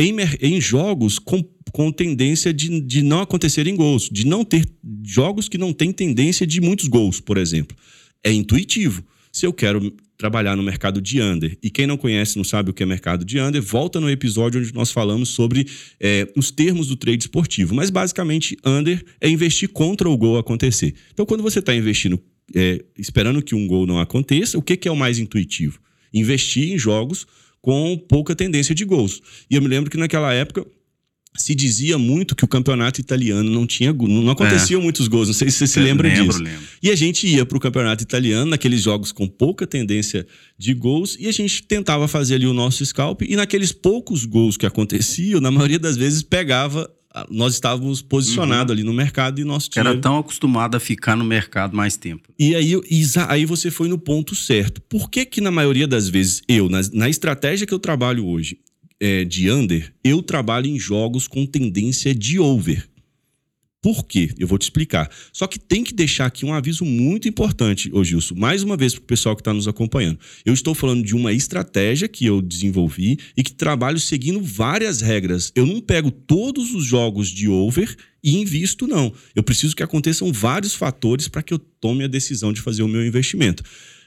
em, 0.01 0.17
em 0.41 0.61
jogos 0.61 1.19
com, 1.19 1.45
com 1.73 1.93
tendência 1.93 2.53
de, 2.53 2.81
de 2.81 3.03
não 3.03 3.21
acontecerem 3.21 3.77
gols, 3.77 4.09
de 4.11 4.27
não 4.27 4.45
ter 4.45 4.65
jogos 5.05 5.49
que 5.49 5.59
não 5.59 5.73
têm 5.73 5.93
tendência 5.93 6.47
de 6.47 6.61
muitos 6.61 6.89
gols, 6.89 7.21
por 7.21 7.37
exemplo. 7.37 7.77
É 8.25 8.33
intuitivo. 8.33 9.05
Se 9.31 9.47
eu 9.47 9.53
quero 9.53 9.95
trabalhar 10.17 10.57
no 10.57 10.63
mercado 10.63 11.01
de 11.01 11.21
under, 11.21 11.57
e 11.63 11.71
quem 11.71 11.87
não 11.87 11.97
conhece, 11.97 12.37
não 12.37 12.45
sabe 12.45 12.71
o 12.71 12.75
que 12.75 12.83
é 12.83 12.87
mercado 12.87 13.25
de 13.25 13.39
under, 13.39 13.63
volta 13.63 14.01
no 14.01 14.11
episódio 14.11 14.61
onde 14.61 14.75
nós 14.75 14.91
falamos 14.91 15.31
sobre 15.31 15.67
é, 16.01 16.27
os 16.37 16.51
termos 16.51 16.89
do 16.89 16.97
trade 16.97 17.23
esportivo. 17.23 17.75
Mas 17.75 17.91
basicamente, 17.91 18.57
under 18.65 19.05
é 19.21 19.29
investir 19.29 19.69
contra 19.69 20.09
o 20.09 20.17
gol 20.17 20.39
acontecer. 20.39 20.95
Então, 21.13 21.25
quando 21.25 21.43
você 21.43 21.59
está 21.59 21.75
investindo 21.75 22.21
é, 22.55 22.83
esperando 22.99 23.43
que 23.43 23.55
um 23.55 23.67
gol 23.67 23.87
não 23.87 24.01
aconteça, 24.01 24.59
o 24.59 24.63
que, 24.63 24.77
que 24.77 24.89
é 24.89 24.91
o 24.91 24.97
mais 24.97 25.19
intuitivo? 25.19 25.79
Investir 26.13 26.73
em 26.73 26.79
jogos 26.79 27.27
com 27.61 27.97
pouca 27.97 28.35
tendência 28.35 28.75
de 28.75 28.85
gols. 28.85 29.21
E 29.51 29.55
eu 29.55 29.63
me 29.63 29.69
lembro 29.69 29.91
que 29.91 29.97
naquela 29.97 30.33
época 30.33 30.67
se 31.37 31.55
dizia 31.55 31.97
muito 31.97 32.35
que 32.35 32.45
o 32.45 32.49
campeonato 32.49 33.01
italiano 33.01 33.49
não 33.49 33.67
tinha 33.67 33.93
não 33.93 34.31
aconteciam 34.31 34.81
é. 34.81 34.83
muitos 34.85 35.07
gols, 35.07 35.29
não 35.29 35.35
sei 35.35 35.51
se 35.51 35.59
você 35.59 35.67
se 35.67 35.81
lembra 35.81 36.09
lembro, 36.09 36.27
disso. 36.27 36.43
Lembro. 36.43 36.61
E 36.83 36.91
a 36.91 36.97
gente 36.97 37.27
ia 37.27 37.47
para 37.47 37.57
o 37.57 37.61
campeonato 37.61 38.03
italiano 38.03 38.51
naqueles 38.51 38.83
jogos 38.83 39.13
com 39.13 39.29
pouca 39.29 39.67
tendência 39.67 40.27
de 40.59 40.75
gols 40.75 41.17
e 41.21 41.29
a 41.29 41.33
gente 41.33 41.63
tentava 41.63 42.09
fazer 42.09 42.35
ali 42.35 42.47
o 42.47 42.53
nosso 42.53 42.85
scalp 42.85 43.23
e 43.23 43.37
naqueles 43.37 43.71
poucos 43.71 44.25
gols 44.25 44.57
que 44.57 44.67
aconteciam, 44.67 45.41
na 45.41 45.51
maioria 45.51 45.79
das 45.79 45.97
vezes 45.97 46.23
pegava 46.23 46.91
nós 47.29 47.55
estávamos 47.55 48.03
posicionados 48.03 48.73
uhum. 48.73 48.81
ali 48.81 48.83
no 48.85 48.93
mercado 48.93 49.41
e 49.41 49.45
nós 49.45 49.69
tínhamos... 49.69 49.93
Era 49.93 50.01
tão 50.01 50.19
acostumado 50.19 50.77
a 50.77 50.81
ficar 50.81 51.17
no 51.17 51.25
mercado 51.25 51.77
mais 51.77 51.97
tempo. 51.97 52.29
E 52.39 52.55
aí, 52.55 52.75
aí 53.29 53.45
você 53.45 53.71
foi 53.71 53.89
no 53.89 53.99
ponto 53.99 54.35
certo. 54.35 54.81
Por 54.83 55.11
que 55.11 55.27
que 55.27 55.41
na 55.41 55.51
maioria 55.51 55.87
das 55.87 56.09
vezes 56.09 56.43
eu, 56.49 56.69
na, 56.69 56.81
na 56.93 57.09
estratégia 57.09 57.67
que 57.67 57.75
eu 57.75 57.79
trabalho 57.79 58.27
hoje 58.27 58.59
é, 59.01 59.25
de 59.25 59.51
under, 59.51 59.93
eu 60.05 60.23
trabalho 60.23 60.67
em 60.67 60.79
jogos 60.79 61.27
com 61.27 61.45
tendência 61.47 62.15
de 62.15 62.39
over? 62.39 62.90
Por 63.83 64.05
quê? 64.05 64.31
Eu 64.39 64.47
vou 64.47 64.59
te 64.59 64.63
explicar. 64.63 65.11
Só 65.33 65.47
que 65.47 65.59
tem 65.59 65.83
que 65.83 65.95
deixar 65.95 66.27
aqui 66.27 66.45
um 66.45 66.53
aviso 66.53 66.85
muito 66.85 67.27
importante, 67.27 67.91
ô 67.95 68.05
Gilson, 68.05 68.35
mais 68.35 68.63
uma 68.63 68.77
vez 68.77 68.95
para 68.95 69.03
o 69.03 69.07
pessoal 69.07 69.35
que 69.35 69.41
está 69.41 69.55
nos 69.55 69.67
acompanhando. 69.67 70.19
Eu 70.45 70.53
estou 70.53 70.75
falando 70.75 71.03
de 71.03 71.15
uma 71.15 71.33
estratégia 71.33 72.07
que 72.07 72.27
eu 72.27 72.43
desenvolvi 72.43 73.19
e 73.35 73.43
que 73.43 73.53
trabalho 73.53 73.99
seguindo 73.99 74.43
várias 74.43 75.01
regras. 75.01 75.51
Eu 75.55 75.65
não 75.65 75.81
pego 75.81 76.11
todos 76.11 76.75
os 76.75 76.85
jogos 76.85 77.31
de 77.31 77.49
over 77.49 77.97
e 78.23 78.37
invisto, 78.37 78.87
não. 78.87 79.11
Eu 79.35 79.43
preciso 79.43 79.75
que 79.75 79.83
aconteçam 79.83 80.31
vários 80.31 80.75
fatores 80.75 81.27
para 81.27 81.43
que 81.43 81.55
eu 81.55 81.59
tome 81.59 82.05
a 82.05 82.09
decisão 82.09 82.53
de 82.53 82.61
fazer 82.61 82.83
o 82.83 82.89
meu 82.89 83.07
investimento. 83.07 83.63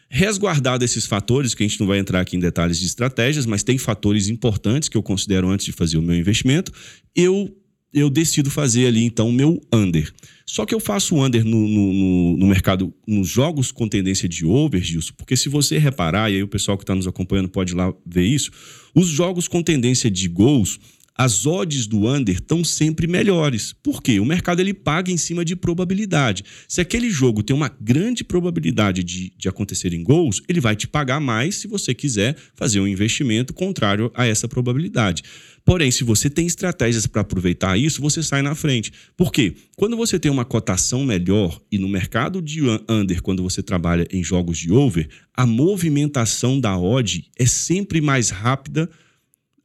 Resguardado 0.07 0.85
esses 0.85 1.07
fatores, 1.07 1.55
que 1.55 1.63
a 1.63 1.67
gente 1.67 1.79
não 1.79 1.87
vai 1.87 1.97
entrar 1.97 2.19
aqui 2.19 2.37
em 2.37 2.39
detalhes 2.39 2.79
de 2.79 2.85
estratégias, 2.85 3.47
mas 3.47 3.63
tem 3.63 3.79
fatores 3.79 4.29
importantes 4.29 4.87
que 4.87 4.95
eu 4.95 5.01
considero 5.01 5.49
antes 5.49 5.65
de 5.65 5.71
fazer 5.71 5.97
o 5.97 6.01
meu 6.03 6.15
investimento, 6.15 6.71
eu 7.15 7.51
eu 7.93 8.09
decido 8.09 8.49
fazer 8.49 8.87
ali 8.87 9.03
então 9.03 9.29
o 9.29 9.33
meu 9.33 9.61
under. 9.71 10.11
Só 10.45 10.65
que 10.65 10.73
eu 10.73 10.79
faço 10.79 11.15
under 11.15 11.45
no, 11.45 11.67
no, 11.67 12.37
no, 12.37 12.47
mercado, 12.47 12.93
nos 13.07 13.29
jogos 13.29 13.71
com 13.71 13.87
tendência 13.87 14.27
de 14.27 14.45
over, 14.45 14.83
Gilson, 14.83 15.13
porque 15.17 15.37
se 15.37 15.47
você 15.47 15.77
reparar, 15.77 16.29
e 16.29 16.35
aí 16.35 16.43
o 16.43 16.47
pessoal 16.47 16.77
que 16.77 16.83
está 16.83 16.93
nos 16.93 17.07
acompanhando 17.07 17.49
pode 17.49 17.73
ir 17.73 17.75
lá 17.75 17.93
ver 18.05 18.25
isso, 18.25 18.51
os 18.93 19.07
jogos 19.07 19.47
com 19.47 19.63
tendência 19.63 20.11
de 20.11 20.27
gols, 20.27 20.79
as 21.15 21.45
odds 21.45 21.85
do 21.85 22.07
under 22.07 22.35
estão 22.35 22.63
sempre 22.63 23.05
melhores. 23.07 23.73
Por 23.83 24.01
quê? 24.01 24.19
O 24.19 24.25
mercado 24.25 24.59
ele 24.59 24.73
paga 24.73 25.11
em 25.11 25.17
cima 25.17 25.45
de 25.45 25.55
probabilidade. 25.55 26.43
Se 26.67 26.81
aquele 26.81 27.09
jogo 27.09 27.43
tem 27.43 27.55
uma 27.55 27.69
grande 27.79 28.23
probabilidade 28.23 29.03
de, 29.03 29.31
de 29.37 29.47
acontecer 29.47 29.93
em 29.93 30.03
gols, 30.03 30.41
ele 30.47 30.59
vai 30.59 30.75
te 30.75 30.87
pagar 30.87 31.19
mais 31.19 31.55
se 31.55 31.67
você 31.67 31.93
quiser 31.93 32.35
fazer 32.55 32.79
um 32.79 32.87
investimento 32.87 33.53
contrário 33.53 34.11
a 34.15 34.25
essa 34.25 34.47
probabilidade. 34.47 35.23
Porém, 35.63 35.91
se 35.91 36.03
você 36.03 36.29
tem 36.29 36.45
estratégias 36.45 37.07
para 37.07 37.21
aproveitar 37.21 37.77
isso, 37.77 38.01
você 38.01 38.21
sai 38.21 38.41
na 38.41 38.53
frente. 38.53 38.91
Por 39.15 39.31
quê? 39.31 39.55
Quando 39.77 39.95
você 39.95 40.19
tem 40.19 40.31
uma 40.31 40.43
cotação 40.43 41.05
melhor 41.05 41.61
e 41.71 41.77
no 41.77 41.87
mercado 41.87 42.41
de 42.41 42.61
under, 42.89 43.21
quando 43.21 43.41
você 43.41 43.63
trabalha 43.63 44.05
em 44.11 44.23
jogos 44.23 44.57
de 44.57 44.71
over, 44.71 45.07
a 45.33 45.45
movimentação 45.45 46.59
da 46.59 46.77
odd 46.77 47.29
é 47.37 47.45
sempre 47.45 48.01
mais 48.01 48.29
rápida 48.29 48.89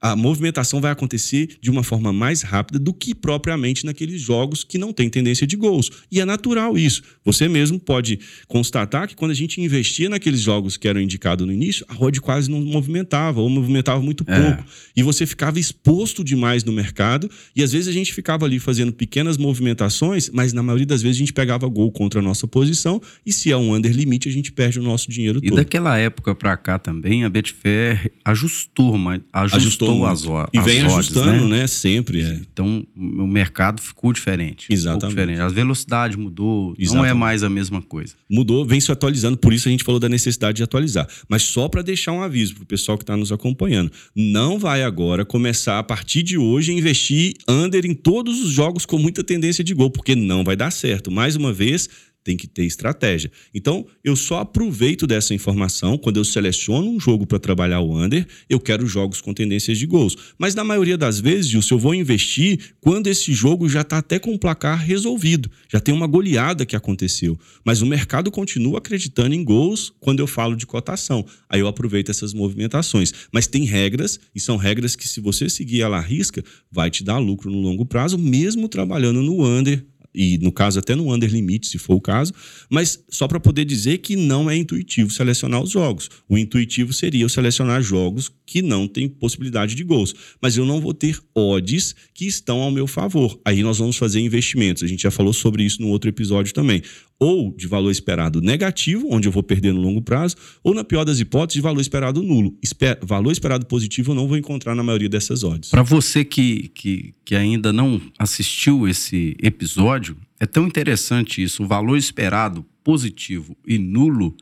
a 0.01 0.15
movimentação 0.15 0.81
vai 0.81 0.93
acontecer 0.93 1.59
de 1.61 1.71
uma 1.71 1.83
forma 1.83 2.13
mais 2.13 2.43
rápida 2.43 2.79
do 2.79 2.93
que 2.93 3.15
propriamente 3.15 3.85
naqueles 3.85 4.21
jogos 4.21 4.63
que 4.63 4.79
não 4.79 4.93
tem 4.93 5.11
tendência 5.11 5.47
de 5.47 5.57
gols. 5.57 5.91
E 6.11 6.21
é 6.21 6.25
natural 6.25 6.79
isso. 6.79 7.03
Você 7.25 7.49
mesmo 7.49 7.81
pode 7.81 8.21
constatar 8.47 9.09
que 9.09 9.17
quando 9.17 9.33
a 9.33 9.35
gente 9.35 9.61
investia 9.61 10.09
naqueles 10.09 10.41
jogos 10.41 10.77
que 10.77 10.87
eram 10.87 11.01
indicados 11.01 11.47
no 11.47 11.53
início, 11.53 11.85
a 11.89 11.95
rod 11.95 12.17
quase 12.19 12.51
não 12.51 12.61
movimentava, 12.61 13.41
ou 13.41 13.49
movimentava 13.49 14.01
muito 14.01 14.25
é. 14.27 14.41
pouco. 14.41 14.65
E 14.97 15.03
você 15.03 15.27
ficava 15.27 15.59
exposto 15.59 16.23
demais 16.23 16.63
no 16.63 16.73
mercado, 16.73 17.29
e 17.55 17.63
às 17.63 17.73
vezes 17.73 17.89
a 17.89 17.93
gente 17.93 18.13
ficava 18.15 18.45
ali 18.45 18.59
fazendo 18.59 18.93
pequenas 18.93 19.37
movimentações, 19.37 20.31
mas 20.31 20.53
na 20.53 20.63
maioria 20.63 20.87
das 20.87 21.03
vezes 21.03 21.17
a 21.17 21.21
gente 21.21 21.33
pegava 21.33 21.67
gol 21.69 21.91
contra 21.91 22.21
a 22.21 22.23
nossa 22.23 22.47
posição, 22.47 23.01
e 23.27 23.33
se 23.33 23.51
é 23.51 23.57
um 23.57 23.75
under 23.75 23.93
limite, 23.93 24.29
a 24.29 24.33
gente 24.33 24.53
perde 24.53 24.79
o 24.79 24.83
nosso 24.83 25.11
dinheiro 25.11 25.39
e 25.39 25.49
todo. 25.49 25.55
E 25.55 25.57
daquela 25.57 25.99
época 25.99 26.35
para 26.35 26.57
cá 26.57 26.79
também, 26.79 27.25
a 27.25 27.31
Betfair 27.31 28.13
ajustou, 28.25 28.97
mas 28.97 29.21
ajustou, 29.33 29.88
as, 30.05 30.25
as 30.25 30.49
E 30.53 30.61
vem 30.61 30.81
ajustando, 30.83 31.49
né? 31.49 31.61
né? 31.61 31.67
Sempre. 31.67 32.23
É. 32.23 32.41
Então, 32.53 32.87
o 32.97 33.27
mercado 33.27 33.81
ficou 33.81 34.13
diferente. 34.13 34.67
Exatamente. 34.71 35.07
Um 35.07 35.09
diferente. 35.09 35.41
A 35.41 35.49
velocidade 35.49 36.17
mudou, 36.17 36.75
Exatamente. 36.79 36.95
não 36.97 37.05
é 37.05 37.15
mais 37.15 37.43
a 37.43 37.51
mesma 37.51 37.83
coisa. 37.83 38.15
Mudou, 38.29 38.65
vem 38.65 38.81
se 38.81 38.91
atualizando, 38.91 39.37
por 39.37 39.53
isso 39.53 39.69
a 39.69 39.71
gente 39.71 39.85
falou 39.85 40.01
da 40.01 40.09
necessidade 40.09 40.57
de 40.57 40.63
atualizar. 40.63 41.07
Mas 41.29 41.43
só 41.43 41.69
para 41.69 41.83
deixar 41.83 42.13
um 42.13 42.23
aviso 42.23 42.55
para 42.55 42.65
o 42.65 42.67
pessoal 42.67 42.97
que 42.99 43.05
está 43.05 43.17
nos 43.17 43.33
acompanhando. 43.33 43.91
Não 44.15 44.59
vai 44.59 44.83
agora 44.83 45.25
começar, 45.25 45.79
a 45.79 45.83
partir 45.83 46.23
de 46.23 46.39
hoje, 46.39 46.73
a 46.73 46.75
investir 46.75 47.35
under 47.49 47.85
em 47.85 47.95
todos 47.95 48.41
os 48.43 48.51
jogos 48.51 48.85
com 48.87 48.99
muita 48.99 49.23
tendência 49.25 49.65
de 49.65 49.75
gol, 49.75 49.91
porque 49.91 50.15
não 50.15 50.45
vai 50.45 50.57
dar 50.57 50.71
certo. 50.71 51.11
Mais 51.11 51.37
uma 51.37 51.53
vez, 51.53 51.89
tem 52.29 52.37
que 52.37 52.47
ter 52.47 52.65
estratégia. 52.65 53.33
Então, 53.55 53.87
eu 54.05 54.15
só 54.15 54.41
aproveito 54.41 55.07
dessa 55.07 55.33
informação 55.33 55.97
quando 55.97 56.19
eu 56.19 56.25
seleciono 56.25 56.91
um 56.91 57.01
jogo 57.01 57.27
para 57.27 57.39
trabalhar 57.39 57.81
o 57.81 57.97
under, 57.97 58.27
eu 58.51 58.61
quero 58.61 58.87
jogos 58.87 59.23
com 59.23 59.33
tendências 59.33 59.79
de 59.79 59.87
gols. 59.87 60.15
Mas 60.37 60.55
na 60.55 60.63
maioria 60.63 60.99
das 60.99 61.19
vezes, 61.19 61.49
Gilson, 61.49 61.77
eu 61.77 61.79
vou 61.79 61.95
investir 61.95 62.75
quando 62.83 63.07
esse 63.07 63.33
jogo 63.33 63.67
já 63.67 63.81
está 63.81 63.97
até 63.97 64.19
com 64.19 64.35
o 64.35 64.39
placar 64.39 64.79
resolvido, 64.79 65.51
já 65.73 65.81
tem 65.81 65.95
uma 65.95 66.07
goleada 66.07 66.67
que 66.67 66.77
aconteceu. 66.77 67.39
Mas 67.65 67.81
o 67.81 67.87
mercado 67.87 68.31
continua 68.31 68.77
acreditando 68.77 69.35
em 69.35 69.43
gols 69.43 69.91
quando 69.99 70.21
eu 70.21 70.27
falo 70.27 70.55
de 70.55 70.67
cotação. 70.67 71.25
Aí 71.49 71.61
eu 71.61 71.67
aproveito 71.67 72.11
essas 72.11 72.35
movimentações. 72.35 73.11
Mas 73.33 73.47
tem 73.47 73.65
regras, 73.65 74.21
e 74.35 74.41
são 74.41 74.59
regras 74.59 74.95
que, 74.95 75.09
se 75.09 75.19
você 75.19 75.49
seguir 75.49 75.81
ela 75.81 75.97
à 75.97 76.03
risca, 76.03 76.45
vai 76.71 76.91
te 76.91 77.03
dar 77.03 77.17
lucro 77.17 77.51
no 77.51 77.59
longo 77.59 77.87
prazo, 77.87 78.19
mesmo 78.19 78.69
trabalhando 78.69 79.23
no 79.23 79.47
under 79.47 79.83
e 80.15 80.39
no 80.39 80.51
caso 80.51 80.79
até 80.79 80.95
no 80.95 81.13
under 81.13 81.31
limite, 81.31 81.67
se 81.67 81.79
for 81.79 81.95
o 81.95 82.01
caso, 82.01 82.33
mas 82.71 83.03
só 83.09 83.29
para 83.29 83.39
poder 83.39 83.65
dizer 83.65 83.99
que 83.99 84.17
não 84.17 84.51
é 84.51 84.57
intuitivo 84.57 85.11
selecionar 85.11 85.63
os 85.63 85.71
jogos. 85.71 86.09
O 86.29 86.37
intuitivo 86.37 86.93
seria 86.93 87.23
eu 87.23 87.29
selecionar 87.29 87.83
jogos 87.83 88.31
que 88.47 88.63
não 88.63 88.89
têm 88.89 89.09
possibilidade 89.09 89.75
de 89.75 89.85
gols, 89.85 90.15
mas 90.41 90.57
eu 90.57 90.65
não 90.65 90.81
vou 90.81 90.95
ter 90.95 91.21
odds 91.35 91.95
que 92.15 92.27
estão 92.27 92.61
ao 92.61 92.71
meu 92.71 92.87
favor. 92.87 93.39
Aí 93.45 93.63
nós 93.63 93.79
vamos 93.79 93.97
fazer 93.97 94.21
investimentos. 94.21 94.83
A 94.83 94.87
gente 94.87 95.03
já 95.03 95.11
falou 95.11 95.33
sobre 95.33 95.63
isso 95.63 95.83
no 95.83 95.89
outro 95.89 96.09
episódio 96.09 96.53
também 96.55 96.83
ou 97.21 97.53
de 97.53 97.67
valor 97.67 97.91
esperado 97.91 98.41
negativo, 98.41 99.09
onde 99.11 99.27
eu 99.27 99.33
vou 99.33 99.43
perder 99.43 99.75
no 99.75 99.81
longo 99.81 100.01
prazo, 100.01 100.37
ou 100.63 100.73
na 100.73 100.85
pior 100.85 101.05
das 101.05 101.19
hipóteses, 101.19 101.55
de 101.55 101.61
valor 101.61 101.81
esperado 101.81 102.23
nulo. 102.23 102.57
Esper 102.63 102.99
valor 103.03 103.33
esperado 103.33 103.67
positivo 103.67 104.13
eu 104.13 104.15
não 104.15 104.29
vou 104.29 104.37
encontrar 104.37 104.75
na 104.75 104.83
maioria 104.83 105.09
dessas 105.09 105.43
odds. 105.43 105.71
Para 105.71 105.83
você 105.83 106.25
que, 106.25 106.69
que, 106.69 107.15
que 107.25 107.35
ainda 107.35 107.73
não 107.73 108.01
assistiu 108.19 108.87
esse 108.87 109.37
episódio, 109.43 110.17
é 110.39 110.47
tão 110.47 110.67
interessante 110.67 111.43
isso. 111.43 111.65
O 111.65 111.67
valor 111.67 111.97
esperado 111.97 112.65
positivo 112.85 113.57
e 113.67 113.79
nulo 113.79 114.37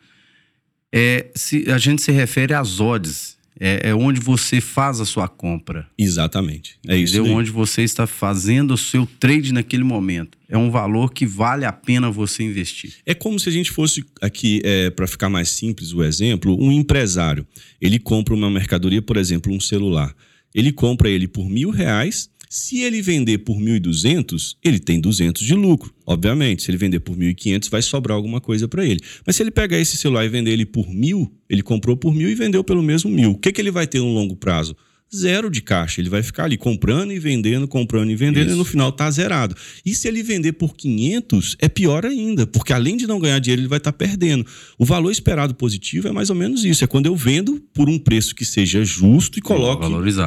é 0.92 1.30
se 1.34 1.70
a 1.70 1.78
gente 1.78 2.02
se 2.02 2.12
refere 2.12 2.54
às 2.54 2.80
odds 2.80 3.35
é, 3.58 3.90
é, 3.90 3.94
onde 3.94 4.20
você 4.20 4.60
faz 4.60 5.00
a 5.00 5.04
sua 5.04 5.28
compra. 5.28 5.88
Exatamente. 5.98 6.78
É 6.86 6.96
isso. 6.96 7.16
É 7.16 7.20
onde 7.20 7.50
você 7.50 7.82
está 7.82 8.06
fazendo 8.06 8.74
o 8.74 8.78
seu 8.78 9.06
trade 9.18 9.52
naquele 9.52 9.84
momento. 9.84 10.36
É 10.48 10.56
um 10.56 10.70
valor 10.70 11.12
que 11.12 11.26
vale 11.26 11.64
a 11.64 11.72
pena 11.72 12.10
você 12.10 12.42
investir. 12.42 12.94
É 13.04 13.14
como 13.14 13.40
se 13.40 13.48
a 13.48 13.52
gente 13.52 13.70
fosse 13.70 14.04
aqui, 14.20 14.60
é, 14.64 14.90
para 14.90 15.06
ficar 15.06 15.28
mais 15.28 15.48
simples 15.48 15.92
o 15.92 16.04
exemplo, 16.04 16.56
um 16.62 16.70
empresário. 16.70 17.46
Ele 17.80 17.98
compra 17.98 18.34
uma 18.34 18.50
mercadoria, 18.50 19.02
por 19.02 19.16
exemplo, 19.16 19.52
um 19.52 19.60
celular. 19.60 20.14
Ele 20.54 20.72
compra 20.72 21.08
ele 21.08 21.26
por 21.26 21.48
mil 21.48 21.70
reais 21.70 22.30
se 22.48 22.82
ele 22.82 23.02
vender 23.02 23.38
por 23.38 23.56
1.200, 23.56 24.56
ele 24.62 24.78
tem 24.78 25.00
200 25.00 25.42
de 25.42 25.54
lucro. 25.54 25.92
Obviamente, 26.06 26.62
se 26.62 26.70
ele 26.70 26.78
vender 26.78 27.00
por 27.00 27.16
1.500, 27.16 27.70
vai 27.70 27.82
sobrar 27.82 28.16
alguma 28.16 28.40
coisa 28.40 28.68
para 28.68 28.84
ele. 28.84 29.00
Mas 29.26 29.36
se 29.36 29.42
ele 29.42 29.50
pegar 29.50 29.78
esse 29.78 29.96
celular 29.96 30.24
e 30.24 30.28
vender 30.28 30.52
ele 30.52 30.66
por 30.66 30.86
1.000, 30.86 31.30
ele 31.48 31.62
comprou 31.62 31.96
por 31.96 32.14
1.000 32.14 32.30
e 32.30 32.34
vendeu 32.34 32.62
pelo 32.62 32.82
mesmo 32.82 33.10
1.000. 33.10 33.32
O 33.32 33.38
que, 33.38 33.52
que 33.52 33.60
ele 33.60 33.70
vai 33.70 33.86
ter 33.86 33.98
no 33.98 34.12
longo 34.12 34.36
prazo? 34.36 34.76
Zero 35.14 35.50
de 35.50 35.60
caixa. 35.60 36.00
Ele 36.00 36.08
vai 36.08 36.22
ficar 36.22 36.44
ali 36.44 36.56
comprando 36.56 37.12
e 37.12 37.18
vendendo, 37.18 37.68
comprando 37.68 38.10
e 38.10 38.16
vendendo, 38.16 38.46
Isso. 38.46 38.54
e 38.54 38.58
no 38.58 38.64
final 38.64 38.90
tá 38.92 39.10
zerado. 39.10 39.54
E 39.84 39.94
se 39.94 40.08
ele 40.08 40.22
vender 40.22 40.52
por 40.52 40.74
500, 40.74 41.56
é 41.58 41.68
pior 41.68 42.04
ainda, 42.04 42.46
porque 42.46 42.72
além 42.72 42.96
de 42.96 43.06
não 43.06 43.18
ganhar 43.18 43.38
dinheiro, 43.38 43.62
ele 43.62 43.68
vai 43.68 43.78
estar 43.78 43.92
tá 43.92 43.98
perdendo. 43.98 44.46
O 44.78 44.84
valor 44.84 45.10
esperado 45.10 45.54
positivo 45.54 46.08
é 46.08 46.12
mais 46.12 46.30
ou 46.30 46.36
menos 46.36 46.64
isso: 46.64 46.84
é 46.84 46.86
quando 46.86 47.06
eu 47.06 47.16
vendo 47.16 47.62
por 47.72 47.88
um 47.88 47.98
preço 47.98 48.34
que 48.34 48.44
seja 48.44 48.84
justo 48.84 49.38
e 49.38 49.42
coloque 49.42 49.86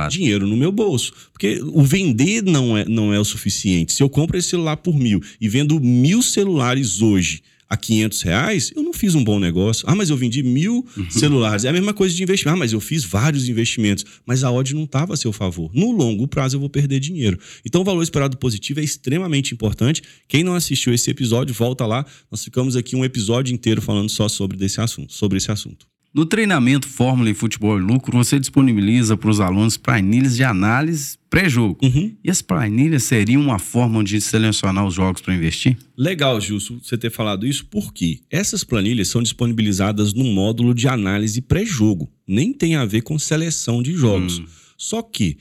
dinheiro 0.10 0.48
no 0.48 0.58
meu 0.58 0.72
bolso. 0.72 1.14
Porque 1.32 1.62
o 1.64 1.84
vender 1.84 2.44
não 2.44 2.78
é, 2.78 2.86
não 2.86 3.14
é 3.14 3.20
o 3.20 3.26
suficiente. 3.26 3.94
Se 3.94 4.04
eu 4.04 4.10
compro 4.10 4.38
esse 4.38 4.50
celular 4.50 4.78
por 4.78 4.98
mil 4.98 5.22
e 5.40 5.48
vendo 5.48 5.80
mil 5.80 6.22
celulares 6.22 7.02
hoje 7.02 7.42
a 7.70 7.78
500 7.78 8.22
reais, 8.24 8.72
eu 8.76 8.82
não 8.82 8.92
fiz 8.92 9.14
um 9.14 9.24
bom 9.24 9.40
negócio. 9.40 9.86
Ah, 9.88 9.94
mas 9.94 10.10
eu 10.10 10.18
vendi 10.18 10.42
mil 10.42 10.86
uhum. 10.98 11.12
celulares. 11.12 11.66
É 11.66 11.70
a 11.70 11.74
mesma 11.74 11.94
coisa 11.94 12.16
de 12.16 12.24
investimento. 12.24 12.56
Ah, 12.56 12.58
mas 12.58 12.74
eu 12.74 12.80
fiz 12.80 13.04
vários 13.04 13.48
investimentos. 13.48 14.04
Mas 14.26 14.44
a 14.44 14.52
odd 14.52 14.74
não 14.74 14.86
estava 14.86 15.14
a 15.14 15.18
seu 15.18 15.32
favor. 15.32 15.70
No 15.74 15.92
longo 15.92 16.28
prazo 16.28 16.56
eu 16.56 16.60
vou 16.60 16.70
perder 16.70 17.00
dinheiro. 17.00 17.38
Então 17.64 17.82
o 17.82 17.84
valor 17.84 18.02
esperado 18.02 18.38
positivo 18.38 18.80
é 18.80 18.84
extremamente 18.84 19.54
importante. 19.54 20.02
Quem 20.28 20.44
não 20.44 20.56
assistiu 20.56 20.94
esse 20.94 21.12
episódio, 21.12 21.54
volta 21.54 21.86
lá. 21.86 22.04
Nós 22.32 22.44
ficamos 22.44 22.76
aqui 22.76 22.96
um 22.96 23.06
episódio 23.06 23.54
inteiro 23.54 23.82
falando 23.82 24.10
só 24.10 24.28
sobre 24.28 24.66
esse 24.66 24.82
assunto. 24.82 25.14
Sobre 25.14 25.38
esse 25.38 25.52
assunto. 25.52 25.86
No 26.12 26.26
treinamento 26.26 26.88
Fórmula 26.88 27.30
em 27.30 27.36
Futebol 27.36 27.78
e 27.78 27.82
Lucro, 27.82 28.18
você 28.18 28.40
disponibiliza 28.40 29.16
para 29.16 29.30
os 29.30 29.40
alunos 29.40 29.78
planilhas 29.78 30.36
de 30.36 30.44
análise 30.44 31.18
pré-jogo. 31.30 31.78
Uhum. 31.84 32.16
E 32.24 32.32
as 32.32 32.42
planilhas 32.42 33.04
seriam 33.04 33.40
uma 33.40 33.60
forma 33.60 34.04
de 34.04 34.20
selecionar 34.20 34.88
os 34.88 34.96
jogos 34.96 35.22
para 35.22 35.36
investir? 35.36 35.78
Legal, 35.96 36.42
Gilson, 36.42 36.80
você 36.82 36.98
ter 36.98 37.12
falado 37.12 37.46
isso, 37.46 37.68
porque 37.68 38.22
essas 38.32 38.64
planilhas 38.64 39.08
são 39.08 39.22
disponibilizadas 39.22 40.12
no 40.12 40.24
módulo 40.24 40.74
de 40.74 40.88
análise 40.88 41.42
pré-jogo. 41.42 42.12
Nem 42.28 42.54
tem 42.54 42.76
a 42.76 42.86
ver 42.86 43.02
com 43.02 43.20
seleção 43.20 43.84
de 43.84 43.94
jogos. 43.94 44.40
Hum. 44.40 44.46
Só 44.76 45.04
que 45.04 45.38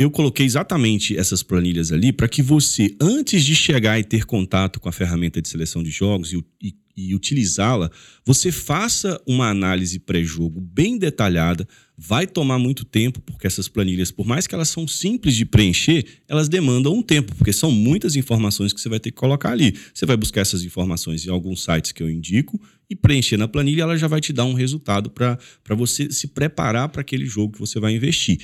eu 0.00 0.10
coloquei 0.10 0.46
exatamente 0.46 1.16
essas 1.16 1.42
planilhas 1.42 1.92
ali 1.92 2.12
para 2.12 2.26
que 2.26 2.42
você, 2.42 2.94
antes 3.00 3.44
de 3.44 3.54
chegar 3.54 3.98
e 3.98 4.04
ter 4.04 4.24
contato 4.24 4.80
com 4.80 4.88
a 4.88 4.92
ferramenta 4.92 5.42
de 5.42 5.48
seleção 5.48 5.82
de 5.82 5.90
jogos 5.90 6.32
e, 6.32 6.42
e 6.62 6.74
e 6.96 7.14
utilizá-la, 7.14 7.90
você 8.24 8.52
faça 8.52 9.20
uma 9.26 9.48
análise 9.48 9.98
pré-jogo 9.98 10.60
bem 10.60 10.98
detalhada. 10.98 11.66
Vai 11.96 12.26
tomar 12.26 12.58
muito 12.58 12.84
tempo, 12.84 13.20
porque 13.20 13.46
essas 13.46 13.68
planilhas, 13.68 14.10
por 14.10 14.26
mais 14.26 14.46
que 14.46 14.54
elas 14.54 14.70
são 14.70 14.88
simples 14.88 15.36
de 15.36 15.44
preencher, 15.44 16.04
elas 16.26 16.48
demandam 16.48 16.94
um 16.94 17.02
tempo, 17.02 17.34
porque 17.36 17.52
são 17.52 17.70
muitas 17.70 18.16
informações 18.16 18.72
que 18.72 18.80
você 18.80 18.88
vai 18.88 18.98
ter 18.98 19.10
que 19.10 19.16
colocar 19.18 19.50
ali. 19.50 19.74
Você 19.92 20.06
vai 20.06 20.16
buscar 20.16 20.40
essas 20.40 20.62
informações 20.64 21.26
em 21.26 21.30
alguns 21.30 21.62
sites 21.62 21.92
que 21.92 22.02
eu 22.02 22.10
indico 22.10 22.60
e 22.88 22.96
preencher 22.96 23.36
na 23.36 23.46
planilha, 23.46 23.82
ela 23.82 23.96
já 23.96 24.08
vai 24.08 24.20
te 24.20 24.32
dar 24.32 24.44
um 24.44 24.54
resultado 24.54 25.10
para 25.10 25.38
você 25.76 26.10
se 26.10 26.26
preparar 26.26 26.88
para 26.88 27.02
aquele 27.02 27.24
jogo 27.24 27.52
que 27.52 27.60
você 27.60 27.78
vai 27.78 27.94
investir. 27.94 28.38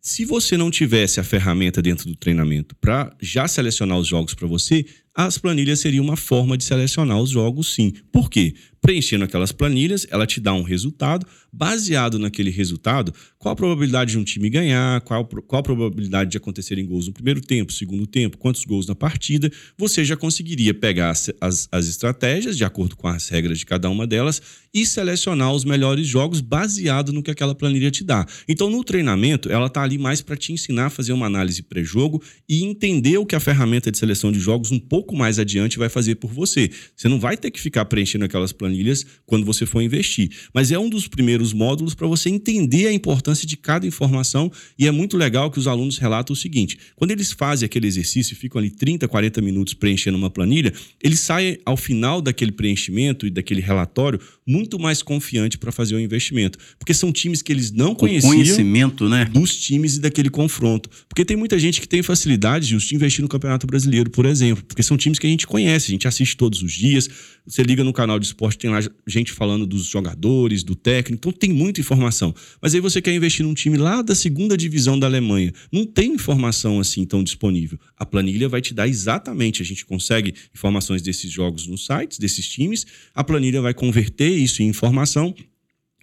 Se 0.00 0.24
você 0.24 0.56
não 0.56 0.70
tivesse 0.70 1.20
a 1.20 1.24
ferramenta 1.24 1.82
dentro 1.82 2.06
do 2.06 2.16
treinamento 2.16 2.74
para 2.74 3.14
já 3.20 3.46
selecionar 3.46 3.98
os 3.98 4.08
jogos 4.08 4.34
para 4.34 4.48
você, 4.48 4.84
as 5.14 5.36
planilhas 5.36 5.80
seriam 5.80 6.04
uma 6.04 6.16
forma 6.16 6.56
de 6.56 6.64
selecionar 6.64 7.20
os 7.20 7.30
jogos, 7.30 7.74
sim. 7.74 7.92
Por 8.10 8.30
quê? 8.30 8.54
Preenchendo 8.80 9.24
aquelas 9.24 9.52
planilhas, 9.52 10.06
ela 10.10 10.26
te 10.26 10.40
dá 10.40 10.52
um 10.54 10.62
resultado. 10.62 11.26
Baseado 11.52 12.18
naquele 12.18 12.50
resultado, 12.50 13.12
qual 13.38 13.52
a 13.52 13.56
probabilidade 13.56 14.12
de 14.12 14.18
um 14.18 14.24
time 14.24 14.48
ganhar, 14.48 15.02
qual, 15.02 15.24
qual 15.24 15.60
a 15.60 15.62
probabilidade 15.62 16.30
de 16.30 16.38
acontecerem 16.38 16.86
gols 16.86 17.06
no 17.06 17.12
primeiro 17.12 17.42
tempo, 17.42 17.70
segundo 17.72 18.06
tempo, 18.06 18.38
quantos 18.38 18.64
gols 18.64 18.86
na 18.86 18.94
partida, 18.94 19.52
você 19.76 20.02
já 20.02 20.16
conseguiria 20.16 20.72
pegar 20.72 21.10
as, 21.10 21.30
as, 21.40 21.68
as 21.70 21.86
estratégias, 21.88 22.56
de 22.56 22.64
acordo 22.64 22.96
com 22.96 23.06
as 23.06 23.28
regras 23.28 23.58
de 23.58 23.66
cada 23.66 23.90
uma 23.90 24.06
delas, 24.06 24.40
e 24.72 24.86
selecionar 24.86 25.52
os 25.52 25.64
melhores 25.64 26.06
jogos 26.06 26.40
baseado 26.40 27.12
no 27.12 27.22
que 27.22 27.30
aquela 27.30 27.54
planilha 27.54 27.90
te 27.90 28.02
dá. 28.02 28.26
Então, 28.48 28.70
no 28.70 28.82
treinamento, 28.82 29.52
ela 29.52 29.66
está 29.66 29.82
ali 29.82 29.98
mais 29.98 30.22
para 30.22 30.36
te 30.36 30.52
ensinar 30.52 30.86
a 30.86 30.90
fazer 30.90 31.12
uma 31.12 31.26
análise 31.26 31.62
pré-jogo 31.62 32.22
e 32.48 32.64
entender 32.64 33.18
o 33.18 33.26
que 33.26 33.36
a 33.36 33.40
ferramenta 33.40 33.92
de 33.92 33.98
seleção 33.98 34.32
de 34.32 34.40
jogos 34.40 34.72
um 34.72 34.80
pouco 34.80 35.01
pouco 35.02 35.16
mais 35.16 35.40
adiante 35.40 35.78
vai 35.78 35.88
fazer 35.88 36.14
por 36.14 36.32
você. 36.32 36.70
Você 36.96 37.08
não 37.08 37.18
vai 37.18 37.36
ter 37.36 37.50
que 37.50 37.60
ficar 37.60 37.84
preenchendo 37.86 38.24
aquelas 38.24 38.52
planilhas 38.52 39.04
quando 39.26 39.44
você 39.44 39.66
for 39.66 39.82
investir. 39.82 40.30
Mas 40.54 40.70
é 40.70 40.78
um 40.78 40.88
dos 40.88 41.08
primeiros 41.08 41.52
módulos 41.52 41.92
para 41.92 42.06
você 42.06 42.30
entender 42.30 42.86
a 42.86 42.92
importância 42.92 43.46
de 43.46 43.56
cada 43.56 43.84
informação 43.84 44.50
e 44.78 44.86
é 44.86 44.92
muito 44.92 45.16
legal 45.16 45.50
que 45.50 45.58
os 45.58 45.66
alunos 45.66 45.98
relatam 45.98 46.34
o 46.34 46.36
seguinte: 46.36 46.78
quando 46.94 47.10
eles 47.10 47.32
fazem 47.32 47.66
aquele 47.66 47.88
exercício, 47.88 48.36
ficam 48.36 48.60
ali 48.60 48.70
30, 48.70 49.08
40 49.08 49.42
minutos 49.42 49.74
preenchendo 49.74 50.16
uma 50.16 50.30
planilha, 50.30 50.72
eles 51.02 51.18
saem 51.18 51.58
ao 51.66 51.76
final 51.76 52.22
daquele 52.22 52.52
preenchimento 52.52 53.26
e 53.26 53.30
daquele 53.30 53.60
relatório 53.60 54.20
muito 54.46 54.78
mais 54.78 55.02
confiante 55.02 55.58
para 55.58 55.72
fazer 55.72 55.94
o 55.94 56.00
investimento, 56.00 56.58
porque 56.78 56.94
são 56.94 57.12
times 57.12 57.42
que 57.42 57.52
eles 57.52 57.70
não 57.70 57.94
conheciam, 57.94 58.30
o 58.30 58.34
conhecimento, 58.34 59.08
né, 59.08 59.24
dos 59.24 59.56
times 59.56 59.96
e 59.96 60.00
daquele 60.00 60.30
confronto. 60.30 60.90
Porque 61.08 61.24
tem 61.24 61.36
muita 61.36 61.58
gente 61.58 61.80
que 61.80 61.88
tem 61.88 62.02
facilidade 62.02 62.66
de 62.66 62.94
investir 62.94 63.22
no 63.22 63.28
Campeonato 63.28 63.66
Brasileiro, 63.66 64.10
por 64.10 64.26
exemplo, 64.26 64.64
porque 64.64 64.82
são 64.82 64.91
são 64.92 64.96
times 64.96 65.18
que 65.18 65.26
a 65.26 65.30
gente 65.30 65.46
conhece, 65.46 65.86
a 65.86 65.90
gente 65.90 66.06
assiste 66.06 66.36
todos 66.36 66.62
os 66.62 66.72
dias. 66.72 67.08
Você 67.46 67.62
liga 67.62 67.82
no 67.82 67.92
canal 67.92 68.18
de 68.18 68.26
esporte, 68.26 68.58
tem 68.58 68.70
lá 68.70 68.78
gente 69.06 69.32
falando 69.32 69.66
dos 69.66 69.86
jogadores, 69.86 70.62
do 70.62 70.74
técnico, 70.74 71.28
então 71.28 71.32
tem 71.32 71.52
muita 71.52 71.80
informação. 71.80 72.34
Mas 72.60 72.74
aí 72.74 72.80
você 72.80 73.00
quer 73.00 73.14
investir 73.14 73.44
num 73.44 73.54
time 73.54 73.76
lá 73.76 74.02
da 74.02 74.14
segunda 74.14 74.56
divisão 74.56 74.98
da 74.98 75.06
Alemanha. 75.06 75.52
Não 75.72 75.86
tem 75.86 76.12
informação 76.12 76.78
assim 76.78 77.04
tão 77.04 77.24
disponível. 77.24 77.78
A 77.96 78.04
planilha 78.04 78.48
vai 78.48 78.60
te 78.60 78.74
dar 78.74 78.86
exatamente, 78.86 79.62
a 79.62 79.64
gente 79.64 79.84
consegue 79.84 80.34
informações 80.54 81.02
desses 81.02 81.30
jogos 81.30 81.66
nos 81.66 81.86
sites, 81.86 82.18
desses 82.18 82.46
times, 82.48 82.86
a 83.14 83.24
planilha 83.24 83.60
vai 83.60 83.74
converter 83.74 84.30
isso 84.30 84.62
em 84.62 84.68
informação 84.68 85.34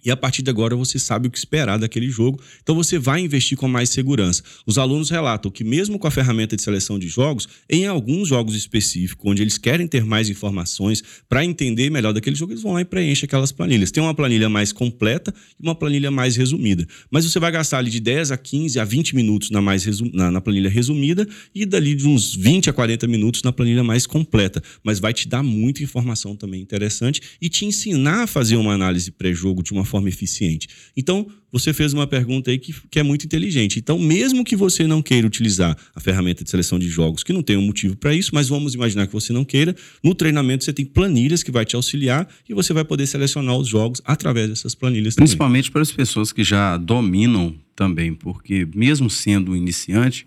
E 0.04 0.10
a 0.10 0.16
partir 0.16 0.42
de 0.42 0.50
agora 0.50 0.74
você 0.76 0.98
sabe 0.98 1.28
o 1.28 1.30
que 1.30 1.38
esperar 1.38 1.78
daquele 1.78 2.08
jogo, 2.10 2.40
então 2.62 2.74
você 2.74 2.98
vai 2.98 3.20
investir 3.20 3.56
com 3.56 3.68
mais 3.68 3.90
segurança. 3.90 4.42
Os 4.66 4.78
alunos 4.78 5.10
relatam 5.10 5.50
que, 5.50 5.64
mesmo 5.64 5.98
com 5.98 6.06
a 6.06 6.10
ferramenta 6.10 6.56
de 6.56 6.62
seleção 6.62 6.98
de 6.98 7.08
jogos, 7.08 7.48
em 7.68 7.86
alguns 7.86 8.28
jogos 8.28 8.54
específicos, 8.54 9.30
onde 9.30 9.42
eles 9.42 9.58
querem 9.58 9.86
ter 9.86 10.04
mais 10.04 10.28
informações 10.28 11.02
para 11.28 11.44
entender 11.44 11.90
melhor 11.90 12.12
daquele 12.12 12.36
jogo, 12.36 12.52
eles 12.52 12.62
vão 12.62 12.72
lá 12.72 12.80
e 12.80 12.84
preenchem 12.84 13.26
aquelas 13.26 13.52
planilhas. 13.52 13.90
Tem 13.90 14.02
uma 14.02 14.14
planilha 14.14 14.48
mais 14.48 14.72
completa 14.72 15.34
e 15.58 15.62
uma 15.62 15.74
planilha 15.74 16.10
mais 16.10 16.36
resumida. 16.36 16.86
Mas 17.10 17.24
você 17.24 17.38
vai 17.38 17.50
gastar 17.52 17.78
ali 17.78 17.90
de 17.90 18.00
10 18.00 18.32
a 18.32 18.36
15 18.36 18.78
a 18.78 18.84
20 18.84 19.14
minutos 19.14 19.50
na, 19.50 19.60
mais 19.60 19.84
resum... 19.84 20.10
na, 20.12 20.30
na 20.30 20.40
planilha 20.40 20.70
resumida 20.70 21.26
e 21.54 21.66
dali 21.66 21.94
de 21.94 22.06
uns 22.06 22.34
20 22.34 22.70
a 22.70 22.72
40 22.72 23.06
minutos 23.06 23.42
na 23.42 23.52
planilha 23.52 23.84
mais 23.84 24.06
completa. 24.06 24.62
Mas 24.82 24.98
vai 24.98 25.12
te 25.12 25.28
dar 25.28 25.42
muita 25.42 25.82
informação 25.82 26.34
também 26.34 26.60
interessante 26.60 27.20
e 27.40 27.48
te 27.48 27.64
ensinar 27.64 28.22
a 28.22 28.26
fazer 28.26 28.56
uma 28.56 28.72
análise 28.72 29.10
pré-jogo 29.10 29.62
de 29.62 29.72
uma 29.72 29.84
forma 29.90 30.08
eficiente. 30.08 30.68
Então, 30.96 31.26
você 31.52 31.72
fez 31.72 31.92
uma 31.92 32.06
pergunta 32.06 32.50
aí 32.50 32.58
que, 32.58 32.74
que 32.90 32.98
é 32.98 33.02
muito 33.02 33.24
inteligente. 33.24 33.78
Então, 33.78 33.98
mesmo 33.98 34.44
que 34.44 34.54
você 34.56 34.86
não 34.86 35.02
queira 35.02 35.26
utilizar 35.26 35.76
a 35.94 36.00
ferramenta 36.00 36.44
de 36.44 36.50
seleção 36.50 36.78
de 36.78 36.88
jogos, 36.88 37.22
que 37.22 37.32
não 37.32 37.42
tem 37.42 37.56
um 37.56 37.62
motivo 37.62 37.96
para 37.96 38.14
isso, 38.14 38.30
mas 38.32 38.48
vamos 38.48 38.74
imaginar 38.74 39.06
que 39.06 39.12
você 39.12 39.32
não 39.32 39.44
queira, 39.44 39.74
no 40.02 40.14
treinamento 40.14 40.64
você 40.64 40.72
tem 40.72 40.84
planilhas 40.84 41.42
que 41.42 41.50
vai 41.50 41.64
te 41.64 41.76
auxiliar 41.76 42.28
e 42.48 42.54
você 42.54 42.72
vai 42.72 42.84
poder 42.84 43.06
selecionar 43.06 43.56
os 43.56 43.68
jogos 43.68 44.00
através 44.04 44.48
dessas 44.48 44.74
planilhas. 44.74 45.14
Principalmente 45.14 45.64
também. 45.64 45.72
para 45.72 45.82
as 45.82 45.92
pessoas 45.92 46.32
que 46.32 46.44
já 46.44 46.76
dominam 46.76 47.54
também, 47.74 48.14
porque 48.14 48.66
mesmo 48.74 49.10
sendo 49.10 49.56
iniciante, 49.56 50.26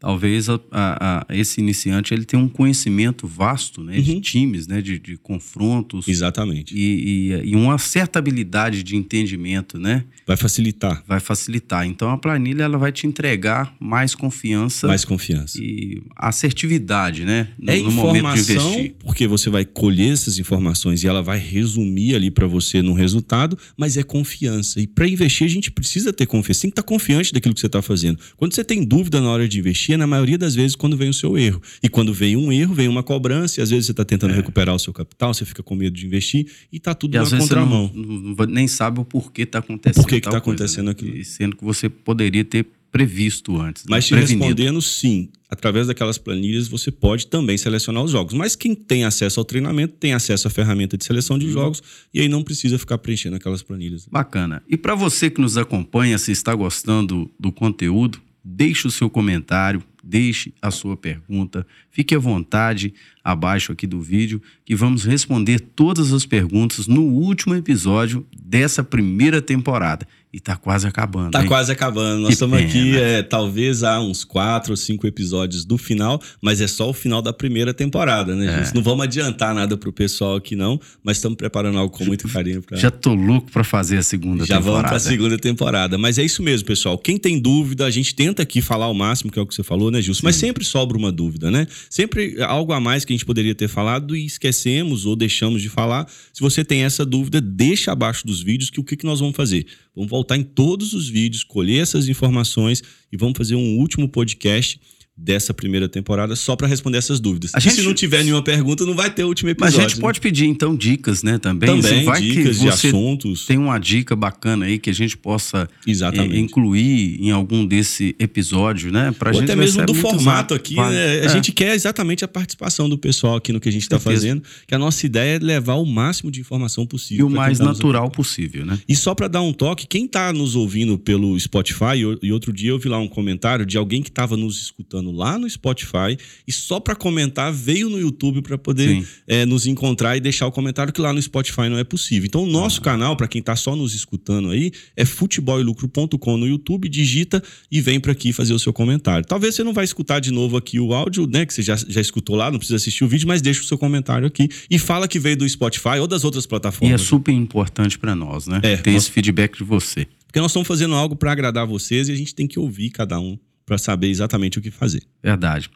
talvez 0.00 0.48
a, 0.48 0.58
a, 0.72 1.26
a, 1.28 1.36
esse 1.36 1.60
iniciante 1.60 2.14
ele 2.14 2.24
tenha 2.24 2.42
um 2.42 2.48
conhecimento 2.48 3.26
vasto 3.26 3.84
né, 3.84 3.96
uhum. 3.96 4.02
de 4.02 4.20
times, 4.20 4.66
né, 4.66 4.80
de, 4.80 4.98
de 4.98 5.16
confrontos. 5.18 6.08
Exatamente. 6.08 6.74
E, 6.74 7.30
e, 7.32 7.50
e, 7.50 7.54
uma 7.54 7.76
certa 7.76 8.18
habilidade 8.18 8.82
de 8.82 8.96
entendimento, 8.96 9.78
né? 9.78 10.04
Vai 10.26 10.38
facilitar. 10.38 11.04
Vai 11.06 11.20
facilitar. 11.20 11.86
Então 11.86 12.10
a 12.10 12.16
planilha 12.16 12.62
ela 12.62 12.78
vai 12.78 12.90
te 12.90 13.06
entregar 13.06 13.74
mais 13.78 14.14
confiança. 14.14 14.86
Mais 14.86 15.04
confiança. 15.04 15.58
E 15.60 16.02
assertividade, 16.16 17.26
né? 17.26 17.48
No, 17.58 17.70
é 17.70 17.78
no 17.78 17.90
informação, 17.90 18.90
porque 19.00 19.26
você 19.26 19.50
vai 19.50 19.66
colher 19.66 20.12
essas 20.12 20.38
informações 20.38 21.04
e 21.04 21.08
ela 21.08 21.22
vai 21.22 21.38
resumir 21.38 22.14
ali 22.14 22.30
para 22.30 22.46
você 22.46 22.80
no 22.80 22.94
resultado, 22.94 23.58
mas 23.76 23.98
é 23.98 24.02
confiança. 24.02 24.80
E 24.80 24.86
para 24.86 25.06
investir 25.06 25.46
a 25.46 25.50
gente 25.50 25.70
precisa 25.70 26.10
ter 26.10 26.24
confiança. 26.24 26.60
Você 26.60 26.62
tem 26.62 26.70
que 26.70 26.80
estar 26.80 26.82
confiante 26.82 27.32
daquilo 27.34 27.52
que 27.52 27.60
você 27.60 27.66
está 27.66 27.82
fazendo. 27.82 28.18
Quando 28.38 28.54
você 28.54 28.64
tem 28.64 28.82
dúvida 28.82 29.20
na 29.20 29.28
hora 29.28 29.46
de 29.46 29.58
investir, 29.58 29.89
na 29.96 30.06
maioria 30.06 30.38
das 30.38 30.54
vezes 30.54 30.74
quando 30.76 30.96
vem 30.96 31.08
o 31.08 31.14
seu 31.14 31.36
erro. 31.38 31.60
E 31.82 31.88
quando 31.88 32.12
vem 32.12 32.36
um 32.36 32.52
erro, 32.52 32.74
vem 32.74 32.88
uma 32.88 33.02
cobrança, 33.02 33.60
e 33.60 33.62
às 33.62 33.70
vezes 33.70 33.86
você 33.86 33.92
está 33.92 34.04
tentando 34.04 34.32
é. 34.32 34.36
recuperar 34.36 34.74
o 34.74 34.78
seu 34.78 34.92
capital, 34.92 35.32
você 35.32 35.44
fica 35.44 35.62
com 35.62 35.74
medo 35.74 35.96
de 35.96 36.06
investir 36.06 36.46
e 36.72 36.76
está 36.76 36.94
tudo 36.94 37.14
e 37.14 37.18
na 37.18 37.28
contramão. 37.28 37.88
Você 37.88 37.98
não, 37.98 38.36
não, 38.36 38.46
nem 38.46 38.68
sabe 38.68 39.00
o 39.00 39.04
porquê 39.04 39.42
está 39.42 39.58
acontecendo. 39.58 40.02
Por 40.02 40.08
que 40.08 40.16
está 40.16 40.36
acontecendo 40.36 40.86
né? 40.86 40.92
aquilo? 40.92 41.24
Sendo 41.24 41.56
que 41.56 41.64
você 41.64 41.88
poderia 41.88 42.44
ter 42.44 42.66
previsto 42.90 43.60
antes. 43.60 43.84
Né? 43.84 43.88
Mas 43.90 44.06
te 44.06 44.14
respondendo, 44.14 44.82
sim. 44.82 45.28
Através 45.48 45.88
daquelas 45.88 46.16
planilhas, 46.16 46.68
você 46.68 46.92
pode 46.92 47.26
também 47.26 47.58
selecionar 47.58 48.04
os 48.04 48.10
jogos. 48.10 48.34
Mas 48.34 48.54
quem 48.54 48.74
tem 48.74 49.04
acesso 49.04 49.40
ao 49.40 49.44
treinamento 49.44 49.94
tem 49.98 50.12
acesso 50.12 50.46
à 50.46 50.50
ferramenta 50.50 50.96
de 50.96 51.04
seleção 51.04 51.38
de 51.38 51.46
uhum. 51.46 51.52
jogos 51.52 51.82
e 52.14 52.20
aí 52.20 52.28
não 52.28 52.42
precisa 52.42 52.78
ficar 52.78 52.98
preenchendo 52.98 53.36
aquelas 53.36 53.62
planilhas. 53.62 54.06
Bacana. 54.06 54.62
E 54.68 54.76
para 54.76 54.94
você 54.94 55.28
que 55.28 55.40
nos 55.40 55.56
acompanha, 55.56 56.18
se 56.18 56.30
está 56.30 56.54
gostando 56.54 57.30
do 57.38 57.50
conteúdo, 57.50 58.20
deixe 58.44 58.86
o 58.86 58.90
seu 58.90 59.10
comentário, 59.10 59.82
deixe 60.02 60.52
a 60.60 60.70
sua 60.70 60.96
pergunta, 60.96 61.66
fique 61.90 62.14
à 62.14 62.18
vontade 62.18 62.94
abaixo 63.22 63.72
aqui 63.72 63.86
do 63.86 64.00
vídeo 64.00 64.40
que 64.64 64.74
vamos 64.74 65.04
responder 65.04 65.60
todas 65.60 66.12
as 66.12 66.24
perguntas 66.24 66.86
no 66.86 67.02
último 67.02 67.54
episódio 67.54 68.26
dessa 68.34 68.82
primeira 68.82 69.42
temporada. 69.42 70.06
E 70.32 70.38
tá 70.38 70.54
quase 70.54 70.86
acabando. 70.86 71.32
Tá 71.32 71.42
hein? 71.42 71.48
quase 71.48 71.72
acabando. 71.72 72.20
Nós 72.20 72.28
que 72.28 72.32
estamos 72.34 72.58
pena. 72.58 72.68
aqui, 72.68 72.96
é, 72.96 73.20
talvez 73.20 73.82
há 73.82 74.00
uns 74.00 74.22
quatro 74.22 74.72
ou 74.72 74.76
cinco 74.76 75.04
episódios 75.04 75.64
do 75.64 75.76
final, 75.76 76.22
mas 76.40 76.60
é 76.60 76.68
só 76.68 76.88
o 76.88 76.92
final 76.92 77.20
da 77.20 77.32
primeira 77.32 77.74
temporada, 77.74 78.36
né, 78.36 78.46
é. 78.46 78.58
gente? 78.58 78.74
Não 78.74 78.82
vamos 78.82 79.04
adiantar 79.04 79.52
nada 79.52 79.76
pro 79.76 79.92
pessoal 79.92 80.36
aqui, 80.36 80.54
não, 80.54 80.80
mas 81.02 81.16
estamos 81.16 81.36
preparando 81.36 81.78
algo 81.78 81.96
com 81.96 82.04
muito 82.04 82.28
carinho. 82.28 82.62
Pra... 82.62 82.78
Já 82.78 82.92
tô 82.92 83.12
louco 83.12 83.50
para 83.50 83.64
fazer 83.64 83.98
a 83.98 84.04
segunda 84.04 84.44
Já 84.46 84.58
temporada. 84.58 84.64
Já 84.64 84.88
vamos 84.88 84.90
pra 84.90 84.98
segunda 85.00 85.36
temporada. 85.36 85.98
Mas 85.98 86.16
é 86.16 86.22
isso 86.22 86.44
mesmo, 86.44 86.64
pessoal. 86.64 86.96
Quem 86.96 87.18
tem 87.18 87.40
dúvida, 87.40 87.84
a 87.84 87.90
gente 87.90 88.14
tenta 88.14 88.42
aqui 88.42 88.62
falar 88.62 88.88
o 88.88 88.94
máximo, 88.94 89.32
que 89.32 89.38
é 89.38 89.42
o 89.42 89.46
que 89.46 89.54
você 89.54 89.64
falou, 89.64 89.90
né, 89.90 90.00
Gilson? 90.00 90.22
Mas 90.22 90.36
sempre 90.36 90.64
sobra 90.64 90.96
uma 90.96 91.10
dúvida, 91.10 91.50
né? 91.50 91.66
Sempre 91.88 92.40
algo 92.42 92.72
a 92.72 92.78
mais 92.78 93.04
que 93.04 93.12
a 93.12 93.16
gente 93.16 93.26
poderia 93.26 93.54
ter 93.54 93.66
falado 93.66 94.14
e 94.14 94.24
esquecemos 94.24 95.06
ou 95.06 95.16
deixamos 95.16 95.60
de 95.60 95.68
falar. 95.68 96.06
Se 96.32 96.40
você 96.40 96.64
tem 96.64 96.84
essa 96.84 97.04
dúvida, 97.04 97.40
deixa 97.40 97.90
abaixo 97.90 98.24
dos 98.24 98.40
vídeos 98.40 98.70
que 98.70 98.78
o 98.78 98.84
que, 98.84 98.96
que 98.96 99.04
nós 99.04 99.18
vamos 99.18 99.34
fazer? 99.34 99.66
Vamos 100.00 100.10
voltar 100.10 100.38
em 100.38 100.42
todos 100.42 100.94
os 100.94 101.10
vídeos, 101.10 101.44
colher 101.44 101.82
essas 101.82 102.08
informações 102.08 102.82
e 103.12 103.18
vamos 103.18 103.36
fazer 103.36 103.54
um 103.54 103.76
último 103.76 104.08
podcast 104.08 104.80
dessa 105.22 105.52
primeira 105.52 105.88
temporada 105.88 106.34
só 106.34 106.56
para 106.56 106.66
responder 106.66 106.98
essas 106.98 107.20
dúvidas. 107.20 107.52
A 107.54 107.60
gente, 107.60 107.76
se 107.76 107.82
não 107.82 107.92
tiver 107.92 108.24
nenhuma 108.24 108.42
pergunta, 108.42 108.86
não 108.86 108.94
vai 108.94 109.10
ter 109.10 109.24
o 109.24 109.28
último 109.28 109.50
episódio. 109.50 109.76
Mas 109.76 109.84
a 109.84 109.88
gente 109.88 109.98
né? 109.98 110.00
pode 110.00 110.20
pedir 110.20 110.46
então 110.46 110.74
dicas, 110.74 111.22
né, 111.22 111.38
também. 111.38 111.68
Também 111.68 112.04
vai 112.04 112.20
dicas 112.20 112.58
de 112.58 112.68
assuntos. 112.68 113.44
Tem 113.44 113.58
uma 113.58 113.78
dica 113.78 114.16
bacana 114.16 114.64
aí 114.64 114.78
que 114.78 114.88
a 114.88 114.94
gente 114.94 115.16
possa 115.16 115.68
é, 115.86 116.38
incluir 116.38 117.20
em 117.20 117.30
algum 117.30 117.66
desse 117.66 118.16
episódio, 118.18 118.90
né, 118.90 119.14
pra 119.18 119.30
Ou 119.30 119.34
gente 119.34 119.44
até 119.44 119.56
mesmo 119.56 119.84
do 119.84 119.94
formato 119.94 120.54
aqui, 120.54 120.74
né? 120.74 121.20
A 121.20 121.24
é. 121.24 121.28
gente 121.28 121.52
quer 121.52 121.74
exatamente 121.74 122.24
a 122.24 122.28
participação 122.28 122.88
do 122.88 122.96
pessoal 122.96 123.36
aqui 123.36 123.52
no 123.52 123.60
que 123.60 123.68
a 123.68 123.72
gente 123.72 123.82
está 123.82 123.98
fazendo, 123.98 124.42
que 124.66 124.74
a 124.74 124.78
nossa 124.78 125.04
ideia 125.04 125.36
é 125.36 125.38
levar 125.38 125.74
o 125.74 125.84
máximo 125.84 126.30
de 126.30 126.40
informação 126.40 126.86
possível 126.86 127.28
e 127.28 127.30
o 127.30 127.30
mais 127.30 127.58
tá 127.58 127.64
natural 127.64 128.10
possível, 128.10 128.64
né? 128.64 128.78
E 128.88 128.96
só 128.96 129.14
para 129.14 129.28
dar 129.28 129.42
um 129.42 129.52
toque, 129.52 129.86
quem 129.86 130.06
está 130.06 130.32
nos 130.32 130.56
ouvindo 130.56 130.98
pelo 130.98 131.38
Spotify 131.38 131.98
e 132.22 132.32
outro 132.32 132.52
dia 132.52 132.70
eu 132.70 132.78
vi 132.78 132.88
lá 132.88 132.98
um 132.98 133.08
comentário 133.08 133.66
de 133.66 133.76
alguém 133.76 134.02
que 134.02 134.08
estava 134.08 134.36
nos 134.36 134.60
escutando 134.60 135.09
lá 135.10 135.38
no 135.38 135.48
Spotify 135.48 136.16
e 136.46 136.52
só 136.52 136.80
para 136.80 136.94
comentar 136.94 137.52
veio 137.52 137.88
no 137.88 137.98
YouTube 137.98 138.42
para 138.42 138.56
poder 138.58 139.06
é, 139.26 139.44
nos 139.44 139.66
encontrar 139.66 140.16
e 140.16 140.20
deixar 140.20 140.46
o 140.46 140.52
comentário 140.52 140.92
que 140.92 141.00
lá 141.00 141.12
no 141.12 141.20
Spotify 141.20 141.68
não 141.68 141.78
é 141.78 141.84
possível. 141.84 142.26
Então, 142.26 142.44
o 142.44 142.46
nosso 142.46 142.80
ah. 142.80 142.84
canal, 142.84 143.16
para 143.16 143.28
quem 143.28 143.40
está 143.40 143.56
só 143.56 143.74
nos 143.74 143.94
escutando 143.94 144.50
aí, 144.50 144.72
é 144.96 145.04
futebolelucro.com 145.04 146.36
no 146.36 146.46
YouTube, 146.46 146.88
digita 146.88 147.42
e 147.70 147.80
vem 147.80 148.00
para 148.00 148.12
aqui 148.12 148.32
fazer 148.32 148.52
o 148.52 148.58
seu 148.58 148.72
comentário. 148.72 149.26
Talvez 149.26 149.54
você 149.54 149.64
não 149.64 149.72
vai 149.72 149.84
escutar 149.84 150.20
de 150.20 150.30
novo 150.30 150.56
aqui 150.56 150.78
o 150.78 150.92
áudio, 150.92 151.26
né, 151.26 151.46
que 151.46 151.54
você 151.54 151.62
já, 151.62 151.76
já 151.76 152.00
escutou 152.00 152.36
lá, 152.36 152.50
não 152.50 152.58
precisa 152.58 152.76
assistir 152.76 153.04
o 153.04 153.08
vídeo, 153.08 153.26
mas 153.28 153.42
deixa 153.42 153.60
o 153.60 153.64
seu 153.64 153.78
comentário 153.78 154.26
aqui 154.26 154.48
e 154.70 154.78
fala 154.78 155.06
que 155.08 155.18
veio 155.18 155.36
do 155.36 155.48
Spotify 155.48 155.98
ou 156.00 156.06
das 156.06 156.24
outras 156.24 156.46
plataformas. 156.46 157.00
E 157.00 157.02
é 157.02 157.06
super 157.06 157.32
importante 157.32 157.98
para 157.98 158.14
nós, 158.14 158.46
né? 158.46 158.60
É, 158.62 158.76
ter 158.76 158.92
nós... 158.92 159.04
esse 159.04 159.12
feedback 159.12 159.56
de 159.58 159.64
você. 159.64 160.06
Porque 160.26 160.38
nós 160.38 160.52
estamos 160.52 160.68
fazendo 160.68 160.94
algo 160.94 161.16
para 161.16 161.32
agradar 161.32 161.66
vocês 161.66 162.08
e 162.08 162.12
a 162.12 162.14
gente 162.14 162.34
tem 162.34 162.46
que 162.46 162.58
ouvir 162.58 162.90
cada 162.90 163.18
um 163.18 163.36
para 163.70 163.78
saber 163.78 164.08
exatamente 164.08 164.58
o 164.58 164.60
que 164.60 164.68
fazer. 164.68 165.00
Verdade. 165.22 165.70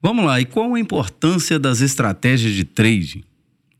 Vamos 0.00 0.24
lá, 0.24 0.40
e 0.40 0.44
qual 0.44 0.72
a 0.72 0.78
importância 0.78 1.58
das 1.58 1.80
estratégias 1.80 2.54
de 2.54 2.62
trade? 2.62 3.24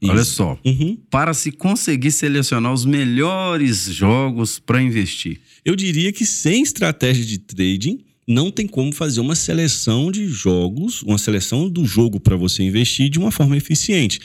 Isso. 0.03 0.11
Olha 0.11 0.25
só, 0.25 0.59
uhum. 0.65 0.99
para 1.09 1.33
se 1.33 1.53
conseguir 1.53 2.11
selecionar 2.11 2.73
os 2.73 2.85
melhores 2.85 3.85
jogos 3.85 4.59
para 4.59 4.83
investir. 4.83 5.41
Eu 5.65 5.77
diria 5.77 6.13
que 6.13 6.27
sem 6.27 6.65
estratégia 6.65 7.25
de 7.25 7.39
trading, 7.39 8.01
não 8.27 8.51
tem 8.51 8.67
como 8.67 8.93
fazer 8.93 9.21
uma 9.21 9.37
seleção 9.37 10.11
de 10.11 10.27
jogos, 10.27 11.03
uma 11.03 11.19
seleção 11.19 11.69
do 11.69 11.85
jogo 11.85 12.19
para 12.19 12.35
você 12.35 12.65
investir 12.65 13.09
de 13.09 13.21
uma 13.21 13.31
forma 13.31 13.57
eficiente. 13.57 14.19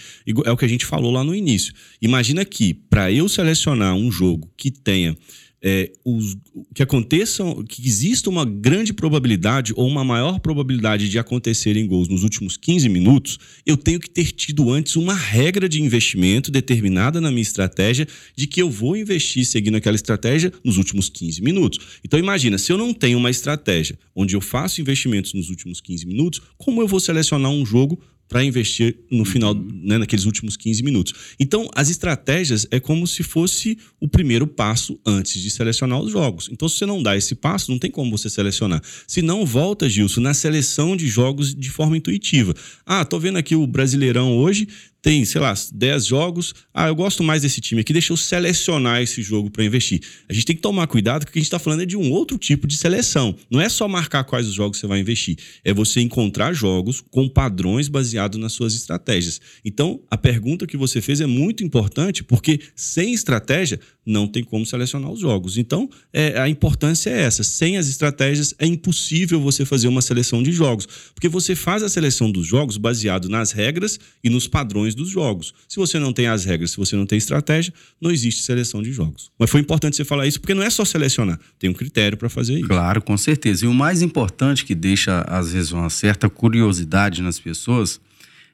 É 0.44 0.52
o 0.52 0.58
que 0.58 0.66
a 0.66 0.70
gente 0.70 0.88
falou 0.88 1.12
lá 1.12 1.24
no 1.24 1.36
início. 1.36 1.72
Imagina 2.02 2.44
que 2.44 2.74
para 2.74 3.12
eu 3.12 3.30
selecionar 3.30 3.94
um 3.94 4.12
jogo 4.12 4.50
que 4.58 4.72
tenha 4.72 5.16
é, 5.62 5.92
os, 6.06 6.38
que 6.74 6.82
aconteçam, 6.82 7.64
que 7.64 7.86
exista 7.86 8.30
uma 8.30 8.46
grande 8.46 8.94
probabilidade 8.94 9.74
ou 9.76 9.88
uma 9.88 10.04
maior 10.04 10.40
probabilidade 10.40 11.10
de 11.10 11.20
acontecerem 11.20 11.86
gols 11.86 12.08
nos 12.08 12.24
últimos 12.24 12.56
15 12.56 12.88
minutos, 12.90 13.38
eu 13.66 13.76
tenho 13.76 14.00
que 14.00 14.10
ter 14.10 14.32
tido 14.32 14.72
antes 14.72 14.96
uma 14.96 15.14
regra 15.14 15.68
de 15.68 15.82
investimento 15.82 16.50
determinada 16.52 17.20
na 17.20 17.30
minha 17.30 17.42
estratégia 17.42 18.08
de 18.36 18.48
que 18.48 18.62
eu 18.62 18.70
vou 18.70 18.96
investir 18.96 19.46
seguindo 19.46 19.76
aquela 19.76 19.96
estratégia 19.96 20.52
nos 20.64 20.78
últimos 20.78 21.10
15 21.10 21.42
minutos. 21.42 21.80
Então 22.04 22.20
imagina, 22.20 22.58
se 22.58 22.72
eu 22.72 22.78
não 22.78 22.94
tenho 22.94 23.18
uma 23.18 23.30
estratégia 23.30 23.98
onde 24.16 24.36
eu 24.36 24.42
faço 24.42 24.82
investimentos 24.82 25.34
nos 25.34 25.50
últimos 25.50 25.82
15 25.82 26.06
minutos, 26.06 26.42
como 26.58 26.82
eu 26.82 26.88
vou 26.88 27.00
selecionar 27.00 27.52
um 27.52 27.66
jogo 27.66 28.00
para 28.30 28.44
investir 28.44 28.96
no 29.10 29.26
final, 29.26 29.56
né, 29.56 29.98
naqueles 29.98 30.26
últimos 30.26 30.56
15 30.56 30.84
minutos. 30.84 31.14
Então, 31.40 31.68
as 31.76 31.90
estratégias 31.90 32.68
é 32.70 32.80
como 32.80 33.08
se 33.08 33.24
fosse 33.24 33.78
o 34.00 34.08
primeiro 34.08 34.46
passo 34.46 35.00
antes 35.06 35.42
de 35.42 35.50
selecionar 35.50 36.00
os 36.00 36.12
jogos. 36.12 36.48
Então, 36.52 36.70
se 36.70 36.78
você 36.78 36.86
não 36.86 37.02
dá 37.02 37.18
esse 37.18 37.34
passo, 37.34 37.72
não 37.72 37.80
tem 37.80 37.90
como 37.90 38.16
você 38.16 38.30
selecionar. 38.30 38.82
Se 39.08 39.24
não, 39.24 39.46
volta, 39.46 39.90
Gilson, 39.90 40.22
na 40.22 40.36
seleção 40.36 40.96
de 40.96 41.08
jogos 41.08 41.56
de 41.56 41.72
forma 41.72 41.98
intuitiva. 41.98 42.54
Ah, 42.86 43.04
tô 43.04 43.20
vendo 43.20 43.38
aqui 43.38 43.56
o 43.56 43.66
Brasileirão 43.66 44.38
hoje, 44.38 44.68
tem, 45.02 45.24
sei 45.26 45.40
lá, 45.40 45.54
10 45.74 46.06
jogos. 46.06 46.54
Ah, 46.74 46.88
eu 46.88 46.96
gosto 46.96 47.24
mais 47.24 47.42
desse 47.42 47.62
time 47.62 47.82
aqui, 47.82 47.94
deixa 47.94 48.12
eu 48.12 48.18
selecionar 48.18 49.02
esse 49.02 49.22
jogo 49.22 49.50
para 49.50 49.64
investir. 49.64 50.02
A 50.28 50.34
gente 50.34 50.46
tem 50.46 50.56
que 50.56 50.62
tomar 50.62 50.88
cuidado 50.88 51.26
que 51.26 51.30
o 51.30 51.34
que 51.34 51.40
a 51.40 51.42
gente 51.42 51.48
está 51.48 51.60
falando 51.60 51.84
é 51.84 51.86
de 51.86 51.98
um 51.98 52.12
outro 52.12 52.38
tipo 52.38 52.68
de 52.68 52.78
seleção. 52.78 53.36
Não 53.50 53.62
é 53.62 53.70
só 53.70 53.88
marcar 53.88 54.24
quais 54.24 54.48
os 54.48 54.54
jogos 54.54 54.80
você 54.80 54.88
vai 54.88 55.00
investir, 55.00 55.38
é 55.64 55.74
você 55.74 56.02
encontrar 56.02 56.54
jogos 56.54 57.02
com 57.12 57.28
padrões 57.28 57.88
baseados 57.88 58.40
nas 58.40 58.54
suas 58.54 58.76
estratégias. 58.76 59.40
Então, 59.64 60.02
a 60.10 60.18
pergunta 60.18 60.68
que 60.68 60.78
você 60.78 61.02
fez 61.02 61.22
é 61.22 61.26
muito 61.26 61.64
importante, 61.64 62.24
porque 62.24 62.60
sem 62.76 63.14
estratégia 63.14 63.80
não 64.10 64.28
tem 64.28 64.44
como 64.44 64.66
selecionar 64.66 65.12
os 65.12 65.20
jogos. 65.20 65.58
Então, 65.58 65.90
é, 66.12 66.40
a 66.40 66.50
importância 66.50 67.10
é 67.10 67.22
essa. 67.22 67.44
Sem 67.44 67.78
as 67.78 67.88
estratégias, 67.88 68.54
é 68.58 68.66
impossível 68.66 69.40
você 69.40 69.66
fazer 69.66 69.88
uma 69.88 70.02
seleção 70.02 70.42
de 70.42 70.52
jogos, 70.52 70.88
porque 71.14 71.30
você 71.30 71.56
faz 71.56 71.84
a 71.84 71.90
seleção 71.90 72.32
dos 72.32 72.46
jogos 72.46 72.78
baseado 72.78 73.30
nas 73.30 73.52
regras 73.52 74.00
e 74.24 74.30
nos 74.30 74.48
padrões 74.48 74.96
dos 74.96 75.10
jogos. 75.10 75.54
Se 75.68 75.78
você 75.78 76.00
não 76.00 76.12
tem 76.12 76.28
as 76.28 76.44
regras, 76.44 76.72
se 76.72 76.78
você 76.78 76.96
não 76.96 77.06
tem 77.06 77.18
estratégia, 77.18 77.74
não 78.02 78.12
existe 78.12 78.42
seleção 78.42 78.82
de 78.82 78.92
jogos. 78.92 79.32
Mas 79.38 79.50
foi 79.50 79.62
importante 79.62 79.96
você 79.96 80.06
falar 80.06 80.26
isso, 80.28 80.40
porque 80.42 80.54
não 80.54 80.64
é 80.64 80.70
só 80.70 80.84
selecionar, 80.84 81.40
tem 81.60 81.70
um 81.70 81.74
critério 81.74 82.18
para 82.18 82.30
fazer 82.30 82.56
isso. 82.56 82.68
Claro, 82.68 83.02
com 83.02 83.18
certeza. 83.18 83.66
E 83.66 83.68
o 83.68 83.74
mais 83.74 84.02
importante 84.02 84.66
que 84.66 84.74
deixa, 84.74 85.22
às 85.22 85.54
vezes, 85.54 85.72
uma 85.72 85.90
certa 85.90 86.30
curiosidade 86.30 87.22
nas 87.22 87.40
pessoas 87.40 88.02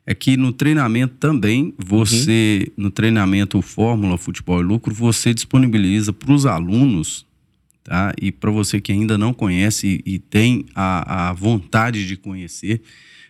é 0.06 0.14
que 0.14 0.38
no 0.38 0.51
treinamento 0.51 1.16
também, 1.16 1.74
você, 1.78 2.72
uhum. 2.78 2.84
no 2.86 2.91
treinamento 2.91 3.62
Fórmula 3.62 4.18
Futebol 4.18 4.62
e 4.62 4.64
Lucro, 4.64 4.93
você 4.93 5.34
disponibiliza 5.34 6.14
para 6.14 6.32
os 6.32 6.45
alunos, 6.45 7.26
tá? 7.84 8.14
E 8.22 8.32
para 8.32 8.51
você 8.51 8.80
que 8.80 8.91
ainda 8.91 9.18
não 9.18 9.34
conhece 9.34 10.03
e, 10.06 10.16
e 10.16 10.20
tem 10.20 10.66
a, 10.76 11.30
a 11.30 11.34
vontade 11.34 12.06
de 12.06 12.16
conhecer, 12.16 12.82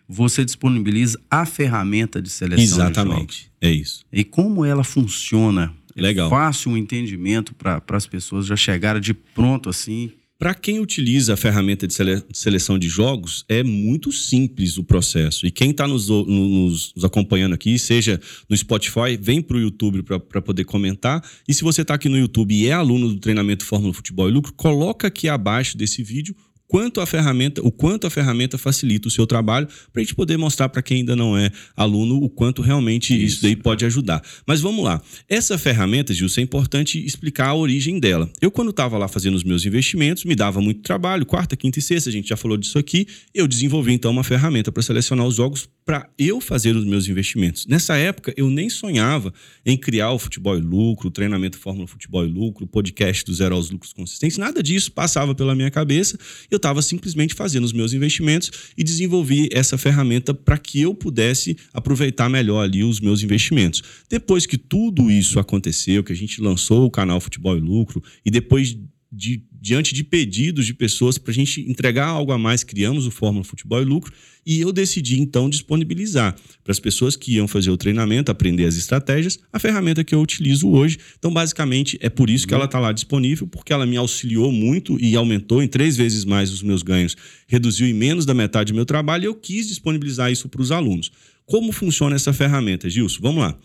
você 0.07 0.43
disponibiliza 0.43 1.19
a 1.31 1.45
ferramenta 1.45 2.21
de 2.21 2.29
seleção 2.29 2.63
Exatamente, 2.63 3.49
é 3.61 3.71
isso. 3.71 4.05
E 4.11 4.23
como 4.23 4.65
ela 4.65 4.83
funciona? 4.83 5.73
Legal. 5.95 6.27
É 6.27 6.29
fácil 6.29 6.73
o 6.73 6.77
entendimento 6.77 7.55
para 7.55 7.81
as 7.89 8.05
pessoas 8.05 8.45
já 8.45 8.57
chegarem 8.57 9.01
de 9.01 9.13
pronto 9.13 9.69
assim 9.69 10.11
para 10.37 10.53
quem 10.53 10.79
utiliza 10.79 11.33
a 11.33 11.37
ferramenta 11.37 11.87
de 11.87 11.93
seleção 12.33 12.77
de 12.77 12.89
jogos, 12.89 13.45
é 13.47 13.63
muito 13.63 14.11
simples 14.11 14.77
o 14.77 14.83
processo. 14.83 15.45
E 15.45 15.51
quem 15.51 15.71
está 15.71 15.87
nos, 15.87 16.09
nos, 16.09 16.93
nos, 16.93 17.05
acompanhando 17.05 17.53
aqui, 17.53 17.79
seja 17.79 18.19
no 18.49 18.55
Spotify, 18.57 19.17
vem 19.19 19.41
para 19.41 19.55
o 19.55 19.59
YouTube 19.59 20.03
para 20.03 20.41
poder 20.41 20.65
comentar. 20.65 21.23
E 21.47 21.53
se 21.53 21.63
você 21.63 21.83
está 21.83 21.93
aqui 21.93 22.09
no 22.09 22.17
YouTube 22.17 22.53
e 22.53 22.67
é 22.67 22.73
aluno 22.73 23.07
do 23.07 23.19
treinamento 23.19 23.65
Fórmula 23.65 23.93
Futebol 23.93 24.27
e 24.27 24.31
Lucro, 24.31 24.53
coloca 24.53 25.07
aqui 25.07 25.29
abaixo 25.29 25.77
desse 25.77 26.03
vídeo 26.03 26.35
quanto 26.67 27.01
a 27.01 27.05
ferramenta, 27.05 27.61
o 27.61 27.71
quanto 27.71 28.07
a 28.07 28.09
ferramenta 28.09 28.57
facilita 28.57 29.07
o 29.07 29.11
seu 29.11 29.25
trabalho, 29.27 29.67
para 29.91 30.01
a 30.01 30.03
gente 30.03 30.15
poder 30.15 30.37
mostrar 30.37 30.69
para 30.69 30.81
quem 30.81 30.97
ainda 30.97 31.15
não 31.15 31.37
é 31.37 31.51
aluno 31.75 32.15
o 32.23 32.29
quanto 32.29 32.61
realmente 32.61 33.13
isso, 33.13 33.35
isso 33.35 33.41
daí 33.43 33.55
pode 33.55 33.85
ajudar. 33.85 34.21
Mas 34.45 34.61
vamos 34.61 34.83
lá. 34.83 35.01
Essa 35.29 35.57
ferramenta, 35.57 36.13
Gilson, 36.13 36.41
é 36.41 36.43
importante 36.43 37.03
explicar 37.03 37.49
a 37.49 37.55
origem 37.55 37.99
dela. 37.99 38.29
Eu, 38.41 38.51
quando 38.51 38.69
estava 38.69 38.97
lá 38.97 39.07
fazendo 39.07 39.35
os 39.35 39.43
meus 39.43 39.65
investimentos, 39.65 40.23
me 40.23 40.35
dava 40.35 40.61
muito 40.61 40.81
trabalho, 40.81 41.25
quarta, 41.25 41.55
quinta 41.55 41.79
e 41.79 41.81
sexta, 41.81 42.09
a 42.09 42.13
gente 42.13 42.29
já 42.29 42.37
falou 42.37 42.57
disso 42.57 42.77
aqui. 42.77 43.07
Eu 43.33 43.47
desenvolvi 43.47 43.93
então 43.93 44.11
uma 44.11 44.23
ferramenta 44.23 44.71
para 44.71 44.83
selecionar 44.83 45.25
os 45.25 45.35
jogos 45.35 45.67
para 45.85 46.09
eu 46.17 46.41
fazer 46.41 46.75
os 46.75 46.83
meus 46.83 47.07
investimentos. 47.07 47.67
Nessa 47.67 47.95
época, 47.95 48.33
eu 48.35 48.49
nem 48.49 48.69
sonhava 48.69 49.31
em 49.63 49.77
criar 49.77 50.11
o 50.11 50.19
futebol 50.19 50.57
e 50.57 50.61
lucro, 50.61 51.09
o 51.09 51.11
treinamento 51.11 51.59
Fórmula 51.59 51.87
Futebol 51.87 52.25
e 52.25 52.27
Lucro, 52.27 52.65
o 52.65 52.67
podcast 52.67 53.23
do 53.23 53.33
Zero 53.33 53.55
aos 53.55 53.69
Lucros 53.69 53.93
Consistentes, 53.93 54.37
nada 54.37 54.63
disso 54.63 54.91
passava 54.91 55.35
pela 55.35 55.53
minha 55.53 55.69
cabeça. 55.69 56.17
Eu 56.49 56.59
estava 56.65 56.81
simplesmente 56.81 57.35
fazendo 57.35 57.63
os 57.63 57.71
meus 57.71 57.93
investimentos 57.93 58.51
e 58.75 58.83
desenvolvi 58.83 59.47
essa 59.51 59.77
ferramenta 59.77 60.33
para 60.33 60.57
que 60.57 60.81
eu 60.81 60.95
pudesse 60.95 61.55
aproveitar 61.71 62.27
melhor 62.27 62.63
ali 62.63 62.83
os 62.83 62.99
meus 62.99 63.21
investimentos. 63.21 63.83
Depois 64.09 64.47
que 64.47 64.57
tudo 64.57 65.11
isso 65.11 65.39
aconteceu, 65.39 66.03
que 66.03 66.11
a 66.11 66.15
gente 66.15 66.41
lançou 66.41 66.85
o 66.85 66.91
canal 66.91 67.21
Futebol 67.21 67.55
e 67.55 67.61
Lucro 67.61 68.03
e 68.25 68.31
depois 68.31 68.75
de, 69.11 69.43
diante 69.65 69.95
de 69.95 70.03
pedidos 70.03 70.67
de 70.67 70.75
pessoas 70.75 71.17
para 71.17 71.31
a 71.31 71.33
gente 71.33 71.59
entregar 71.59 72.05
algo 72.05 72.31
a 72.31 72.37
mais, 72.37 72.63
criamos 72.63 73.07
o 73.07 73.11
Fórmula 73.11 73.43
Futebol 73.43 73.81
e 73.81 73.83
Lucro 73.83 74.13
e 74.45 74.61
eu 74.61 74.71
decidi 74.71 75.19
então 75.19 75.49
disponibilizar 75.49 76.35
para 76.63 76.71
as 76.71 76.79
pessoas 76.79 77.15
que 77.15 77.33
iam 77.33 77.47
fazer 77.47 77.71
o 77.71 77.77
treinamento, 77.77 78.31
aprender 78.31 78.65
as 78.65 78.75
estratégias, 78.75 79.39
a 79.51 79.57
ferramenta 79.57 80.03
que 80.03 80.13
eu 80.13 80.21
utilizo 80.21 80.69
hoje. 80.69 80.99
Então, 81.17 81.33
basicamente, 81.33 81.97
é 81.99 82.11
por 82.11 82.29
isso 82.29 82.47
que 82.47 82.53
ela 82.53 82.65
está 82.65 82.77
lá 82.77 82.91
disponível, 82.91 83.47
porque 83.47 83.73
ela 83.73 83.87
me 83.87 83.97
auxiliou 83.97 84.51
muito 84.51 85.03
e 85.03 85.15
aumentou 85.15 85.63
em 85.63 85.67
três 85.67 85.97
vezes 85.97 86.25
mais 86.25 86.51
os 86.51 86.61
meus 86.61 86.83
ganhos, 86.83 87.17
reduziu 87.47 87.87
em 87.87 87.93
menos 87.93 88.23
da 88.23 88.35
metade 88.35 88.71
do 88.71 88.75
meu 88.75 88.85
trabalho 88.85 89.23
e 89.23 89.25
eu 89.25 89.33
quis 89.33 89.67
disponibilizar 89.67 90.31
isso 90.31 90.47
para 90.47 90.61
os 90.61 90.71
alunos. 90.71 91.11
Como 91.43 91.71
funciona 91.71 92.15
essa 92.15 92.31
ferramenta, 92.31 92.87
Gilson? 92.87 93.17
Vamos 93.19 93.41
lá. 93.41 93.57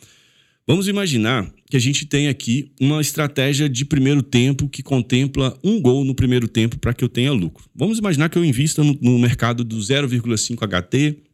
Vamos 0.67 0.87
imaginar 0.87 1.51
que 1.69 1.77
a 1.77 1.81
gente 1.81 2.07
tem 2.07 2.29
aqui 2.29 2.71
uma 2.81 3.01
estratégia 3.01 3.69
de 3.69 3.85
primeiro 3.85 4.23
tempo 4.23 4.69
que 4.69 4.83
contempla 4.83 5.59
um 5.65 5.81
gol 5.81 6.05
no 6.05 6.15
primeiro 6.15 6.47
tempo 6.47 6.79
para 6.79 6.95
que 6.95 7.03
eu 7.03 7.09
tenha 7.09 7.33
lucro. 7.33 7.65
Vamos 7.75 7.99
imaginar 7.99 8.29
que 8.29 8.39
eu 8.39 8.45
invista 8.45 8.85
no, 8.85 8.97
no 9.01 9.19
mercado 9.19 9.65
do 9.65 9.77
0,5 9.77 10.57
HT 10.57 11.31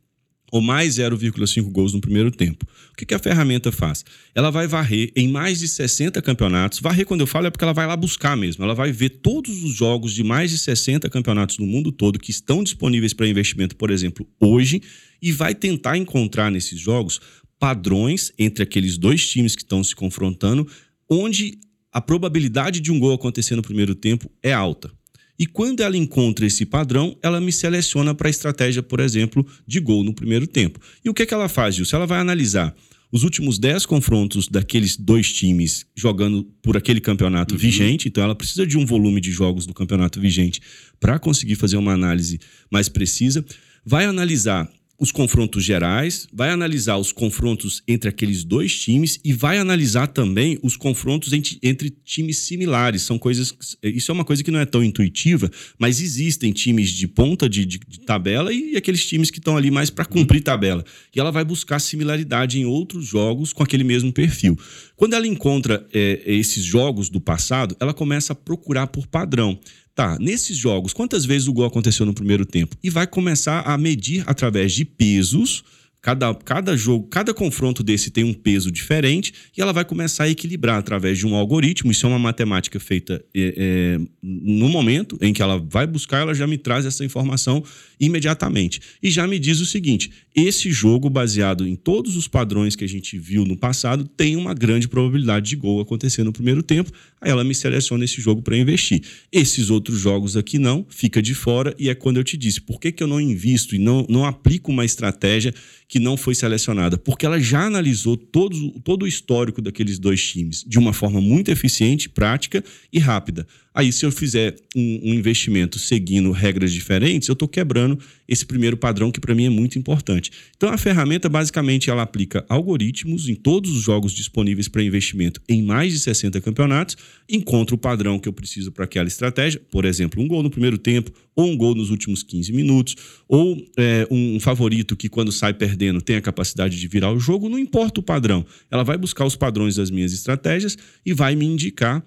ou 0.53 0.61
mais 0.61 0.95
0,5 0.97 1.71
gols 1.71 1.93
no 1.93 2.01
primeiro 2.01 2.31
tempo. 2.31 2.65
O 2.93 2.97
que, 2.97 3.05
que, 3.05 3.15
a 3.15 3.19
ferramenta 3.19 3.73
faz? 3.73 4.05
Ela 4.35 4.51
vai 4.51 4.67
varrer 4.67 5.11
em 5.15 5.29
mais 5.29 5.59
de 5.59 5.69
60 5.69 6.23
campeonatos. 6.23 6.81
Varrer, 6.81 7.05
quando 7.05 7.21
eu 7.21 7.27
falo, 7.27 7.49
é 7.49 7.51
porque 7.51 7.65
ela 7.65 7.75
vai 7.75 7.87
lá 7.87 7.97
buscar 7.97 8.37
mesmo. 8.37 8.65
Ela 8.65 8.75
vai 8.75 8.93
ver 8.93 9.11
todos 9.11 9.63
os 9.63 9.75
jogos 9.75 10.15
de 10.15 10.23
mais 10.23 10.51
de 10.51 10.59
60 10.59 11.11
campeonatos 11.11 11.59
no 11.59 11.67
mundo 11.67 11.91
todo 11.91 12.19
que 12.19 12.31
estão 12.31 12.63
disponíveis 12.63 13.13
para 13.13 13.27
investimento, 13.27 13.77
por 13.77 13.91
exemplo, 13.91 14.27
hoje, 14.41 14.81
e 15.21 15.33
vai 15.33 15.55
tentar 15.55 15.97
encontrar 15.97 16.51
nesses 16.51 16.79
jogos 16.79 17.21
padrões 17.59 18.33
entre 18.39 18.63
aqueles 18.63 18.99
dois 18.99 19.27
times 19.27 19.55
que 19.55 19.63
estão 19.63 19.83
se 19.83 19.95
confrontando, 19.95 20.67
onde 21.09 21.59
a 21.93 22.01
probabilidade 22.01 22.81
de 22.81 22.93
um 22.93 22.99
gol 22.99 23.15
acontecer 23.15 23.57
no 23.57 23.63
primeiro 23.63 23.95
tempo 23.95 24.31
é 24.43 24.53
alta. 24.53 24.91
E 25.39 25.47
quando 25.47 25.81
ela 25.81 25.97
encontra 25.97 26.47
esse 26.47 26.65
padrão, 26.65 27.17
ela 27.23 27.41
me 27.41 27.53
seleciona 27.53 28.15
para 28.15 28.29
a 28.29 28.31
estratégia, 28.31 28.83
por 28.83 29.01
exemplo, 29.01 29.47
de 29.67 29.81
gol 29.81 30.03
no 30.03 30.15
primeiro 30.15 30.47
tempo. 30.47 30.81
E 31.05 31.11
o 31.11 31.15
que, 31.15 31.23
é 31.23 31.27
que 31.27 31.35
ela 31.35 31.49
faz, 31.49 31.75
Gilson? 31.75 31.97
Ela 31.97 32.07
vai 32.07 32.21
analisar 32.21 32.75
os 33.13 33.23
últimos 33.23 33.59
10 33.59 33.87
confrontos 33.87 34.49
daqueles 34.49 34.97
dois 34.97 35.33
times 35.33 35.87
jogando 35.95 36.45
por 36.63 36.77
aquele 36.77 37.01
campeonato 37.01 37.55
uhum. 37.55 37.61
vigente, 37.61 38.09
então 38.09 38.23
ela 38.23 38.35
precisa 38.35 38.67
de 38.67 38.77
um 38.77 38.85
volume 38.85 39.21
de 39.21 39.31
jogos 39.31 39.67
do 39.67 39.75
campeonato 39.75 40.21
vigente 40.21 40.61
para 40.99 41.19
conseguir 41.19 41.55
fazer 41.55 41.77
uma 41.77 41.93
análise 41.93 42.41
mais 42.71 42.89
precisa. 42.89 43.45
Vai 43.85 44.05
analisar 44.05 44.69
os 44.99 45.13
confrontos 45.13 45.63
gerais, 45.63 46.27
vai 46.33 46.51
analisar 46.51 46.97
os 46.97 47.13
confrontos 47.13 47.83
entre 47.87 48.09
aqueles 48.09 48.45
dois 48.45 48.79
times 48.79 49.21
e 49.23 49.33
vai 49.33 49.59
analisar 49.59 50.07
também 50.07 50.59
os 50.63 50.77
confrontos 50.77 51.33
entre, 51.33 51.59
entre, 51.63 51.91
times 52.05 52.39
similares. 52.39 53.03
São 53.03 53.19
coisas. 53.19 53.55
Isso 53.83 54.11
é 54.11 54.15
uma 54.15 54.25
coisa 54.25 54.43
que 54.43 54.51
não 54.51 54.59
é 54.59 54.65
tão 54.65 54.83
intuitiva, 54.83 55.51
mas 55.79 56.01
existem 56.01 56.53
times 56.53 56.91
de 56.91 57.07
ponta 57.07 57.49
de, 57.49 57.65
de, 57.65 57.79
de 57.79 58.01
tabela 58.01 58.53
e 58.53 58.77
aqueles 58.77 59.05
times 59.07 59.31
que 59.31 59.39
estão 59.39 59.57
ali 59.57 59.71
mais 59.71 59.91
para 59.91 60.05
cumprir 60.05 60.41
tabela. 60.43 60.85
E 61.15 61.21
ela 61.21 61.31
vai 61.31 61.45
buscar 61.45 61.79
similaridade 61.79 62.59
em 62.59 62.65
outros 62.65 63.07
jogos 63.07 63.53
com 63.53 63.63
aquele 63.63 63.85
mesmo 63.85 64.13
perfil. 64.13 64.59
Quando 64.97 65.15
ela 65.15 65.27
encontra 65.27 65.87
é, 65.93 66.23
esses 66.27 66.65
jogos 66.65 67.11
do 67.11 67.21
passado, 67.21 67.77
ela 67.79 67.93
começa 67.93 68.33
a 68.33 68.37
procurar 68.37 68.87
por 68.87 69.07
padrão. 69.07 69.59
Tá, 69.97 70.19
nesses 70.21 70.59
jogos, 70.59 70.93
quantas 70.93 71.25
vezes 71.25 71.49
o 71.49 71.55
gol 71.55 71.65
aconteceu 71.65 72.05
no 72.05 72.13
primeiro 72.13 72.45
tempo? 72.45 72.77
E 72.85 72.91
vai 72.91 73.07
começar 73.07 73.63
a 73.63 73.79
medir 73.79 74.23
através 74.27 74.75
de 74.75 74.85
pesos 74.85 75.65
Cada, 76.07 76.33
cada 76.37 76.77
jogo, 76.77 77.09
cada 77.09 77.35
confronto 77.35 77.83
desse 77.83 78.13
tem 78.13 78.23
um 78.23 78.33
peso 78.33 78.71
diferente 78.71 79.35
e 79.59 79.61
ela 79.61 79.73
vai 79.73 79.85
começar 79.85 80.23
a 80.23 80.31
equilibrar 80.31 80.79
através 80.79 81.19
de 81.19 81.27
um 81.27 81.35
algoritmo. 81.35 81.91
Isso 81.91 82.07
é 82.07 82.09
uma 82.09 82.17
matemática 82.17 82.79
feita 82.79 83.25
é, 83.35 83.55
é, 83.57 84.01
no 84.23 84.69
momento 84.69 85.19
em 85.21 85.33
que 85.33 85.43
ela 85.43 85.59
vai 85.59 85.85
buscar, 85.85 86.21
ela 86.21 86.33
já 86.33 86.47
me 86.47 86.59
traz 86.59 86.87
essa 86.87 87.05
informação 87.05 87.61
imediatamente. 87.99 88.81
E 89.03 89.11
já 89.11 89.27
me 89.27 89.37
diz 89.37 89.59
o 89.59 89.67
seguinte: 89.67 90.13
esse 90.33 90.71
jogo, 90.71 91.11
baseado 91.11 91.67
em 91.67 91.75
todos 91.75 92.17
os 92.17 92.29
padrões 92.29 92.77
que 92.77 92.85
a 92.85 92.89
gente 92.89 93.19
viu 93.19 93.45
no 93.45 93.57
passado, 93.57 94.05
tem 94.05 94.37
uma 94.37 94.55
grande 94.55 94.87
probabilidade 94.87 95.49
de 95.49 95.57
gol 95.57 95.81
acontecer 95.81 96.23
no 96.23 96.33
primeiro 96.33 96.63
tempo. 96.63 96.93
Aí 97.21 97.33
ela 97.33 97.43
me 97.43 97.55
seleciona 97.55 98.05
esse 98.05 98.21
jogo 98.21 98.43
para 98.43 98.57
investir. 98.57 99.03
Esses 99.33 99.71
outros 99.71 99.99
jogos 99.99 100.37
aqui 100.37 100.57
não, 100.57 100.87
fica 100.89 101.21
de 101.21 101.35
fora, 101.35 101.75
e 101.77 101.89
é 101.89 101.97
quando 101.97 102.19
eu 102.19 102.25
te 102.25 102.37
disse: 102.37 102.61
por 102.61 102.79
que, 102.79 102.93
que 102.93 103.03
eu 103.03 103.09
não 103.09 103.21
invisto 103.21 103.75
e 103.75 103.79
não, 103.79 104.07
não 104.09 104.25
aplico 104.25 104.71
uma 104.71 104.85
estratégia 104.85 105.53
que 105.89 105.96
não 105.99 106.17
foi 106.17 106.35
selecionada, 106.35 106.97
porque 106.99 107.27
ela 107.27 107.41
já 107.41 107.67
analisou 107.67 108.17
todo, 108.17 108.71
todo 108.81 109.05
o 109.05 109.07
histórico 109.07 109.63
daqueles 109.63 109.99
dois 109.99 110.23
times 110.25 110.65
de 110.67 110.79
uma 110.79 110.93
forma 110.93 111.21
muito 111.21 111.51
eficiente, 111.51 112.09
prática 112.09 112.63
e 112.93 112.99
rápida. 112.99 113.47
Aí, 113.77 113.93
se 113.93 114.07
eu 114.07 114.11
fizer 114.11 114.57
um, 114.75 115.11
um 115.11 115.15
investimento 115.15 115.79
seguindo 115.79 116.31
regras 116.31 116.73
diferentes, 116.73 117.29
eu 117.29 117.35
estou 117.35 117.47
quebrando 117.47 117.99
esse 118.27 118.47
primeiro 118.47 118.75
padrão 118.75 119.13
que 119.13 119.21
para 119.21 119.35
mim 119.35 119.45
é 119.45 119.51
muito 119.51 119.79
importante. 119.79 120.31
Então, 120.57 120.71
a 120.71 120.79
ferramenta 120.79 121.29
basicamente 121.29 121.91
ela 121.91 122.01
aplica 122.01 122.43
algoritmos 122.49 123.29
em 123.29 123.35
todos 123.35 123.71
os 123.71 123.83
jogos 123.83 124.13
disponíveis 124.13 124.67
para 124.67 124.83
investimento 124.83 125.43
em 125.47 125.63
mais 125.63 125.93
de 125.93 126.01
60 126.01 126.41
campeonatos, 126.41 126.97
encontra 127.29 127.75
o 127.75 127.79
padrão 127.79 128.19
que 128.19 128.27
eu 128.27 128.33
preciso 128.33 128.73
para 128.73 128.87
aquela 128.87 129.09
estratégia, 129.09 129.61
por 129.71 129.85
exemplo, 129.85 130.23
um 130.23 130.27
gol 130.27 130.43
no 130.43 130.49
primeiro 130.49 130.79
tempo, 130.79 131.13
ou 131.35 131.47
um 131.47 131.55
gol 131.55 131.75
nos 131.75 131.91
últimos 131.91 132.23
15 132.23 132.55
minutos, 132.55 132.97
ou 133.29 133.63
é, 133.77 134.09
um 134.11 134.41
favorito 134.41 134.97
que 134.97 135.11
quando 135.11 135.31
sai 135.31 135.53
perdendo 135.53 136.01
tem 136.01 136.17
a 136.17 136.23
capacidade 136.23 136.81
de 136.81 136.89
virar 136.89 137.13
o 137.13 137.21
jogo, 137.21 137.47
não 137.47 137.59
importa 137.59 138.01
o 138.01 138.03
padrão. 138.03 138.47
Ela 138.71 138.83
vai 138.83 138.97
buscar 138.97 139.27
os 139.27 139.37
padrões 139.37 139.77
das 139.77 139.91
minhas 139.91 140.15
estratégias 140.15 140.79
e 141.05 141.13
vai 141.13 141.37
me 141.37 141.45
indicar 141.45 142.03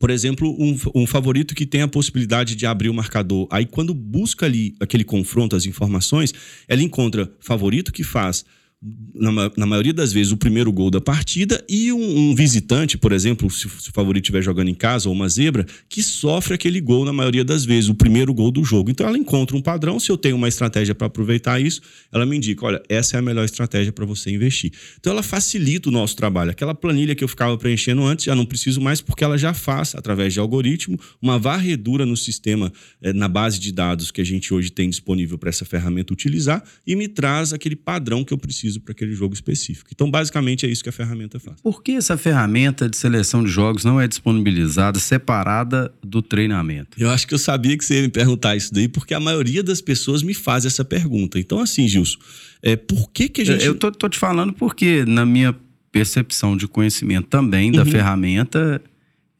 por 0.00 0.08
exemplo, 0.08 0.56
um, 0.58 0.76
um, 0.94 1.06
favorito 1.06 1.54
que 1.54 1.66
tem 1.66 1.82
a 1.82 1.88
possibilidade 1.88 2.56
de 2.56 2.64
abrir 2.64 2.88
o 2.88 2.94
marcador. 2.94 3.46
Aí, 3.50 3.66
quando 3.66 3.92
busca 3.92 4.46
ali 4.46 4.74
aquele 4.80 5.04
confronto, 5.04 5.54
as 5.54 5.66
informações, 5.66 6.32
ela 6.66 6.82
encontra 6.82 7.30
favorito 7.38 7.92
que 7.92 8.02
faz 8.02 8.46
na, 8.82 9.52
na, 9.58 9.66
maioria 9.66 9.92
das 9.92 10.10
vezes, 10.10 10.32
o 10.32 10.38
primeiro 10.38 10.72
gol 10.72 10.90
da 10.90 11.02
partida 11.02 11.62
e 11.68 11.92
um, 11.92 12.30
um 12.30 12.34
visitante, 12.34 12.96
por 12.96 13.12
exemplo, 13.12 13.50
se, 13.50 13.68
se, 13.68 13.90
o 13.90 13.92
favorito 13.92 14.24
estiver 14.24 14.42
jogando 14.42 14.68
em 14.68 14.74
casa 14.74 15.06
ou 15.06 15.14
uma 15.14 15.28
zebra, 15.28 15.66
que 15.86 16.02
sofre 16.02 16.54
aquele 16.54 16.80
gol 16.80 17.04
na 17.04 17.12
maioria 17.12 17.44
das 17.44 17.62
vezes, 17.62 17.90
o 17.90 17.94
primeiro 17.94 18.32
gol 18.32 18.50
do 18.50 18.64
jogo. 18.64 18.90
Então 18.90 19.06
ela 19.06 19.18
encontra 19.18 19.54
um 19.54 19.60
padrão, 19.60 20.00
se 20.00 20.10
eu 20.10 20.16
tenho 20.16 20.36
uma 20.36 20.48
estratégia 20.48 20.94
para 20.94 21.08
aproveitar 21.08 21.60
isso, 21.60 21.82
ela 22.10 22.24
me 22.24 22.38
indica, 22.38 22.64
olha, 22.64 22.82
essa 22.88 23.16
é 23.16 23.18
a 23.18 23.22
melhor 23.22 23.44
estratégia 23.44 23.92
para 23.92 24.06
você 24.06 24.30
investir. 24.30 24.72
Então 24.98 25.12
ela 25.12 25.22
facilita 25.22 25.90
o 25.90 25.92
nosso 25.92 26.16
trabalho. 26.16 26.50
Aquela 26.50 26.74
planilha 26.74 27.14
que 27.14 27.22
eu 27.22 27.28
ficava 27.28 27.58
preenchendo 27.58 28.02
antes, 28.02 28.24
já 28.24 28.34
não 28.34 28.46
preciso 28.46 28.80
mais 28.80 29.02
porque 29.02 29.22
ela 29.22 29.36
já 29.36 29.52
faz, 29.52 29.94
através 29.94 30.32
de 30.32 30.40
algoritmo, 30.40 30.98
uma 31.20 31.38
varredura 31.38 32.06
no 32.06 32.16
sistema, 32.16 32.72
eh, 33.02 33.12
na 33.12 33.28
base 33.28 33.60
de 33.60 33.72
dados 33.72 34.10
que 34.10 34.22
a 34.22 34.24
gente 34.24 34.54
hoje 34.54 34.70
tem 34.70 34.88
disponível 34.88 35.36
para 35.36 35.50
essa 35.50 35.66
ferramenta 35.66 36.14
utilizar 36.14 36.64
e 36.86 36.96
me 36.96 37.08
traz 37.08 37.52
aquele 37.52 37.76
padrão 37.76 38.24
que 38.24 38.32
eu 38.32 38.38
preciso 38.38 38.69
preciso 38.70 38.80
para 38.80 38.92
aquele 38.92 39.14
jogo 39.14 39.34
específico. 39.34 39.90
Então, 39.92 40.10
basicamente, 40.10 40.66
é 40.66 40.68
isso 40.68 40.82
que 40.82 40.88
a 40.88 40.92
ferramenta 40.92 41.40
faz. 41.40 41.60
Por 41.60 41.82
que 41.82 41.92
essa 41.92 42.16
ferramenta 42.16 42.88
de 42.88 42.96
seleção 42.96 43.42
de 43.42 43.50
jogos 43.50 43.84
não 43.84 44.00
é 44.00 44.06
disponibilizada 44.06 44.98
separada 44.98 45.92
do 46.02 46.22
treinamento? 46.22 47.00
Eu 47.00 47.10
acho 47.10 47.26
que 47.26 47.34
eu 47.34 47.38
sabia 47.38 47.76
que 47.76 47.84
você 47.84 47.96
ia 47.96 48.02
me 48.02 48.08
perguntar 48.08 48.56
isso 48.56 48.72
daí, 48.72 48.88
porque 48.88 49.14
a 49.14 49.20
maioria 49.20 49.62
das 49.62 49.80
pessoas 49.80 50.22
me 50.22 50.34
faz 50.34 50.64
essa 50.64 50.84
pergunta. 50.84 51.38
Então, 51.38 51.60
assim, 51.60 51.88
Gilson, 51.88 52.18
é, 52.62 52.76
por 52.76 53.10
que, 53.10 53.28
que 53.28 53.42
a 53.42 53.44
gente. 53.44 53.64
Eu 53.64 53.74
tô, 53.74 53.90
tô 53.90 54.08
te 54.08 54.18
falando 54.18 54.52
porque, 54.52 55.04
na 55.04 55.26
minha 55.26 55.54
percepção 55.92 56.56
de 56.56 56.68
conhecimento 56.68 57.26
também 57.26 57.72
da 57.72 57.82
uhum. 57.82 57.90
ferramenta, 57.90 58.80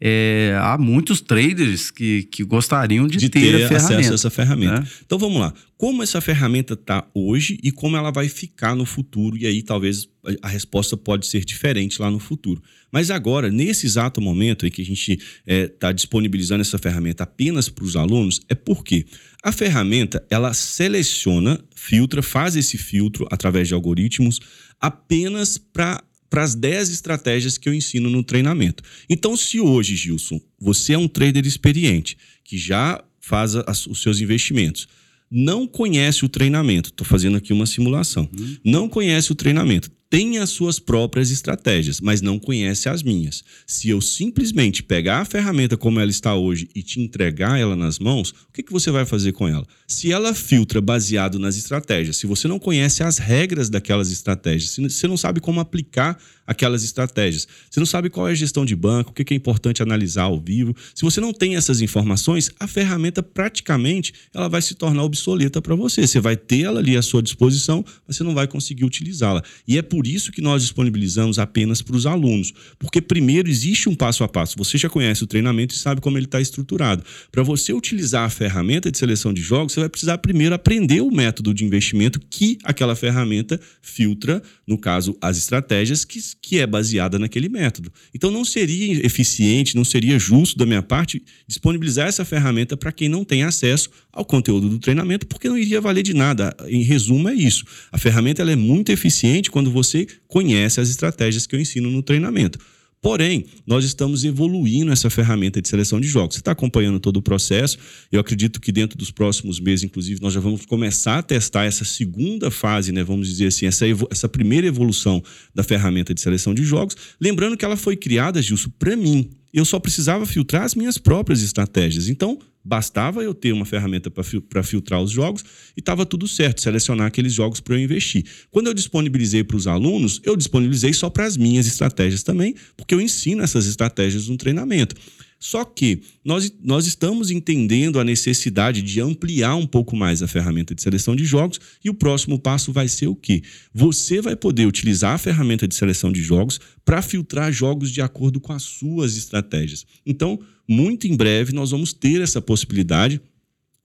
é, 0.00 0.56
há 0.58 0.78
muitos 0.78 1.20
traders 1.20 1.90
que, 1.90 2.22
que 2.24 2.42
gostariam 2.42 3.06
de, 3.06 3.18
de 3.18 3.28
ter, 3.28 3.68
ter 3.68 3.76
acesso 3.76 4.12
a 4.12 4.14
essa 4.14 4.30
ferramenta. 4.30 4.80
Né? 4.80 4.88
Então 5.04 5.18
vamos 5.18 5.38
lá. 5.38 5.52
Como 5.76 6.02
essa 6.02 6.20
ferramenta 6.20 6.72
está 6.72 7.06
hoje 7.14 7.58
e 7.62 7.70
como 7.70 7.96
ela 7.96 8.10
vai 8.10 8.28
ficar 8.28 8.74
no 8.74 8.86
futuro? 8.86 9.36
E 9.36 9.46
aí 9.46 9.62
talvez 9.62 10.08
a 10.42 10.48
resposta 10.48 10.96
pode 10.96 11.26
ser 11.26 11.44
diferente 11.44 12.00
lá 12.00 12.10
no 12.10 12.18
futuro. 12.18 12.62
Mas 12.90 13.10
agora, 13.10 13.50
nesse 13.50 13.86
exato 13.86 14.20
momento 14.20 14.66
em 14.66 14.70
que 14.70 14.82
a 14.82 14.84
gente 14.84 15.12
está 15.12 15.22
é, 15.46 15.66
tá 15.68 15.92
disponibilizando 15.92 16.62
essa 16.62 16.78
ferramenta 16.78 17.24
apenas 17.24 17.68
para 17.68 17.84
os 17.84 17.94
alunos, 17.94 18.40
é 18.48 18.54
porque 18.54 19.06
a 19.42 19.52
ferramenta 19.52 20.24
ela 20.30 20.52
seleciona, 20.52 21.58
filtra, 21.74 22.22
faz 22.22 22.56
esse 22.56 22.76
filtro 22.76 23.26
através 23.30 23.68
de 23.68 23.74
algoritmos 23.74 24.40
apenas 24.80 25.58
para 25.58 26.02
para 26.30 26.44
as 26.44 26.54
10 26.54 26.90
estratégias 26.90 27.58
que 27.58 27.68
eu 27.68 27.74
ensino 27.74 28.08
no 28.08 28.22
treinamento. 28.22 28.82
Então, 29.08 29.36
se 29.36 29.60
hoje, 29.60 29.96
Gilson, 29.96 30.40
você 30.58 30.92
é 30.92 30.98
um 30.98 31.08
trader 31.08 31.44
experiente, 31.44 32.16
que 32.44 32.56
já 32.56 33.02
faz 33.20 33.56
as, 33.56 33.86
os 33.86 34.00
seus 34.00 34.20
investimentos, 34.20 34.88
não 35.30 35.66
conhece 35.66 36.24
o 36.24 36.28
treinamento, 36.28 36.90
estou 36.90 37.06
fazendo 37.06 37.36
aqui 37.36 37.52
uma 37.52 37.66
simulação, 37.66 38.28
uhum. 38.36 38.56
não 38.64 38.88
conhece 38.88 39.30
o 39.30 39.34
treinamento, 39.34 39.90
tem 40.10 40.38
as 40.38 40.50
suas 40.50 40.80
próprias 40.80 41.30
estratégias, 41.30 42.00
mas 42.00 42.20
não 42.20 42.36
conhece 42.36 42.88
as 42.88 43.00
minhas. 43.00 43.44
Se 43.64 43.88
eu 43.88 44.00
simplesmente 44.00 44.82
pegar 44.82 45.20
a 45.20 45.24
ferramenta 45.24 45.76
como 45.76 46.00
ela 46.00 46.10
está 46.10 46.34
hoje 46.34 46.68
e 46.74 46.82
te 46.82 47.00
entregar 47.00 47.60
ela 47.60 47.76
nas 47.76 48.00
mãos, 48.00 48.30
o 48.30 48.52
que, 48.52 48.64
que 48.64 48.72
você 48.72 48.90
vai 48.90 49.06
fazer 49.06 49.30
com 49.30 49.46
ela? 49.46 49.64
Se 49.86 50.10
ela 50.10 50.34
filtra 50.34 50.80
baseado 50.80 51.38
nas 51.38 51.56
estratégias, 51.56 52.16
se 52.16 52.26
você 52.26 52.48
não 52.48 52.58
conhece 52.58 53.04
as 53.04 53.18
regras 53.18 53.70
daquelas 53.70 54.10
estratégias, 54.10 54.72
se 54.72 54.80
você 54.80 55.06
não 55.06 55.16
sabe 55.16 55.38
como 55.38 55.60
aplicar 55.60 56.18
aquelas 56.44 56.82
estratégias, 56.82 57.46
você 57.70 57.78
não 57.78 57.86
sabe 57.86 58.10
qual 58.10 58.26
é 58.26 58.32
a 58.32 58.34
gestão 58.34 58.64
de 58.64 58.74
banco, 58.74 59.12
o 59.12 59.14
que 59.14 59.32
é 59.32 59.36
importante 59.36 59.80
analisar 59.80 60.24
ao 60.24 60.40
vivo, 60.40 60.74
se 60.92 61.02
você 61.02 61.20
não 61.20 61.32
tem 61.32 61.54
essas 61.54 61.80
informações, 61.80 62.50
a 62.58 62.66
ferramenta 62.66 63.22
praticamente 63.22 64.12
ela 64.34 64.48
vai 64.48 64.60
se 64.60 64.74
tornar 64.74 65.04
obsoleta 65.04 65.62
para 65.62 65.76
você. 65.76 66.04
Você 66.04 66.18
vai 66.18 66.36
ter 66.36 66.62
ela 66.62 66.80
ali 66.80 66.96
à 66.96 67.02
sua 67.02 67.22
disposição, 67.22 67.84
mas 68.06 68.16
você 68.16 68.24
não 68.24 68.34
vai 68.34 68.48
conseguir 68.48 68.84
utilizá-la. 68.84 69.44
E 69.68 69.78
é 69.78 69.82
por 69.82 69.99
por 70.00 70.06
isso 70.06 70.32
que 70.32 70.40
nós 70.40 70.62
disponibilizamos 70.62 71.38
apenas 71.38 71.82
para 71.82 71.94
os 71.94 72.06
alunos, 72.06 72.54
porque 72.78 73.02
primeiro 73.02 73.50
existe 73.50 73.86
um 73.86 73.94
passo 73.94 74.24
a 74.24 74.28
passo. 74.28 74.56
Você 74.56 74.78
já 74.78 74.88
conhece 74.88 75.22
o 75.22 75.26
treinamento 75.26 75.74
e 75.74 75.78
sabe 75.78 76.00
como 76.00 76.16
ele 76.16 76.24
está 76.24 76.40
estruturado. 76.40 77.04
Para 77.30 77.42
você 77.42 77.74
utilizar 77.74 78.24
a 78.24 78.30
ferramenta 78.30 78.90
de 78.90 78.96
seleção 78.96 79.30
de 79.30 79.42
jogos, 79.42 79.74
você 79.74 79.80
vai 79.80 79.90
precisar 79.90 80.16
primeiro 80.16 80.54
aprender 80.54 81.02
o 81.02 81.10
método 81.10 81.52
de 81.52 81.66
investimento 81.66 82.18
que 82.18 82.56
aquela 82.64 82.96
ferramenta 82.96 83.60
filtra, 83.82 84.42
no 84.66 84.78
caso, 84.78 85.14
as 85.20 85.36
estratégias, 85.36 86.02
que, 86.02 86.18
que 86.40 86.58
é 86.58 86.66
baseada 86.66 87.18
naquele 87.18 87.50
método. 87.50 87.92
Então 88.14 88.30
não 88.30 88.42
seria 88.42 89.04
eficiente, 89.04 89.76
não 89.76 89.84
seria 89.84 90.18
justo 90.18 90.56
da 90.56 90.64
minha 90.64 90.82
parte 90.82 91.22
disponibilizar 91.46 92.08
essa 92.08 92.24
ferramenta 92.24 92.74
para 92.74 92.90
quem 92.90 93.06
não 93.06 93.22
tem 93.22 93.42
acesso 93.42 93.90
ao 94.12 94.24
conteúdo 94.24 94.68
do 94.68 94.78
treinamento, 94.78 95.26
porque 95.26 95.48
não 95.48 95.58
iria 95.58 95.80
valer 95.80 96.02
de 96.02 96.14
nada. 96.14 96.54
Em 96.66 96.82
resumo, 96.82 97.28
é 97.28 97.34
isso. 97.34 97.64
A 97.92 97.98
ferramenta 97.98 98.42
ela 98.42 98.52
é 98.52 98.56
muito 98.56 98.90
eficiente 98.90 99.50
quando 99.50 99.70
você 99.70 100.06
conhece 100.26 100.80
as 100.80 100.88
estratégias 100.88 101.46
que 101.46 101.54
eu 101.54 101.60
ensino 101.60 101.90
no 101.90 102.02
treinamento. 102.02 102.58
Porém, 103.02 103.46
nós 103.66 103.82
estamos 103.82 104.24
evoluindo 104.24 104.92
essa 104.92 105.08
ferramenta 105.08 105.62
de 105.62 105.68
seleção 105.68 105.98
de 105.98 106.06
jogos. 106.06 106.34
Você 106.34 106.40
está 106.42 106.52
acompanhando 106.52 107.00
todo 107.00 107.16
o 107.16 107.22
processo. 107.22 107.78
Eu 108.12 108.20
acredito 108.20 108.60
que 108.60 108.70
dentro 108.70 108.98
dos 108.98 109.10
próximos 109.10 109.58
meses, 109.58 109.84
inclusive, 109.84 110.20
nós 110.20 110.34
já 110.34 110.40
vamos 110.40 110.66
começar 110.66 111.18
a 111.18 111.22
testar 111.22 111.64
essa 111.64 111.84
segunda 111.84 112.50
fase, 112.50 112.92
né? 112.92 113.02
Vamos 113.02 113.26
dizer 113.28 113.46
assim, 113.46 113.64
essa, 113.64 113.86
essa 114.10 114.28
primeira 114.28 114.66
evolução 114.66 115.22
da 115.54 115.62
ferramenta 115.62 116.12
de 116.12 116.20
seleção 116.20 116.52
de 116.52 116.62
jogos. 116.62 116.94
Lembrando 117.18 117.56
que 117.56 117.64
ela 117.64 117.76
foi 117.76 117.96
criada, 117.96 118.42
Gilson, 118.42 118.70
para 118.78 118.94
mim. 118.94 119.30
Eu 119.52 119.64
só 119.64 119.78
precisava 119.78 120.24
filtrar 120.26 120.62
as 120.62 120.74
minhas 120.74 120.98
próprias 120.98 121.42
estratégias. 121.42 122.08
Então, 122.08 122.38
Bastava 122.62 123.22
eu 123.22 123.32
ter 123.32 123.52
uma 123.52 123.64
ferramenta 123.64 124.10
para 124.10 124.62
filtrar 124.62 125.00
os 125.00 125.10
jogos 125.10 125.42
e 125.74 125.80
estava 125.80 126.04
tudo 126.04 126.28
certo, 126.28 126.60
selecionar 126.60 127.06
aqueles 127.06 127.32
jogos 127.32 127.58
para 127.58 127.74
eu 127.74 127.80
investir. 127.80 128.22
Quando 128.50 128.66
eu 128.66 128.74
disponibilizei 128.74 129.42
para 129.42 129.56
os 129.56 129.66
alunos, 129.66 130.20
eu 130.24 130.36
disponibilizei 130.36 130.92
só 130.92 131.08
para 131.08 131.24
as 131.24 131.38
minhas 131.38 131.66
estratégias 131.66 132.22
também, 132.22 132.54
porque 132.76 132.94
eu 132.94 133.00
ensino 133.00 133.42
essas 133.42 133.66
estratégias 133.66 134.28
no 134.28 134.36
treinamento. 134.36 134.94
Só 135.42 135.64
que 135.64 136.02
nós, 136.22 136.52
nós 136.62 136.86
estamos 136.86 137.30
entendendo 137.30 137.98
a 137.98 138.04
necessidade 138.04 138.82
de 138.82 139.00
ampliar 139.00 139.56
um 139.56 139.66
pouco 139.66 139.96
mais 139.96 140.22
a 140.22 140.28
ferramenta 140.28 140.74
de 140.74 140.82
seleção 140.82 141.16
de 141.16 141.24
jogos 141.24 141.58
e 141.82 141.88
o 141.88 141.94
próximo 141.94 142.38
passo 142.38 142.70
vai 142.72 142.86
ser 142.86 143.06
o 143.06 143.16
quê? 143.16 143.42
Você 143.72 144.20
vai 144.20 144.36
poder 144.36 144.66
utilizar 144.66 145.14
a 145.14 145.18
ferramenta 145.18 145.66
de 145.66 145.74
seleção 145.74 146.12
de 146.12 146.22
jogos 146.22 146.60
para 146.84 147.00
filtrar 147.00 147.50
jogos 147.50 147.90
de 147.90 148.02
acordo 148.02 148.38
com 148.38 148.52
as 148.52 148.64
suas 148.64 149.16
estratégias. 149.16 149.86
Então, 150.04 150.38
muito 150.68 151.06
em 151.06 151.16
breve 151.16 151.54
nós 151.54 151.70
vamos 151.70 151.94
ter 151.94 152.20
essa 152.20 152.42
possibilidade 152.42 153.18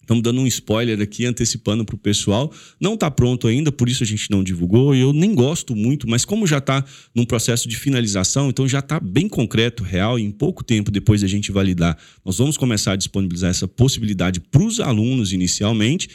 Estamos 0.06 0.22
dando 0.22 0.40
um 0.40 0.46
spoiler 0.46 1.02
aqui, 1.02 1.26
antecipando 1.26 1.84
para 1.84 1.96
o 1.96 1.98
pessoal. 1.98 2.54
Não 2.80 2.94
está 2.94 3.10
pronto 3.10 3.48
ainda, 3.48 3.72
por 3.72 3.90
isso 3.90 4.04
a 4.04 4.06
gente 4.06 4.30
não 4.30 4.44
divulgou. 4.44 4.94
Eu 4.94 5.12
nem 5.12 5.34
gosto 5.34 5.76
muito, 5.76 6.08
mas 6.08 6.24
como 6.24 6.46
já 6.46 6.60
está 6.60 6.86
num 7.14 7.26
processo 7.26 7.68
de 7.68 7.76
finalização, 7.76 8.50
então 8.50 8.68
já 8.68 8.80
está 8.80 9.00
bem 9.00 9.28
concreto, 9.28 9.84
real, 9.84 10.20
e 10.20 10.24
em 10.24 10.30
pouco 10.30 10.64
tempo 10.64 10.92
depois 10.92 11.22
da 11.22 11.28
gente 11.28 11.52
validar, 11.52 11.98
nós 12.24 12.38
vamos 12.38 12.56
começar 12.56 12.92
a 12.92 12.96
disponibilizar 12.96 13.50
essa 13.50 13.68
possibilidade 13.68 14.40
para 14.40 14.62
os 14.62 14.80
alunos 14.80 15.34
inicialmente 15.34 16.08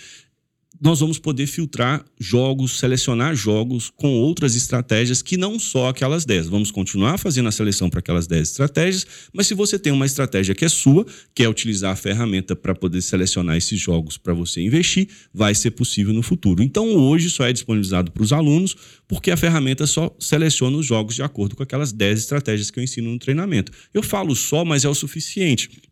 nós 0.81 1.01
vamos 1.01 1.19
poder 1.19 1.47
filtrar 1.47 2.03
jogos, 2.19 2.79
selecionar 2.79 3.35
jogos 3.37 3.91
com 3.95 4.15
outras 4.15 4.57
estratégias 4.57 5.21
que 5.21 5.37
não 5.37 5.59
só 5.59 5.89
aquelas 5.89 6.25
10. 6.25 6.49
Vamos 6.49 6.71
continuar 6.71 7.19
fazendo 7.19 7.49
a 7.49 7.53
seleção 7.53 7.91
para 7.91 8.01
aquelas 8.01 8.27
10 8.27 8.49
estratégias, 8.49 9.07
mas 9.33 9.47
se 9.47 9.53
você 9.53 9.79
tem 9.79 9.93
uma 9.93 10.07
estratégia 10.07 10.55
que 10.55 10.65
é 10.65 10.69
sua, 10.69 11.05
quer 11.35 11.49
utilizar 11.49 11.93
a 11.93 11.97
ferramenta 11.97 12.57
para 12.57 12.75
poder 12.75 13.03
selecionar 13.03 13.57
esses 13.57 13.79
jogos 13.79 14.17
para 14.17 14.33
você 14.33 14.63
investir, 14.63 15.09
vai 15.35 15.55
ser 15.55 15.73
possível 15.73 16.15
no 16.15 16.23
futuro. 16.23 16.63
Então, 16.63 16.89
hoje 16.97 17.29
só 17.29 17.45
é 17.45 17.53
disponibilizado 17.53 18.11
para 18.11 18.23
os 18.23 18.33
alunos, 18.33 18.75
porque 19.07 19.31
a 19.31 19.37
ferramenta 19.37 19.87
só 19.87 20.15
seleciona 20.19 20.79
os 20.79 20.87
jogos 20.87 21.15
de 21.15 21.23
acordo 21.23 21.57
com 21.57 21.63
aquelas 21.63 21.93
10 21.93 22.21
estratégias 22.21 22.71
que 22.71 22.79
eu 22.79 22.85
ensino 22.85 23.11
no 23.11 23.19
treinamento. 23.19 23.71
Eu 23.93 24.03
falo 24.03 24.35
só, 24.35 24.65
mas 24.65 24.85
é 24.85 24.89
o 24.89 24.95
suficiente. 24.95 25.90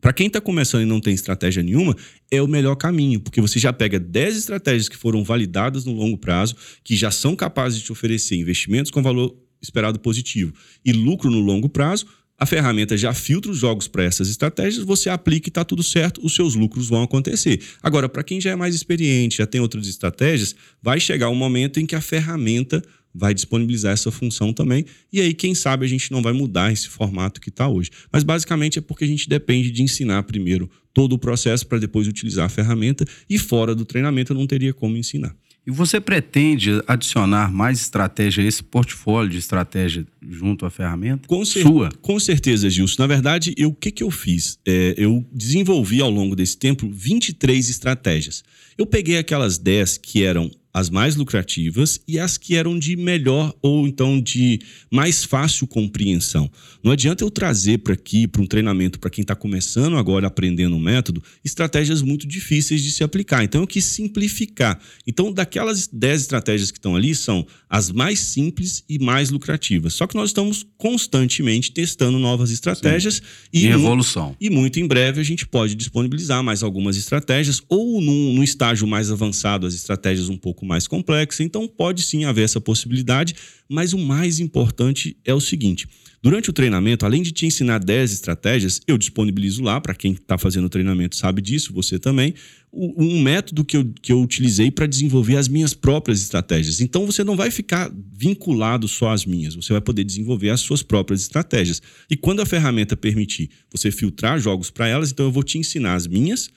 Para 0.00 0.12
quem 0.12 0.26
está 0.26 0.40
começando 0.40 0.82
e 0.82 0.86
não 0.86 1.00
tem 1.00 1.14
estratégia 1.14 1.62
nenhuma, 1.62 1.96
é 2.30 2.40
o 2.40 2.48
melhor 2.48 2.74
caminho, 2.76 3.20
porque 3.20 3.40
você 3.40 3.58
já 3.58 3.72
pega 3.72 4.00
10 4.00 4.36
estratégias 4.36 4.88
que 4.88 4.96
foram 4.96 5.22
validadas 5.22 5.84
no 5.84 5.92
longo 5.92 6.16
prazo, 6.16 6.56
que 6.82 6.96
já 6.96 7.10
são 7.10 7.36
capazes 7.36 7.78
de 7.78 7.84
te 7.84 7.92
oferecer 7.92 8.36
investimentos 8.36 8.90
com 8.90 9.02
valor 9.02 9.36
esperado 9.60 10.00
positivo 10.00 10.52
e 10.84 10.92
lucro 10.92 11.30
no 11.30 11.38
longo 11.38 11.68
prazo, 11.68 12.06
a 12.42 12.46
ferramenta 12.46 12.96
já 12.96 13.14
filtra 13.14 13.52
os 13.52 13.58
jogos 13.58 13.86
para 13.86 14.02
essas 14.02 14.28
estratégias, 14.28 14.84
você 14.84 15.08
aplica 15.08 15.48
e 15.48 15.50
está 15.50 15.64
tudo 15.64 15.80
certo, 15.80 16.20
os 16.24 16.34
seus 16.34 16.56
lucros 16.56 16.88
vão 16.88 17.04
acontecer. 17.04 17.62
Agora, 17.80 18.08
para 18.08 18.24
quem 18.24 18.40
já 18.40 18.50
é 18.50 18.56
mais 18.56 18.74
experiente, 18.74 19.36
já 19.36 19.46
tem 19.46 19.60
outras 19.60 19.86
estratégias, 19.86 20.56
vai 20.82 20.98
chegar 20.98 21.28
um 21.28 21.36
momento 21.36 21.78
em 21.78 21.86
que 21.86 21.94
a 21.94 22.00
ferramenta 22.00 22.82
vai 23.14 23.34
disponibilizar 23.34 23.92
essa 23.92 24.10
função 24.10 24.52
também. 24.52 24.84
E 25.12 25.20
aí, 25.20 25.34
quem 25.34 25.54
sabe, 25.54 25.84
a 25.84 25.88
gente 25.88 26.10
não 26.10 26.22
vai 26.22 26.32
mudar 26.32 26.72
esse 26.72 26.88
formato 26.88 27.40
que 27.40 27.48
está 27.48 27.68
hoje. 27.68 27.90
Mas 28.12 28.22
basicamente 28.22 28.78
é 28.78 28.82
porque 28.82 29.04
a 29.04 29.08
gente 29.08 29.28
depende 29.28 29.70
de 29.70 29.82
ensinar 29.82 30.22
primeiro 30.22 30.70
todo 30.92 31.14
o 31.14 31.18
processo 31.18 31.66
para 31.66 31.78
depois 31.78 32.06
utilizar 32.06 32.46
a 32.46 32.48
ferramenta 32.48 33.04
e 33.28 33.38
fora 33.38 33.74
do 33.74 33.84
treinamento 33.84 34.32
eu 34.32 34.36
não 34.36 34.46
teria 34.46 34.72
como 34.74 34.96
ensinar. 34.96 35.34
E 35.64 35.70
você 35.70 36.00
pretende 36.00 36.82
adicionar 36.88 37.52
mais 37.52 37.80
estratégia 37.80 38.42
a 38.42 38.46
esse 38.46 38.64
portfólio 38.64 39.30
de 39.30 39.38
estratégia 39.38 40.04
junto 40.28 40.66
à 40.66 40.70
ferramenta? 40.70 41.28
Com 41.28 41.44
cer 41.44 41.62
Sua? 41.62 41.88
Com 42.00 42.18
certeza, 42.18 42.68
Gilson. 42.68 43.00
Na 43.00 43.06
verdade, 43.06 43.54
o 43.64 43.72
que, 43.72 43.92
que 43.92 44.02
eu 44.02 44.10
fiz? 44.10 44.58
É, 44.66 44.94
eu 44.96 45.24
desenvolvi 45.32 46.00
ao 46.00 46.10
longo 46.10 46.34
desse 46.34 46.58
tempo 46.58 46.90
23 46.92 47.70
estratégias. 47.70 48.42
Eu 48.76 48.86
peguei 48.86 49.18
aquelas 49.18 49.56
10 49.56 49.98
que 49.98 50.24
eram 50.24 50.50
as 50.72 50.88
mais 50.88 51.16
lucrativas 51.16 52.00
e 52.08 52.18
as 52.18 52.38
que 52.38 52.56
eram 52.56 52.78
de 52.78 52.96
melhor 52.96 53.54
ou 53.60 53.86
então 53.86 54.20
de 54.20 54.60
mais 54.90 55.24
fácil 55.24 55.66
compreensão. 55.66 56.50
Não 56.82 56.92
adianta 56.92 57.22
eu 57.22 57.30
trazer 57.30 57.78
para 57.78 57.94
aqui, 57.94 58.26
para 58.26 58.42
um 58.42 58.46
treinamento 58.46 58.98
para 58.98 59.10
quem 59.10 59.22
está 59.22 59.34
começando 59.34 59.96
agora 59.96 60.26
aprendendo 60.26 60.76
o 60.76 60.80
método, 60.80 61.22
estratégias 61.44 62.02
muito 62.02 62.26
difíceis 62.26 62.82
de 62.82 62.90
se 62.90 63.04
aplicar. 63.04 63.44
Então 63.44 63.60
eu 63.60 63.66
quis 63.66 63.84
simplificar. 63.84 64.80
Então, 65.06 65.32
daquelas 65.32 65.86
10 65.86 66.22
estratégias 66.22 66.70
que 66.70 66.78
estão 66.78 66.96
ali, 66.96 67.14
são 67.14 67.46
as 67.68 67.90
mais 67.90 68.18
simples 68.20 68.84
e 68.88 68.98
mais 68.98 69.30
lucrativas. 69.30 69.94
Só 69.94 70.06
que 70.06 70.14
nós 70.14 70.30
estamos 70.30 70.66
constantemente 70.76 71.72
testando 71.72 72.18
novas 72.18 72.50
estratégias 72.50 73.16
Sim. 73.16 73.22
e, 73.52 73.66
evolução. 73.66 74.36
E 74.40 74.50
muito 74.50 74.80
em 74.80 74.86
breve 74.86 75.20
a 75.20 75.24
gente 75.24 75.46
pode 75.46 75.74
disponibilizar 75.74 76.42
mais 76.42 76.62
algumas 76.62 76.96
estratégias 76.96 77.62
ou 77.68 78.00
num, 78.00 78.34
num 78.34 78.42
estágio 78.42 78.86
mais 78.86 79.10
avançado, 79.10 79.66
as 79.66 79.74
estratégias 79.74 80.28
um 80.28 80.36
pouco 80.36 80.61
pouco 80.62 80.66
mais 80.66 80.86
complexa, 80.86 81.42
então 81.42 81.66
pode 81.66 82.02
sim 82.02 82.24
haver 82.24 82.44
essa 82.44 82.60
possibilidade, 82.60 83.34
mas 83.68 83.92
o 83.92 83.98
mais 83.98 84.38
importante 84.38 85.16
é 85.24 85.34
o 85.34 85.40
seguinte: 85.40 85.86
durante 86.22 86.48
o 86.48 86.52
treinamento, 86.52 87.04
além 87.04 87.22
de 87.22 87.32
te 87.32 87.44
ensinar 87.44 87.78
10 87.78 88.12
estratégias, 88.12 88.80
eu 88.86 88.96
disponibilizo 88.96 89.62
lá, 89.62 89.80
para 89.80 89.94
quem 89.94 90.12
está 90.12 90.38
fazendo 90.38 90.66
o 90.66 90.70
treinamento 90.70 91.16
sabe 91.16 91.42
disso, 91.42 91.72
você 91.72 91.98
também, 91.98 92.34
um 92.72 93.20
método 93.20 93.64
que 93.64 93.76
eu, 93.76 93.92
que 94.00 94.12
eu 94.12 94.22
utilizei 94.22 94.70
para 94.70 94.86
desenvolver 94.86 95.36
as 95.36 95.46
minhas 95.46 95.74
próprias 95.74 96.22
estratégias. 96.22 96.80
Então 96.80 97.04
você 97.04 97.22
não 97.22 97.36
vai 97.36 97.50
ficar 97.50 97.92
vinculado 98.14 98.88
só 98.88 99.10
às 99.10 99.26
minhas, 99.26 99.54
você 99.54 99.72
vai 99.72 99.82
poder 99.82 100.04
desenvolver 100.04 100.48
as 100.48 100.60
suas 100.60 100.82
próprias 100.82 101.20
estratégias. 101.20 101.82
E 102.08 102.16
quando 102.16 102.40
a 102.40 102.46
ferramenta 102.46 102.96
permitir 102.96 103.50
você 103.70 103.90
filtrar 103.90 104.38
jogos 104.38 104.70
para 104.70 104.88
elas, 104.88 105.10
então 105.10 105.26
eu 105.26 105.32
vou 105.32 105.42
te 105.42 105.58
ensinar 105.58 105.94
as 105.94 106.06
minhas 106.06 106.50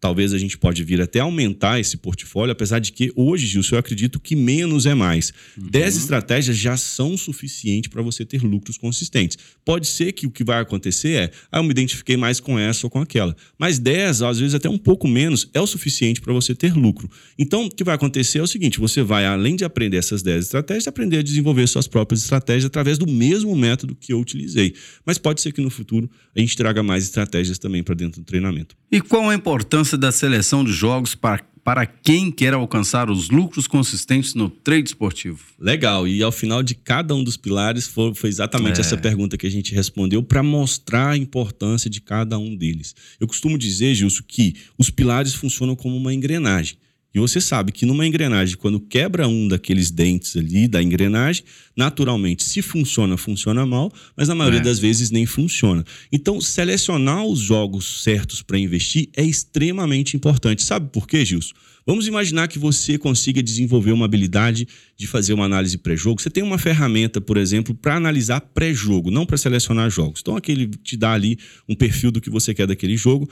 Talvez 0.00 0.32
a 0.32 0.38
gente 0.38 0.56
pode 0.56 0.84
vir 0.84 1.00
até 1.00 1.18
aumentar 1.18 1.80
esse 1.80 1.96
portfólio, 1.96 2.52
apesar 2.52 2.78
de 2.78 2.92
que 2.92 3.10
hoje, 3.16 3.46
Gilson, 3.46 3.74
eu 3.74 3.80
acredito 3.80 4.20
que 4.20 4.36
menos 4.36 4.86
é 4.86 4.94
mais. 4.94 5.32
Uhum. 5.56 5.68
10 5.70 5.96
estratégias 5.96 6.56
já 6.56 6.76
são 6.76 7.16
suficientes 7.16 7.90
para 7.90 8.00
você 8.00 8.24
ter 8.24 8.42
lucros 8.44 8.78
consistentes. 8.78 9.36
Pode 9.64 9.88
ser 9.88 10.12
que 10.12 10.24
o 10.24 10.30
que 10.30 10.44
vai 10.44 10.60
acontecer 10.60 11.08
é, 11.14 11.30
ah, 11.50 11.58
eu 11.58 11.64
me 11.64 11.70
identifiquei 11.70 12.16
mais 12.16 12.38
com 12.38 12.56
essa 12.56 12.86
ou 12.86 12.90
com 12.90 13.00
aquela. 13.00 13.34
Mas 13.58 13.80
10, 13.80 14.22
às 14.22 14.38
vezes 14.38 14.54
até 14.54 14.68
um 14.68 14.78
pouco 14.78 15.08
menos, 15.08 15.50
é 15.52 15.60
o 15.60 15.66
suficiente 15.66 16.20
para 16.20 16.32
você 16.32 16.54
ter 16.54 16.74
lucro. 16.74 17.10
Então, 17.36 17.66
o 17.66 17.70
que 17.70 17.82
vai 17.82 17.96
acontecer 17.96 18.38
é 18.38 18.42
o 18.42 18.46
seguinte: 18.46 18.78
você 18.78 19.02
vai, 19.02 19.26
além 19.26 19.56
de 19.56 19.64
aprender 19.64 19.96
essas 19.96 20.22
10 20.22 20.44
estratégias, 20.44 20.86
aprender 20.86 21.18
a 21.18 21.22
desenvolver 21.22 21.66
suas 21.66 21.88
próprias 21.88 22.22
estratégias 22.22 22.66
através 22.66 22.98
do 22.98 23.06
mesmo 23.06 23.54
método 23.56 23.96
que 23.96 24.12
eu 24.12 24.20
utilizei. 24.20 24.74
Mas 25.04 25.18
pode 25.18 25.40
ser 25.40 25.50
que 25.50 25.60
no 25.60 25.70
futuro 25.70 26.08
a 26.36 26.38
gente 26.38 26.56
traga 26.56 26.84
mais 26.84 27.02
estratégias 27.02 27.58
também 27.58 27.82
para 27.82 27.96
dentro 27.96 28.20
do 28.20 28.24
treinamento. 28.24 28.76
E 28.90 29.00
qual 29.00 29.28
a 29.28 29.34
importância 29.34 29.87
da 29.96 30.12
seleção 30.12 30.64
de 30.64 30.72
jogos 30.72 31.14
para, 31.14 31.42
para 31.64 31.86
quem 31.86 32.30
quer 32.30 32.54
alcançar 32.54 33.10
os 33.10 33.30
lucros 33.30 33.66
consistentes 33.66 34.34
no 34.34 34.50
trade 34.50 34.88
esportivo? 34.88 35.38
Legal, 35.58 36.06
e 36.06 36.22
ao 36.22 36.32
final 36.32 36.62
de 36.62 36.74
cada 36.74 37.14
um 37.14 37.22
dos 37.22 37.36
pilares 37.36 37.86
foi, 37.86 38.14
foi 38.14 38.28
exatamente 38.28 38.78
é. 38.78 38.80
essa 38.80 38.96
pergunta 38.96 39.38
que 39.38 39.46
a 39.46 39.50
gente 39.50 39.74
respondeu 39.74 40.22
para 40.22 40.42
mostrar 40.42 41.10
a 41.10 41.16
importância 41.16 41.88
de 41.88 42.00
cada 42.00 42.38
um 42.38 42.56
deles. 42.56 42.94
Eu 43.20 43.26
costumo 43.26 43.56
dizer, 43.56 43.94
Gilson, 43.94 44.22
que 44.26 44.54
os 44.76 44.90
pilares 44.90 45.34
funcionam 45.34 45.76
como 45.76 45.96
uma 45.96 46.12
engrenagem. 46.12 46.76
E 47.18 47.20
você 47.20 47.40
sabe 47.40 47.72
que 47.72 47.84
numa 47.84 48.06
engrenagem, 48.06 48.56
quando 48.56 48.78
quebra 48.78 49.26
um 49.26 49.48
daqueles 49.48 49.90
dentes 49.90 50.36
ali 50.36 50.68
da 50.68 50.80
engrenagem, 50.80 51.42
naturalmente, 51.76 52.44
se 52.44 52.62
funciona, 52.62 53.16
funciona 53.16 53.66
mal, 53.66 53.92
mas 54.16 54.28
na 54.28 54.36
maioria 54.36 54.60
é. 54.60 54.62
das 54.62 54.78
vezes 54.78 55.10
nem 55.10 55.26
funciona. 55.26 55.84
Então, 56.12 56.40
selecionar 56.40 57.24
os 57.24 57.40
jogos 57.40 58.04
certos 58.04 58.40
para 58.40 58.56
investir 58.56 59.08
é 59.16 59.24
extremamente 59.24 60.16
importante. 60.16 60.62
Sabe 60.62 60.90
por 60.92 61.08
quê, 61.08 61.24
Gilson? 61.24 61.54
Vamos 61.84 62.06
imaginar 62.06 62.48
que 62.48 62.58
você 62.58 62.98
consiga 62.98 63.42
desenvolver 63.42 63.92
uma 63.92 64.04
habilidade 64.04 64.68
de 64.96 65.06
fazer 65.06 65.32
uma 65.32 65.46
análise 65.46 65.76
pré-jogo. 65.76 66.20
Você 66.20 66.28
tem 66.28 66.44
uma 66.44 66.58
ferramenta, 66.58 67.20
por 67.20 67.36
exemplo, 67.36 67.74
para 67.74 67.96
analisar 67.96 68.42
pré-jogo, 68.42 69.10
não 69.10 69.26
para 69.26 69.38
selecionar 69.38 69.90
jogos. 69.90 70.20
Então, 70.20 70.36
aquele 70.36 70.68
te 70.68 70.96
dá 70.96 71.14
ali 71.14 71.38
um 71.68 71.74
perfil 71.74 72.12
do 72.12 72.20
que 72.20 72.30
você 72.30 72.52
quer 72.54 72.66
daquele 72.66 72.96
jogo 72.96 73.28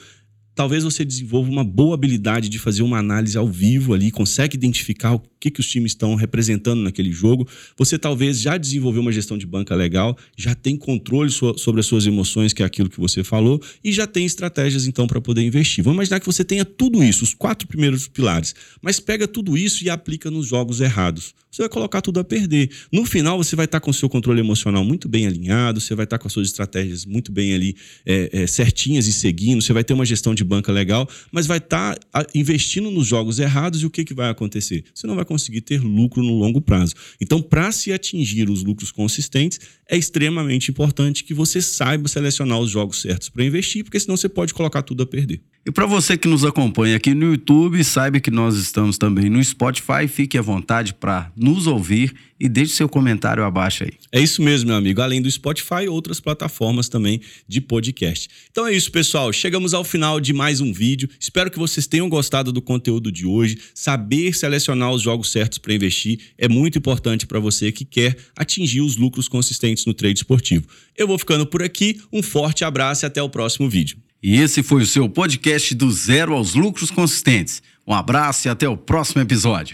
talvez 0.56 0.82
você 0.82 1.04
desenvolva 1.04 1.50
uma 1.50 1.62
boa 1.62 1.94
habilidade 1.94 2.48
de 2.48 2.58
fazer 2.58 2.82
uma 2.82 2.98
análise 2.98 3.36
ao 3.36 3.46
vivo 3.46 3.92
ali, 3.92 4.10
consegue 4.10 4.56
identificar 4.56 5.14
o 5.14 5.22
que, 5.38 5.50
que 5.50 5.60
os 5.60 5.68
times 5.68 5.92
estão 5.92 6.14
representando 6.14 6.80
naquele 6.80 7.12
jogo. 7.12 7.46
Você 7.76 7.98
talvez 7.98 8.40
já 8.40 8.56
desenvolveu 8.56 9.02
uma 9.02 9.12
gestão 9.12 9.36
de 9.36 9.46
banca 9.46 9.74
legal, 9.74 10.16
já 10.34 10.54
tem 10.54 10.74
controle 10.74 11.30
so 11.30 11.56
sobre 11.58 11.80
as 11.80 11.86
suas 11.86 12.06
emoções, 12.06 12.54
que 12.54 12.62
é 12.62 12.66
aquilo 12.66 12.88
que 12.88 12.98
você 12.98 13.22
falou, 13.22 13.62
e 13.84 13.92
já 13.92 14.06
tem 14.06 14.24
estratégias 14.24 14.86
então 14.86 15.06
para 15.06 15.20
poder 15.20 15.42
investir. 15.42 15.84
Vamos 15.84 15.98
imaginar 15.98 16.20
que 16.20 16.26
você 16.26 16.42
tenha 16.42 16.64
tudo 16.64 17.04
isso, 17.04 17.22
os 17.22 17.34
quatro 17.34 17.68
primeiros 17.68 18.08
pilares, 18.08 18.54
mas 18.80 18.98
pega 18.98 19.28
tudo 19.28 19.58
isso 19.58 19.84
e 19.84 19.90
aplica 19.90 20.30
nos 20.30 20.46
jogos 20.46 20.80
errados. 20.80 21.34
Você 21.50 21.62
vai 21.62 21.68
colocar 21.70 22.02
tudo 22.02 22.20
a 22.20 22.24
perder. 22.24 22.70
No 22.92 23.06
final, 23.06 23.38
você 23.38 23.56
vai 23.56 23.64
estar 23.64 23.80
com 23.80 23.90
o 23.90 23.94
seu 23.94 24.10
controle 24.10 24.40
emocional 24.40 24.84
muito 24.84 25.08
bem 25.08 25.26
alinhado, 25.26 25.80
você 25.80 25.94
vai 25.94 26.04
estar 26.04 26.18
com 26.18 26.26
as 26.26 26.32
suas 26.32 26.48
estratégias 26.48 27.06
muito 27.06 27.32
bem 27.32 27.54
ali 27.54 27.76
é, 28.04 28.42
é, 28.42 28.46
certinhas 28.46 29.06
e 29.06 29.12
seguindo, 29.12 29.62
você 29.62 29.72
vai 29.72 29.82
ter 29.82 29.94
uma 29.94 30.04
gestão 30.04 30.34
de 30.34 30.44
banca 30.46 30.72
legal, 30.72 31.08
mas 31.30 31.46
vai 31.46 31.58
estar 31.58 31.96
tá, 31.96 32.26
investindo 32.34 32.90
nos 32.90 33.06
jogos 33.06 33.38
errados 33.38 33.82
e 33.82 33.86
o 33.86 33.90
que, 33.90 34.04
que 34.04 34.14
vai 34.14 34.30
acontecer? 34.30 34.84
Você 34.94 35.06
não 35.06 35.16
vai 35.16 35.24
conseguir 35.24 35.60
ter 35.60 35.80
lucro 35.80 36.22
no 36.22 36.38
longo 36.38 36.60
prazo. 36.60 36.94
Então, 37.20 37.42
para 37.42 37.70
se 37.72 37.92
atingir 37.92 38.48
os 38.48 38.62
lucros 38.62 38.90
consistentes, 38.90 39.60
é 39.88 39.96
extremamente 39.96 40.70
importante 40.70 41.24
que 41.24 41.34
você 41.34 41.60
saiba 41.60 42.08
selecionar 42.08 42.58
os 42.58 42.70
jogos 42.70 43.00
certos 43.00 43.28
para 43.28 43.44
investir, 43.44 43.84
porque 43.84 44.00
senão 44.00 44.16
você 44.16 44.28
pode 44.28 44.54
colocar 44.54 44.82
tudo 44.82 45.02
a 45.02 45.06
perder. 45.06 45.40
E 45.66 45.70
para 45.72 45.84
você 45.84 46.16
que 46.16 46.28
nos 46.28 46.44
acompanha 46.44 46.94
aqui 46.94 47.12
no 47.12 47.32
YouTube, 47.32 47.82
saiba 47.82 48.20
que 48.20 48.30
nós 48.30 48.56
estamos 48.56 48.96
também 48.98 49.28
no 49.28 49.42
Spotify. 49.42 50.06
Fique 50.06 50.38
à 50.38 50.42
vontade 50.42 50.94
para 50.94 51.32
nos 51.36 51.66
ouvir 51.66 52.14
e 52.38 52.48
deixe 52.48 52.74
seu 52.74 52.88
comentário 52.88 53.42
abaixo 53.42 53.82
aí. 53.82 53.90
É 54.12 54.20
isso 54.20 54.40
mesmo, 54.42 54.68
meu 54.68 54.76
amigo. 54.76 55.00
Além 55.00 55.20
do 55.20 55.28
Spotify, 55.28 55.88
outras 55.88 56.20
plataformas 56.20 56.88
também 56.88 57.20
de 57.48 57.60
podcast. 57.60 58.28
Então 58.48 58.64
é 58.64 58.72
isso, 58.72 58.92
pessoal. 58.92 59.32
Chegamos 59.32 59.74
ao 59.74 59.82
final 59.82 60.20
de 60.20 60.32
mais 60.36 60.60
um 60.60 60.72
vídeo. 60.72 61.08
Espero 61.18 61.50
que 61.50 61.58
vocês 61.58 61.86
tenham 61.86 62.08
gostado 62.08 62.52
do 62.52 62.62
conteúdo 62.62 63.10
de 63.10 63.26
hoje. 63.26 63.58
Saber 63.74 64.36
selecionar 64.36 64.92
os 64.92 65.02
jogos 65.02 65.32
certos 65.32 65.58
para 65.58 65.74
investir 65.74 66.20
é 66.38 66.46
muito 66.46 66.78
importante 66.78 67.26
para 67.26 67.40
você 67.40 67.72
que 67.72 67.84
quer 67.84 68.16
atingir 68.36 68.82
os 68.82 68.96
lucros 68.96 69.26
consistentes 69.26 69.86
no 69.86 69.94
trade 69.94 70.18
esportivo. 70.18 70.68
Eu 70.96 71.08
vou 71.08 71.18
ficando 71.18 71.46
por 71.46 71.62
aqui. 71.62 72.00
Um 72.12 72.22
forte 72.22 72.64
abraço 72.64 73.04
e 73.04 73.06
até 73.06 73.22
o 73.22 73.28
próximo 73.28 73.68
vídeo. 73.68 73.96
E 74.22 74.36
esse 74.36 74.62
foi 74.62 74.82
o 74.82 74.86
seu 74.86 75.08
podcast 75.08 75.74
do 75.74 75.90
Zero 75.90 76.34
aos 76.34 76.54
Lucros 76.54 76.90
Consistentes. 76.90 77.62
Um 77.86 77.94
abraço 77.94 78.48
e 78.48 78.50
até 78.50 78.68
o 78.68 78.76
próximo 78.76 79.22
episódio. 79.22 79.64